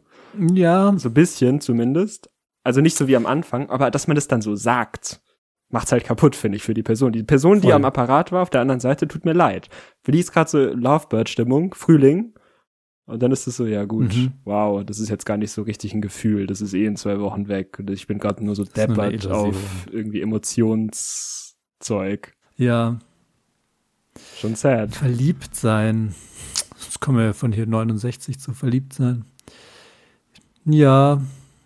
Ja, 0.53 0.93
So 0.97 1.09
ein 1.09 1.13
bisschen 1.13 1.61
zumindest. 1.61 2.29
Also 2.63 2.81
nicht 2.81 2.97
so 2.97 3.07
wie 3.07 3.15
am 3.15 3.25
Anfang, 3.25 3.69
aber 3.69 3.89
dass 3.91 4.07
man 4.07 4.15
das 4.15 4.27
dann 4.27 4.41
so 4.41 4.55
sagt, 4.55 5.21
macht's 5.69 5.91
halt 5.91 6.03
kaputt, 6.03 6.35
finde 6.35 6.57
ich, 6.57 6.63
für 6.63 6.73
die 6.73 6.83
Person. 6.83 7.11
Die 7.11 7.23
Person, 7.23 7.57
die 7.61 7.67
Voll. 7.67 7.73
am 7.73 7.85
Apparat 7.85 8.31
war, 8.31 8.41
auf 8.41 8.49
der 8.49 8.61
anderen 8.61 8.79
Seite, 8.79 9.07
tut 9.07 9.25
mir 9.25 9.33
leid. 9.33 9.69
Für 10.03 10.11
die 10.11 10.19
ist 10.19 10.31
gerade 10.33 10.49
so 10.49 10.57
Lovebird-Stimmung, 10.59 11.73
Frühling. 11.75 12.33
Und 13.09 13.21
dann 13.23 13.31
ist 13.31 13.47
es 13.47 13.57
so, 13.57 13.65
ja 13.65 13.85
gut, 13.85 14.15
Mhm. 14.15 14.31
wow, 14.45 14.83
das 14.85 14.99
ist 14.99 15.09
jetzt 15.09 15.25
gar 15.25 15.37
nicht 15.37 15.51
so 15.51 15.63
richtig 15.63 15.93
ein 15.93 16.01
Gefühl. 16.01 16.47
Das 16.47 16.61
ist 16.61 16.73
eh 16.73 16.85
in 16.85 16.95
zwei 16.95 17.19
Wochen 17.19 17.47
weg. 17.47 17.77
Und 17.79 17.89
ich 17.89 18.07
bin 18.07 18.19
gerade 18.19 18.43
nur 18.45 18.55
so 18.55 18.63
deppert 18.63 19.27
auf 19.27 19.55
irgendwie 19.91 20.21
Emotionszeug. 20.21 22.33
ja, 22.57 22.99
Schon 24.37 24.55
sad. 24.55 24.95
verliebt 24.95 25.55
sein. 25.55 26.13
Jetzt 26.83 26.99
kommen 26.99 27.17
wir 27.19 27.33
von 27.33 27.51
hier 27.53 27.65
69 27.67 28.39
zu 28.39 28.53
verliebt 28.53 28.93
sein. 28.93 29.23
Ja, 30.65 31.21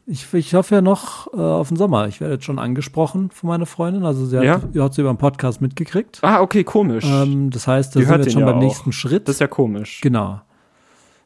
ich, 0.06 0.32
ich 0.34 0.54
hoffe 0.54 0.76
ja 0.76 0.82
noch 0.82 1.34
äh, 1.34 1.38
auf 1.38 1.70
den 1.70 1.78
Sommer. 1.78 2.08
Ich 2.08 2.20
werde 2.22 2.36
jetzt 2.36 2.46
schon 2.46 2.60
angesprochen 2.60 3.32
von 3.32 3.48
meiner 3.50 3.66
Freundin. 3.66 4.04
Also 4.06 4.26
sie 4.26 4.38
hat, 4.38 4.44
Ja? 4.44 4.62
sie 4.72 4.82
hat 4.82 4.94
sie 4.94 5.02
über 5.02 5.14
den 5.14 5.18
Podcast 5.18 5.62
mitgekriegt. 5.62 6.20
Ah, 6.22 6.42
okay, 6.42 6.64
komisch. 6.64 7.06
Ähm, 7.08 7.50
das 7.50 7.68
heißt, 7.68 7.96
da 7.96 8.00
sind 8.02 8.10
wir 8.10 8.18
jetzt 8.20 8.32
schon 8.34 8.42
ja 8.42 8.48
beim 8.48 8.58
auch. 8.58 8.62
nächsten 8.62 8.92
Schritt. 8.92 9.28
das 9.28 9.38
ist 9.38 9.40
ja 9.40 9.48
komisch. 9.48 10.00
Genau. 10.02 10.42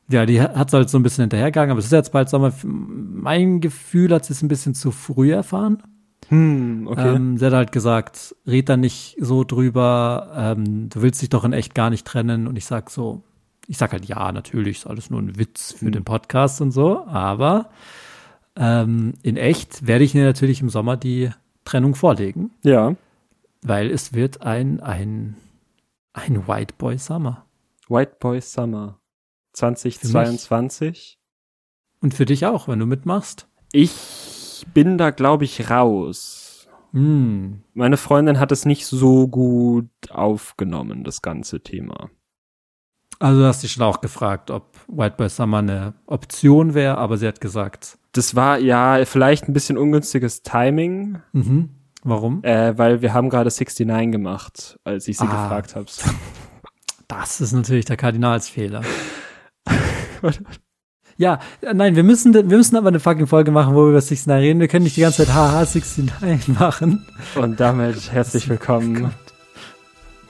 Ja, 0.09 0.25
die 0.25 0.41
hat 0.41 0.71
halt 0.71 0.89
so 0.89 0.97
ein 0.97 1.03
bisschen 1.03 1.23
hinterhergegangen, 1.23 1.71
aber 1.71 1.79
es 1.79 1.85
ist 1.85 1.91
jetzt 1.91 2.13
bald 2.13 2.29
Sommer. 2.29 2.53
Mein 2.63 3.59
Gefühl 3.59 4.13
hat 4.13 4.25
sie 4.25 4.33
es 4.33 4.41
ein 4.41 4.47
bisschen 4.47 4.73
zu 4.73 4.91
früh 4.91 5.33
erfahren. 5.33 5.83
Hm, 6.29 6.87
okay. 6.87 7.15
Ähm, 7.15 7.37
sie 7.37 7.45
hat 7.45 7.53
halt 7.53 7.71
gesagt, 7.71 8.35
red 8.45 8.69
da 8.69 8.77
nicht 8.77 9.17
so 9.19 9.43
drüber, 9.43 10.31
ähm, 10.35 10.89
du 10.89 11.01
willst 11.01 11.21
dich 11.21 11.29
doch 11.29 11.43
in 11.43 11.53
echt 11.53 11.75
gar 11.75 11.89
nicht 11.89 12.05
trennen. 12.05 12.47
Und 12.47 12.57
ich 12.57 12.65
sag 12.65 12.89
so, 12.89 13.21
ich 13.67 13.77
sag 13.77 13.91
halt 13.91 14.05
ja, 14.05 14.31
natürlich, 14.31 14.77
ist 14.77 14.87
alles 14.87 15.09
nur 15.09 15.21
ein 15.21 15.37
Witz 15.37 15.73
für 15.73 15.85
Hm. 15.85 15.91
den 15.91 16.03
Podcast 16.05 16.61
und 16.61 16.71
so, 16.71 17.05
aber 17.05 17.69
ähm, 18.55 19.13
in 19.23 19.37
echt 19.37 19.87
werde 19.87 20.03
ich 20.05 20.15
ihr 20.15 20.23
natürlich 20.23 20.61
im 20.61 20.69
Sommer 20.69 20.97
die 20.97 21.29
Trennung 21.65 21.95
vorlegen, 21.95 22.51
ja. 22.63 22.95
weil 23.61 23.91
es 23.91 24.13
wird 24.13 24.41
ein, 24.41 24.79
ein, 24.79 25.35
ein 26.13 26.47
White 26.47 26.75
Boy 26.77 26.97
Summer. 26.97 27.45
White 27.89 28.15
Boy 28.19 28.41
Summer 28.41 28.99
2022. 29.57 31.17
Und 32.01 32.13
für 32.13 32.25
dich 32.25 32.45
auch, 32.45 32.67
wenn 32.67 32.79
du 32.79 32.85
mitmachst. 32.85 33.47
Ich 33.71 34.65
bin 34.73 34.97
da, 34.97 35.09
glaube 35.09 35.45
ich, 35.45 35.69
raus. 35.69 36.67
Hm. 36.93 37.63
Meine 37.73 37.97
Freundin 37.97 38.39
hat 38.39 38.51
es 38.51 38.65
nicht 38.65 38.85
so 38.85 39.27
gut 39.27 39.89
aufgenommen, 40.09 41.03
das 41.03 41.21
ganze 41.21 41.61
Thema. 41.61 42.09
Also 43.19 43.41
du 43.41 43.47
hast 43.47 43.63
dich 43.63 43.71
schon 43.71 43.83
auch 43.83 43.99
gefragt, 43.99 44.51
ob 44.51 44.77
White 44.87 45.15
Boy 45.17 45.27
Summer 45.29 45.57
eine 45.57 45.95
Option 46.05 46.75
wäre, 46.75 46.97
aber 46.99 47.17
sie 47.17 47.27
hat 47.27 47.41
gesagt, 47.41 47.97
Das 48.11 48.35
war 48.35 48.59
ja 48.59 49.03
vielleicht 49.05 49.47
ein 49.49 49.53
bisschen 49.53 49.77
ungünstiges 49.77 50.43
Timing, 50.43 51.19
mhm. 51.33 51.69
warum? 52.03 52.43
äh, 52.43 52.77
weil 52.77 53.01
wir 53.01 53.13
haben 53.13 53.29
gerade 53.29 53.49
69 53.49 54.11
gemacht, 54.11 54.77
als 54.83 55.07
ich 55.07 55.17
sie 55.17 55.25
Ah. 55.25 55.43
gefragt 55.43 55.75
habe. 55.75 55.87
Das 57.09 57.39
ist 57.39 57.53
natürlich 57.53 57.85
der 57.85 57.95
Kardinalsfehler. 57.95 58.81
Ja, 61.17 61.39
nein, 61.73 61.95
wir 61.95 62.03
müssen, 62.03 62.33
wir 62.33 62.43
müssen 62.43 62.75
aber 62.75 62.89
eine 62.89 62.99
fucking 62.99 63.27
Folge 63.27 63.51
machen, 63.51 63.73
wo 63.73 63.83
wir 63.85 63.89
über 63.89 64.01
69 64.01 64.31
reden. 64.31 64.59
Wir 64.59 64.67
können 64.67 64.83
nicht 64.83 64.97
die 64.97 65.01
ganze 65.01 65.25
Zeit 65.25 65.33
haha 65.33 65.65
69 65.65 66.47
machen. 66.59 67.05
Und 67.35 67.59
damit 67.59 68.11
herzlich 68.11 68.47
willkommen 68.49 69.13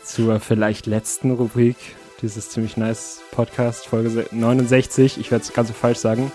zur 0.04 0.40
vielleicht 0.40 0.86
letzten 0.86 1.32
Rubrik 1.32 1.76
dieses 2.22 2.50
ziemlich 2.50 2.78
nice 2.78 3.20
Podcast, 3.32 3.86
Folge 3.88 4.10
se- 4.10 4.26
69. 4.32 5.18
Ich 5.20 5.30
werde 5.30 5.44
es 5.44 5.54
ganz 5.54 5.68
so 5.68 5.74
falsch 5.74 6.00
sagen. 6.00 6.32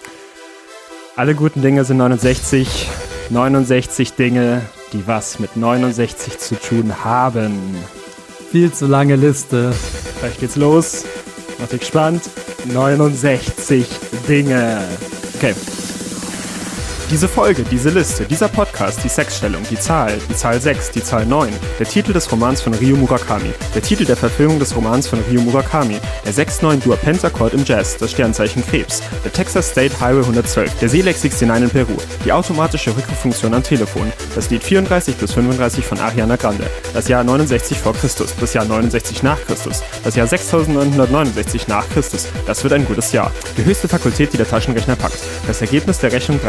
Alle 1.16 1.34
guten 1.34 1.62
Dinge 1.62 1.84
sind 1.84 1.96
69. 1.96 2.88
69 3.30 4.12
Dinge, 4.14 4.62
die 4.92 5.06
was 5.06 5.38
mit 5.38 5.56
69 5.56 6.38
zu 6.38 6.54
tun 6.56 7.04
haben. 7.04 7.58
Viel 8.50 8.72
zu 8.72 8.86
lange 8.86 9.16
Liste. 9.16 9.72
Gleich 10.20 10.38
geht's 10.38 10.56
los. 10.56 11.04
Euch 11.62 11.80
gespannt. 11.80 12.22
69 12.66 13.86
Dinge. 14.28 14.84
Okay. 15.36 15.54
Diese 17.12 17.28
Folge, 17.28 17.62
diese 17.70 17.90
Liste, 17.90 18.24
dieser 18.24 18.48
Podcast, 18.48 19.04
die 19.04 19.08
Sexstellung, 19.10 19.60
die 19.70 19.78
Zahl, 19.78 20.18
die 20.30 20.34
Zahl 20.34 20.58
6, 20.58 20.92
die 20.92 21.04
Zahl 21.04 21.26
9, 21.26 21.52
der 21.78 21.86
Titel 21.86 22.14
des 22.14 22.32
Romans 22.32 22.62
von 22.62 22.72
Ryo 22.72 22.96
Murakami, 22.96 23.52
der 23.74 23.82
Titel 23.82 24.06
der 24.06 24.16
Verfilmung 24.16 24.58
des 24.58 24.74
Romans 24.74 25.06
von 25.06 25.18
Ryo 25.30 25.42
Murakami, 25.42 25.98
der 26.24 26.32
6-9-Dur 26.32 26.96
Pentacord 26.96 27.52
im 27.52 27.66
Jazz, 27.66 27.98
das 27.98 28.12
Sternzeichen 28.12 28.66
Krebs, 28.66 29.02
der 29.22 29.30
Texas 29.30 29.68
State 29.68 30.00
Highway 30.00 30.22
112, 30.22 30.78
der 30.78 30.88
Seelex 30.88 31.22
69 31.22 31.62
in 31.64 31.68
Peru, 31.68 31.98
die 32.24 32.32
automatische 32.32 32.96
Rückruffunktion 32.96 33.52
am 33.52 33.62
Telefon, 33.62 34.10
das 34.34 34.48
Lied 34.48 34.64
34 34.64 35.14
bis 35.16 35.32
35 35.32 35.84
von 35.84 36.00
Ariana 36.00 36.36
Grande, 36.36 36.64
das 36.94 37.08
Jahr 37.08 37.24
69 37.24 37.76
vor 37.76 37.92
Christus, 37.92 38.34
das 38.40 38.54
Jahr 38.54 38.64
69 38.64 39.22
nach 39.22 39.38
Christus, 39.44 39.82
das 40.02 40.16
Jahr 40.16 40.26
6969 40.26 41.68
nach 41.68 41.86
Christus. 41.90 42.28
Das 42.46 42.62
wird 42.64 42.72
ein 42.72 42.86
gutes 42.86 43.12
Jahr. 43.12 43.30
Die 43.58 43.66
höchste 43.66 43.86
Fakultät, 43.86 44.32
die 44.32 44.38
der 44.38 44.48
Taschenrechner 44.48 44.96
packt. 44.96 45.18
Das 45.46 45.60
Ergebnis 45.60 45.98
der 45.98 46.12
Rechnung 46.12 46.40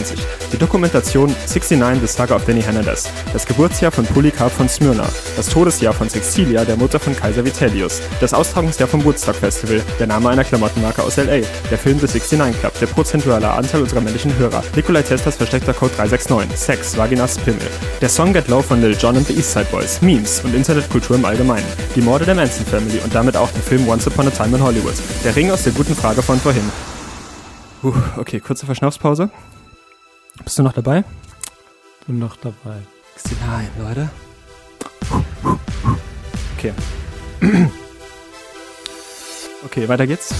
3x23. 0.00 0.18
Die 0.52 0.58
Dokumentation 0.58 1.34
69 1.46 2.00
des 2.00 2.14
Saga 2.14 2.36
of 2.36 2.44
Danny 2.44 2.62
Hernandez. 2.62 3.08
Das 3.32 3.46
Geburtsjahr 3.46 3.92
von 3.92 4.04
Polycarp 4.06 4.52
von 4.52 4.68
Smyrna. 4.68 5.06
Das 5.36 5.48
Todesjahr 5.48 5.92
von 5.92 6.08
Sextilia, 6.08 6.64
der 6.64 6.76
Mutter 6.76 6.98
von 6.98 7.14
Kaiser 7.14 7.44
Vitellius. 7.44 8.00
Das 8.20 8.34
Austragungsjahr 8.34 8.88
vom 8.88 9.04
Woodstock 9.04 9.36
Festival. 9.36 9.82
Der 9.98 10.06
Name 10.06 10.30
einer 10.30 10.44
Klamottenmarke 10.44 11.02
aus 11.02 11.18
L.A. 11.18 11.46
Der 11.70 11.78
Film 11.78 11.98
The 11.98 12.06
69 12.06 12.60
Club. 12.60 12.78
Der 12.80 12.86
prozentuale 12.86 13.50
Anteil 13.50 13.82
unserer 13.82 14.00
männlichen 14.00 14.36
Hörer. 14.36 14.62
Nikolai 14.74 15.02
Teslas 15.02 15.36
versteckter 15.36 15.74
Code 15.74 15.92
369. 15.96 16.58
Sex, 16.58 16.96
Vaginas, 16.96 17.38
Pimmel. 17.38 17.66
Der 18.00 18.08
Song 18.08 18.32
Get 18.32 18.48
Low 18.48 18.62
von 18.62 18.80
Lil 18.80 18.96
Jon 18.98 19.16
and 19.16 19.26
the 19.26 19.34
East 19.34 19.52
Side 19.52 19.66
Boys. 19.70 20.00
Memes 20.02 20.42
und 20.44 20.54
Internetkultur 20.54 21.16
im 21.16 21.24
Allgemeinen. 21.24 21.66
Die 21.94 22.00
Morde 22.00 22.24
der 22.24 22.34
Manson 22.34 22.66
Family 22.66 22.98
und 23.04 23.14
damit 23.14 23.36
auch 23.36 23.50
der 23.50 23.62
Film 23.62 23.88
Once 23.88 24.06
Upon 24.06 24.28
a 24.28 24.30
Time 24.30 24.56
in 24.56 24.62
Hollywood. 24.62 24.94
Der 25.24 25.34
Ring 25.36 25.50
aus 25.50 25.64
der 25.64 25.72
guten 25.72 25.94
Frage 25.94 26.22
von 26.22 26.38
vorhin. 26.38 26.64
Puh, 27.80 27.94
okay, 28.18 28.40
kurze 28.40 28.66
Verschnaufspause. 28.66 29.30
Bist 30.44 30.58
du 30.58 30.62
noch 30.62 30.72
dabei? 30.72 31.04
Bin 32.06 32.18
noch 32.18 32.36
dabei. 32.36 32.78
69, 33.16 33.68
Leute. 33.78 34.10
Okay. 36.56 36.72
Okay, 39.62 39.86
weiter 39.90 40.06
geht's. 40.06 40.30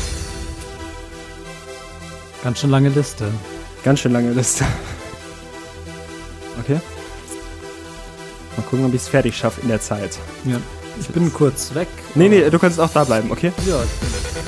Ganz 2.42 2.58
schön 2.58 2.70
lange 2.70 2.88
Liste. 2.88 3.30
Ganz 3.84 4.00
schön 4.00 4.12
lange 4.12 4.32
Liste. 4.32 4.64
Okay. 6.58 6.80
Mal 8.56 8.62
gucken, 8.62 8.86
ob 8.86 8.94
ich 8.94 9.02
es 9.02 9.08
fertig 9.08 9.36
schaffe 9.36 9.60
in 9.60 9.68
der 9.68 9.80
Zeit. 9.80 10.18
Ja. 10.46 10.56
Ich 10.98 11.08
bin 11.08 11.30
kurz 11.34 11.74
weg. 11.74 11.88
Nee, 12.14 12.30
nee, 12.30 12.48
du 12.48 12.58
kannst 12.58 12.80
auch 12.80 12.90
da 12.90 13.04
bleiben, 13.04 13.30
okay? 13.30 13.52
Ja, 13.66 13.76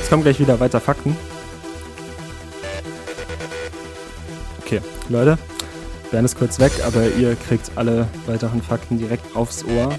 Es 0.01 0.09
kommen 0.09 0.23
gleich 0.23 0.41
wieder 0.41 0.59
weiter 0.59 0.81
Fakten. 0.81 1.15
Okay, 4.73 4.81
Leute. 5.11 5.37
Bernd 6.11 6.25
ist 6.25 6.39
kurz 6.39 6.59
weg, 6.59 6.73
aber 6.87 7.07
ihr 7.19 7.37
kriegt 7.37 7.71
alle 7.77 8.09
weiteren 8.27 8.63
Fakten 8.63 8.97
direkt 8.97 9.37
aufs 9.37 9.65
Ohr. 9.65 9.91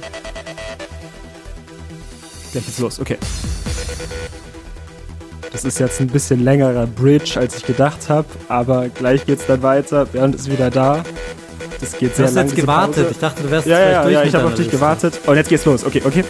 Gleich 2.52 2.66
geht's 2.66 2.80
los, 2.80 3.00
okay. 3.00 3.20
Das 5.52 5.64
ist 5.64 5.80
jetzt 5.80 6.02
ein 6.02 6.08
bisschen 6.08 6.44
längerer 6.44 6.88
Bridge, 6.88 7.40
als 7.40 7.56
ich 7.58 7.66
gedacht 7.68 8.10
habe, 8.10 8.28
aber 8.48 8.90
gleich 8.90 9.28
geht's 9.28 9.46
dann 9.46 9.62
weiter. 9.62 10.06
Bernd 10.08 10.34
ist 10.34 10.50
wieder 10.52 10.72
da. 10.72 11.04
Das 11.80 11.92
geht 12.00 12.14
Du 12.14 12.16
sehr 12.16 12.26
hast 12.26 12.34
lang. 12.34 12.48
jetzt 12.48 12.56
gewartet. 12.56 12.96
Pause. 12.96 13.08
Ich 13.12 13.20
dachte, 13.20 13.44
du 13.44 13.52
wärst 13.52 13.68
Ja, 13.68 13.80
ja, 13.80 14.02
durch 14.02 14.14
ja, 14.16 14.24
ich 14.24 14.34
habe 14.34 14.46
auf 14.48 14.56
dich 14.56 14.72
gewartet. 14.72 15.20
Und 15.28 15.36
jetzt 15.36 15.50
geht's 15.50 15.66
los. 15.66 15.84
Okay, 15.86 16.02
okay. 16.04 16.24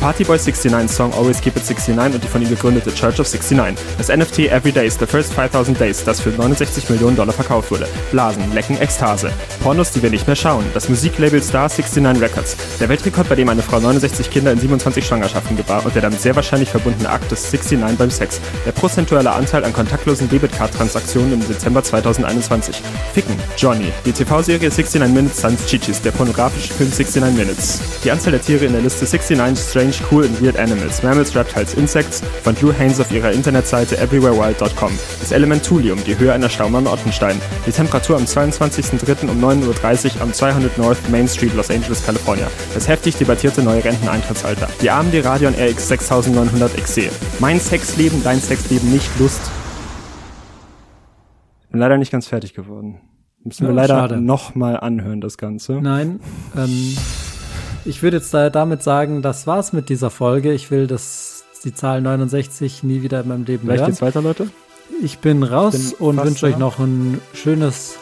Partyboy 0.00 0.38
69 0.38 0.88
Song 0.88 1.12
Always 1.12 1.40
Keep 1.40 1.56
It 1.56 1.64
69 1.64 2.14
und 2.14 2.22
die 2.22 2.28
von 2.28 2.40
ihm 2.40 2.48
gegründete 2.48 2.94
Church 2.94 3.18
of 3.18 3.26
69. 3.26 3.84
Das 3.96 4.08
NFT 4.08 4.50
Every 4.50 4.70
Day 4.70 4.86
is 4.86 4.96
the 4.98 5.06
First 5.06 5.32
5000 5.32 5.78
Days, 5.78 6.04
das 6.04 6.20
für 6.20 6.30
69 6.30 6.88
Millionen 6.90 7.16
Dollar 7.16 7.32
verkauft 7.32 7.70
wurde. 7.70 7.88
Blasen, 8.12 8.52
Lecken, 8.54 8.80
Ekstase. 8.80 9.32
Pornos, 9.62 9.90
die 9.90 10.02
wir 10.02 10.10
nicht 10.10 10.26
mehr 10.26 10.36
schauen. 10.36 10.64
Das 10.72 10.88
Musiklabel 10.88 11.42
Star 11.42 11.68
69 11.68 12.22
Records. 12.22 12.56
Der 12.78 12.88
Weltrekord, 12.88 13.28
bei 13.28 13.34
dem 13.34 13.48
eine 13.48 13.62
Frau 13.62 13.80
69 13.80 14.30
Kinder 14.30 14.52
in 14.52 14.60
27 14.60 15.04
Schwangerschaften 15.04 15.56
gebar 15.56 15.84
und 15.84 15.94
der 15.94 16.02
damit 16.02 16.20
sehr 16.20 16.36
wahrscheinlich 16.36 16.70
verbundene 16.70 17.10
Akt 17.10 17.30
des 17.30 17.52
69 17.52 17.98
beim 17.98 18.10
Sex. 18.10 18.40
Der 18.66 18.72
prozentuale 18.72 19.32
Anteil 19.32 19.64
an 19.64 19.72
kontaktlosen 19.72 20.28
Debitcard-Transaktionen 20.28 21.32
im 21.32 21.48
Dezember 21.48 21.82
2021. 21.82 22.82
Ficken, 23.14 23.36
Johnny. 23.56 23.92
Die 24.06 24.12
TV-Serie 24.12 24.70
69 24.70 25.00
Minutes 25.12 25.40
Sans 25.40 25.66
Chichis. 25.66 26.00
Der 26.02 26.12
pornografische 26.12 26.72
Film 26.72 26.90
69 26.90 27.36
Minutes. 27.36 27.80
Die 28.04 28.12
Anzahl 28.12 28.30
der 28.30 28.42
Tiere 28.42 28.64
in 28.64 28.72
der 28.72 28.82
Liste 28.82 29.04
69 29.04 29.68
Strange, 29.68 29.87
Cool 30.10 30.24
and 30.24 30.40
Weird 30.42 30.56
Animals. 30.58 31.02
Mammals, 31.02 31.34
Reptiles, 31.34 31.74
Insects 31.74 32.22
von 32.42 32.54
Lou 32.60 32.72
Haynes 32.72 33.00
auf 33.00 33.10
ihrer 33.12 33.32
Internetseite 33.32 33.96
everywherewild.com. 33.98 34.92
Das 35.20 35.32
Element 35.32 35.64
Thulium, 35.64 35.98
die 36.04 36.18
Höhe 36.18 36.32
einer 36.32 36.48
Staumauer 36.48 36.80
in 36.82 36.86
Ottenstein. 36.86 37.40
Die 37.66 37.70
Temperatur 37.72 38.16
am 38.16 38.24
22.03. 38.24 39.28
um 39.30 39.42
9.30 39.44 40.16
Uhr 40.16 40.22
am 40.22 40.32
200 40.32 40.76
North 40.78 41.08
Main 41.10 41.26
Street, 41.28 41.54
Los 41.54 41.70
Angeles, 41.70 42.04
California. 42.04 42.46
Das 42.74 42.88
heftig 42.88 43.16
debattierte 43.16 43.62
neue 43.62 43.84
Renteneintrittsalter. 43.84 44.68
Die 44.82 44.90
AMD 44.90 45.14
Radeon 45.24 45.54
RX 45.54 45.88
6900 45.88 46.76
XE. 46.82 47.08
Mein 47.38 47.58
Sexleben, 47.60 48.22
dein 48.22 48.40
Sexleben, 48.40 48.90
nicht 48.92 49.08
Lust. 49.18 49.40
Bin 51.70 51.80
leider 51.80 51.98
nicht 51.98 52.10
ganz 52.12 52.26
fertig 52.26 52.54
geworden. 52.54 53.00
Müssen 53.44 53.62
wir 53.66 53.68
Ja, 53.68 53.74
leider 53.82 53.94
schade. 53.94 54.20
nochmal 54.20 54.78
anhören, 54.78 55.20
das 55.20 55.38
Ganze. 55.38 55.74
Nein, 55.80 56.20
ähm, 56.56 56.96
ich 57.88 58.02
würde 58.02 58.18
jetzt 58.18 58.32
da 58.34 58.50
damit 58.50 58.82
sagen, 58.82 59.22
das 59.22 59.46
war's 59.46 59.72
mit 59.72 59.88
dieser 59.88 60.10
Folge. 60.10 60.52
Ich 60.52 60.70
will 60.70 60.86
das, 60.86 61.44
die 61.64 61.74
Zahl 61.74 62.00
69 62.02 62.82
nie 62.82 63.02
wieder 63.02 63.20
in 63.20 63.28
meinem 63.28 63.44
Leben 63.44 63.66
Gleich 63.66 63.80
hören. 63.80 63.90
geht's 63.90 64.02
weiter, 64.02 64.22
Leute. 64.22 64.48
Ich 65.02 65.18
bin 65.18 65.42
raus 65.42 65.72
bin 65.74 65.92
und 66.06 66.22
wünsche 66.22 66.46
euch 66.46 66.56
noch 66.58 66.78
ein 66.78 67.20
schönes 67.34 67.96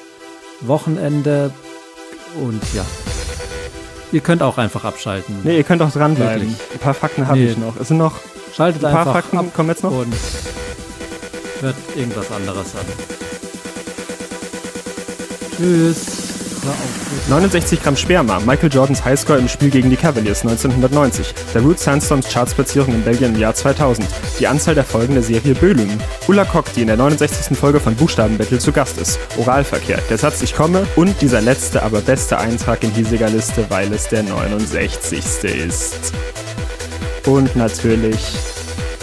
Wochenende. 0.61 1.53
Und 2.43 2.63
ja, 2.75 2.85
ihr 4.13 4.21
könnt 4.21 4.43
auch 4.43 4.59
einfach 4.59 4.85
abschalten. 4.85 5.37
Nee, 5.45 5.57
ihr 5.57 5.65
könnt 5.65 5.83
auch 5.83 5.91
dranbleiben. 5.91 6.43
Wirklich. 6.49 6.73
Ein 6.75 6.79
paar 6.79 6.95
Fakten 6.95 7.27
habe 7.29 7.39
Nee. 7.39 7.47
ich 7.51 7.59
noch. 7.59 7.77
Es 7.81 7.89
sind 7.89 7.99
noch 7.99 8.15
Schaltet 8.55 8.85
ein 8.85 8.93
paar 8.93 9.05
Fakten, 9.13 9.39
ab 9.39 9.53
kommen 9.55 9.69
jetzt 9.71 9.83
noch. 9.83 9.93
und 9.93 10.13
hört 11.61 11.77
irgendwas 11.97 12.31
anderes 12.33 12.75
an. 12.75 12.87
Tschüss. 15.57 16.36
Hör 16.67 16.73
auf. 16.73 17.29
69 17.29 17.83
Gramm 17.83 17.97
Sperma, 17.97 18.41
Michael 18.41 18.73
Jordans 18.73 19.05
Highscore 19.05 19.39
im 19.39 19.49
Spiel 19.49 19.71
gegen 19.71 19.89
die 19.89 19.97
Cavaliers 19.97 20.43
1990, 20.43 21.33
der 21.55 21.63
Root 21.63 21.79
Sandstorms 21.79 22.29
Chartsplatzierung 22.29 22.93
in 22.93 23.03
Belgien 23.03 23.35
im 23.35 23.41
Jahr 23.41 23.55
2000, 23.55 24.07
die 24.41 24.49
Anzahl 24.49 24.75
der 24.75 24.85
Folgen 24.85 25.15
der 25.15 25.23
Serie 25.23 25.55
Bölüm, 25.55 25.91
Ulla 26.27 26.45
Kock, 26.45 26.73
die 26.75 26.81
in 26.83 26.89
der 26.89 26.97
69. 26.97 27.57
Folge 27.57 27.79
von 27.79 27.95
Buchstabenbattle 27.95 28.59
zu 28.59 28.73
Gast 28.73 28.99
ist, 28.99 29.19
Oralverkehr, 29.39 30.01
der 30.11 30.19
Satz 30.19 30.43
Ich 30.43 30.55
komme 30.55 30.87
und 30.97 31.21
dieser 31.21 31.41
letzte, 31.41 31.83
aber 31.83 32.01
beste 32.01 32.39
Eintrag 32.39 32.83
in 32.83 32.91
hiesiger 32.91 33.31
Liste, 33.31 33.65
weil 33.69 33.93
es 33.93 34.09
der 34.09 34.25
69. 34.25 35.19
ist. 35.45 36.13
Und 37.27 37.55
natürlich 37.55 38.19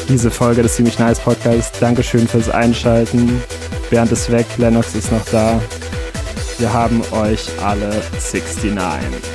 diese 0.10 0.32
Folge 0.32 0.64
des 0.64 0.76
Ziemlich 0.76 1.00
Nice 1.00 1.20
Podcasts. 1.20 1.80
Dankeschön 1.80 2.28
fürs 2.28 2.50
Einschalten. 2.50 3.42
Bernd 3.90 4.12
ist 4.12 4.32
weg, 4.32 4.46
Lennox 4.58 4.96
ist 4.96 5.12
noch 5.12 5.26
da. 5.32 5.62
Wir 6.58 6.72
haben 6.72 7.02
euch 7.12 7.50
alle 7.62 7.90
69. 8.14 9.33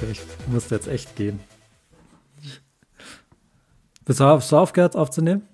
witzig. 0.00 0.20
Ich 0.38 0.48
musste 0.48 0.74
jetzt 0.74 0.88
echt 0.88 1.16
gehen. 1.16 1.40
Bist 4.04 4.20
du, 4.20 4.24
hast 4.24 4.50
du 4.50 4.58
aufgehört 4.58 4.96
aufzunehmen? 4.96 5.46